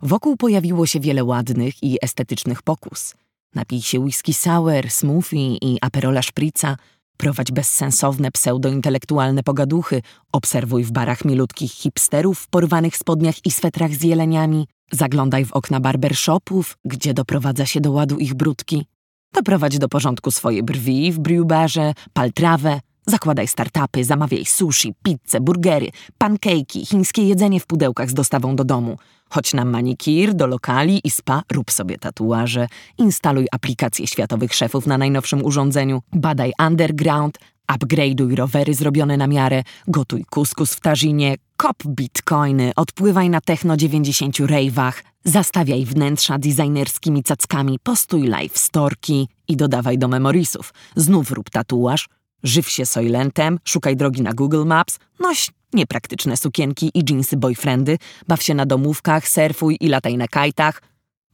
Wokół 0.01 0.37
pojawiło 0.37 0.85
się 0.85 0.99
wiele 0.99 1.23
ładnych 1.23 1.83
i 1.83 1.97
estetycznych 2.01 2.61
pokus. 2.61 3.15
Napij 3.55 3.81
się 3.81 3.99
whisky 3.99 4.33
sour, 4.33 4.89
smoothie 4.89 5.57
i 5.57 5.77
aperola 5.81 6.21
szprica, 6.21 6.77
prowadź 7.17 7.51
bezsensowne 7.51 8.31
pseudointelektualne 8.31 9.43
pogaduchy, 9.43 10.01
obserwuj 10.31 10.83
w 10.83 10.91
barach 10.91 11.25
milutkich 11.25 11.71
hipsterów 11.71 12.39
w 12.39 12.47
porwanych 12.47 12.97
spodniach 12.97 13.45
i 13.45 13.51
swetrach 13.51 13.93
z 13.93 14.03
jeleniami, 14.03 14.67
zaglądaj 14.91 15.45
w 15.45 15.53
okna 15.53 15.79
barbershopów, 15.79 16.77
gdzie 16.85 17.13
doprowadza 17.13 17.65
się 17.65 17.81
do 17.81 17.91
ładu 17.91 18.17
ich 18.17 18.33
brudki. 18.33 18.85
Doprowadź 19.33 19.77
do 19.77 19.89
porządku 19.89 20.31
swoje 20.31 20.63
brwi 20.63 21.11
w 21.11 21.19
briubarze, 21.19 21.93
pal 22.13 22.33
trawę, 22.33 22.79
zakładaj 23.07 23.47
startupy, 23.47 24.03
zamawiaj 24.03 24.45
sushi, 24.45 24.93
pizzę, 25.03 25.39
burgery, 25.41 25.89
pankejki, 26.17 26.85
chińskie 26.85 27.27
jedzenie 27.27 27.59
w 27.59 27.65
pudełkach 27.65 28.09
z 28.09 28.13
dostawą 28.13 28.55
do 28.55 28.63
domu. 28.63 28.97
Chodź 29.29 29.53
na 29.53 29.65
manikir, 29.65 30.33
do 30.33 30.47
lokali 30.47 31.01
i 31.03 31.09
spa, 31.09 31.43
rób 31.51 31.71
sobie 31.71 31.97
tatuaże, 31.97 32.67
instaluj 32.97 33.47
aplikacje 33.51 34.07
światowych 34.07 34.53
szefów 34.53 34.87
na 34.87 34.97
najnowszym 34.97 35.45
urządzeniu, 35.45 36.01
badaj 36.13 36.51
underground, 36.59 37.37
upgrade'uj 37.71 38.35
rowery 38.35 38.73
zrobione 38.73 39.17
na 39.17 39.27
miarę, 39.27 39.63
gotuj 39.87 40.25
kuskus 40.29 40.73
w 40.73 40.79
tazinie, 40.79 41.35
kop 41.57 41.83
bitcoiny, 41.87 42.71
odpływaj 42.75 43.29
na 43.29 43.41
techno 43.41 43.77
90 43.77 44.35
rave'ach, 44.37 44.93
zastawiaj 45.23 45.85
wnętrza 45.85 46.37
designerskimi 46.37 47.23
cackami, 47.23 47.79
postuj 47.83 48.27
live 48.27 48.57
storki 48.57 49.27
i 49.47 49.57
dodawaj 49.57 49.97
do 49.97 50.07
memorisów. 50.07 50.73
Znów 50.95 51.31
rób 51.31 51.49
tatuaż, 51.49 52.09
żyw 52.43 52.69
się 52.69 52.85
Soilentem, 52.85 53.59
szukaj 53.63 53.95
drogi 53.95 54.21
na 54.21 54.33
Google 54.33 54.65
Maps, 54.65 54.99
noś 55.19 55.51
niepraktyczne 55.73 56.37
sukienki 56.37 56.91
i 56.93 57.03
dżinsy 57.03 57.37
boyfriendy, 57.37 57.97
baw 58.27 58.43
się 58.43 58.53
na 58.53 58.65
domówkach, 58.65 59.27
surfuj 59.27 59.77
i 59.79 59.87
lataj 59.87 60.17
na 60.17 60.27
kajtach, 60.27 60.81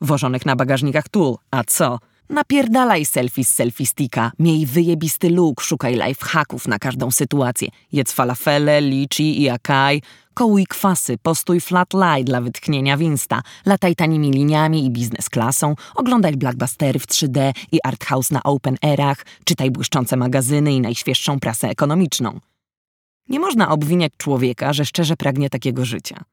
wożonych 0.02 0.46
na 0.46 0.56
bagażnikach 0.56 1.10
tul. 1.10 1.36
A 1.52 1.64
co? 1.64 2.00
Napierdalaj 2.30 3.06
selfie 3.06 3.44
z 3.44 3.54
selfie 3.54 3.86
sticka, 3.86 4.32
miej 4.40 4.66
wyjebisty 4.66 5.30
look, 5.30 5.62
szukaj 5.62 5.96
lifehacków 5.96 6.68
na 6.68 6.80
każdą 6.80 7.12
sytuację. 7.12 7.68
Jedz 7.92 8.12
falafele, 8.14 8.82
lichi 8.82 9.42
i 9.42 9.50
akaj, 9.50 10.02
kołuj 10.34 10.66
kwasy, 10.66 11.18
postój 11.18 11.62
flat 11.62 11.94
lie 11.94 12.24
dla 12.24 12.42
wytchnienia 12.42 12.98
w 12.98 13.02
Insta, 13.02 13.42
lataj 13.66 13.96
tanimi 13.96 14.32
liniami 14.32 14.86
i 14.86 14.92
biznes 14.92 15.30
klasą, 15.30 15.76
oglądaj 15.96 16.38
blockbustery 16.38 17.00
w 17.00 17.08
3D 17.08 17.52
i 17.72 17.80
arthouse 17.84 18.32
na 18.32 18.44
open 18.44 18.78
airach, 18.82 19.26
czytaj 19.44 19.72
błyszczące 19.72 20.18
magazyny 20.18 20.74
i 20.74 20.82
najświeższą 20.82 21.40
prasę 21.40 21.70
ekonomiczną. 21.70 22.40
Nie 23.30 23.40
można 23.40 23.70
obwiniać 23.70 24.14
człowieka, 24.18 24.74
że 24.74 24.86
szczerze 24.86 25.16
pragnie 25.16 25.50
takiego 25.50 25.86
życia. 25.86 26.24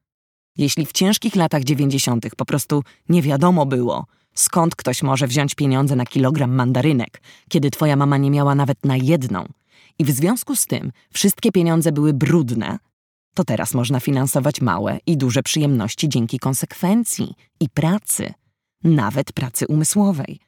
Jeśli 0.57 0.87
w 0.87 0.93
ciężkich 0.93 1.37
latach 1.37 1.65
dziewięćdziesiątych 1.65 2.37
po 2.37 2.45
prostu 2.45 2.83
nie 3.09 3.23
wiadomo 3.23 3.67
było, 3.67 4.07
skąd 4.41 4.77
ktoś 4.77 5.03
może 5.03 5.27
wziąć 5.27 5.55
pieniądze 5.55 5.97
na 5.97 6.07
kilogram 6.07 6.55
mandarynek, 6.55 7.23
kiedy 7.49 7.71
twoja 7.71 7.97
mama 7.97 8.17
nie 8.17 8.31
miała 8.31 8.55
nawet 8.55 8.85
na 8.85 8.97
jedną, 8.97 9.49
i 9.99 10.05
w 10.05 10.11
związku 10.11 10.57
z 10.57 10.67
tym 10.67 10.93
wszystkie 11.13 11.53
pieniądze 11.53 11.93
były 11.93 12.13
brudne, 12.13 12.79
to 13.35 13.45
teraz 13.45 13.75
można 13.75 14.01
finansować 14.01 14.61
małe 14.61 14.99
i 15.07 15.17
duże 15.17 15.43
przyjemności 15.43 16.09
dzięki 16.09 16.39
konsekwencji 16.39 17.35
i 17.61 17.69
pracy, 17.69 18.33
nawet 18.85 19.33
pracy 19.33 19.67
umysłowej. 19.67 20.39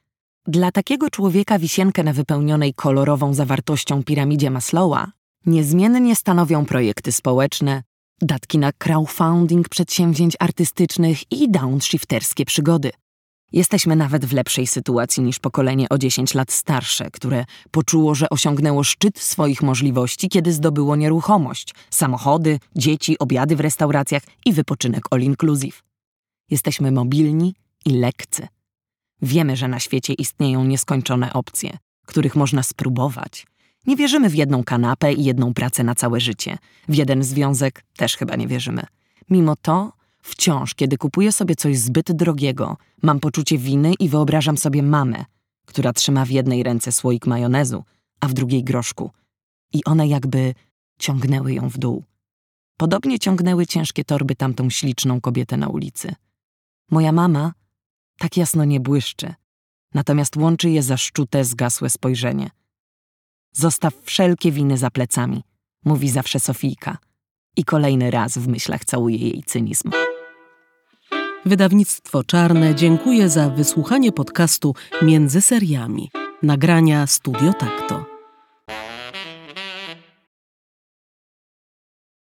Dla 0.47 0.71
takiego 0.71 1.09
człowieka 1.09 1.59
wisienkę 1.59 2.03
na 2.03 2.13
wypełnionej 2.13 2.73
kolorową 2.73 3.33
zawartością 3.33 4.03
piramidzie 4.03 4.51
Maslowa 4.51 5.11
niezmiennie 5.45 6.15
stanowią 6.15 6.65
projekty 6.65 7.11
społeczne, 7.11 7.83
datki 8.21 8.57
na 8.57 8.71
crowdfunding 8.71 9.69
przedsięwzięć 9.69 10.35
artystycznych 10.39 11.31
i 11.31 11.51
downshifterskie 11.51 12.45
przygody. 12.45 12.91
Jesteśmy 13.53 13.95
nawet 13.95 14.25
w 14.25 14.33
lepszej 14.33 14.67
sytuacji 14.67 15.23
niż 15.23 15.39
pokolenie 15.39 15.89
o 15.89 15.97
10 15.97 16.33
lat 16.33 16.51
starsze, 16.51 17.11
które 17.11 17.45
poczuło, 17.71 18.15
że 18.15 18.29
osiągnęło 18.29 18.83
szczyt 18.83 19.19
swoich 19.19 19.61
możliwości, 19.61 20.29
kiedy 20.29 20.53
zdobyło 20.53 20.95
nieruchomość, 20.95 21.73
samochody, 21.89 22.59
dzieci, 22.75 23.19
obiady 23.19 23.55
w 23.55 23.59
restauracjach 23.59 24.23
i 24.45 24.53
wypoczynek 24.53 25.03
all 25.11 25.21
inclusive. 25.21 25.83
Jesteśmy 26.49 26.91
mobilni 26.91 27.55
i 27.85 27.89
lekcy. 27.89 28.47
Wiemy, 29.21 29.55
że 29.55 29.67
na 29.67 29.79
świecie 29.79 30.13
istnieją 30.13 30.63
nieskończone 30.63 31.33
opcje, 31.33 31.77
których 32.05 32.35
można 32.35 32.63
spróbować. 32.63 33.47
Nie 33.87 33.95
wierzymy 33.95 34.29
w 34.29 34.35
jedną 34.35 34.63
kanapę 34.63 35.13
i 35.13 35.23
jedną 35.23 35.53
pracę 35.53 35.83
na 35.83 35.95
całe 35.95 36.19
życie. 36.19 36.57
W 36.87 36.95
jeden 36.95 37.23
związek 37.23 37.83
też 37.97 38.17
chyba 38.17 38.35
nie 38.35 38.47
wierzymy. 38.47 38.83
Mimo 39.29 39.55
to 39.55 39.91
Wciąż, 40.23 40.75
kiedy 40.75 40.97
kupuję 40.97 41.31
sobie 41.31 41.55
coś 41.55 41.77
zbyt 41.77 42.11
drogiego, 42.11 42.77
mam 43.01 43.19
poczucie 43.19 43.57
winy 43.57 43.93
i 43.99 44.09
wyobrażam 44.09 44.57
sobie 44.57 44.83
mamę, 44.83 45.25
która 45.65 45.93
trzyma 45.93 46.25
w 46.25 46.29
jednej 46.29 46.63
ręce 46.63 46.91
słoik 46.91 47.27
majonezu, 47.27 47.83
a 48.19 48.27
w 48.27 48.33
drugiej 48.33 48.63
groszku. 48.63 49.11
I 49.73 49.83
one 49.83 50.07
jakby 50.07 50.53
ciągnęły 50.99 51.53
ją 51.53 51.69
w 51.69 51.77
dół. 51.77 52.03
Podobnie 52.77 53.19
ciągnęły 53.19 53.65
ciężkie 53.65 54.03
torby 54.03 54.35
tamtą 54.35 54.69
śliczną 54.69 55.21
kobietę 55.21 55.57
na 55.57 55.67
ulicy. 55.67 56.15
Moja 56.91 57.11
mama 57.11 57.53
tak 58.17 58.37
jasno 58.37 58.65
nie 58.65 58.79
błyszczy, 58.79 59.33
natomiast 59.93 60.35
łączy 60.35 60.69
je 60.69 60.83
zaszczute, 60.83 61.45
zgasłe 61.45 61.89
spojrzenie. 61.89 62.49
Zostaw 63.53 63.93
wszelkie 64.03 64.51
winy 64.51 64.77
za 64.77 64.91
plecami, 64.91 65.43
mówi 65.85 66.09
zawsze 66.09 66.39
Sofijka. 66.39 66.97
I 67.57 67.63
kolejny 67.63 68.11
raz 68.11 68.37
w 68.37 68.47
myślach 68.47 68.85
całuje 68.85 69.17
jej 69.17 69.43
cynizm. 69.43 69.91
Wydawnictwo 71.45 72.23
Czarne 72.23 72.75
dziękuję 72.75 73.29
za 73.29 73.49
wysłuchanie 73.49 74.11
podcastu 74.11 74.75
Między 75.01 75.41
seriami. 75.41 76.11
Nagrania 76.43 77.07
Studio 77.07 77.53
Takto. 77.53 78.12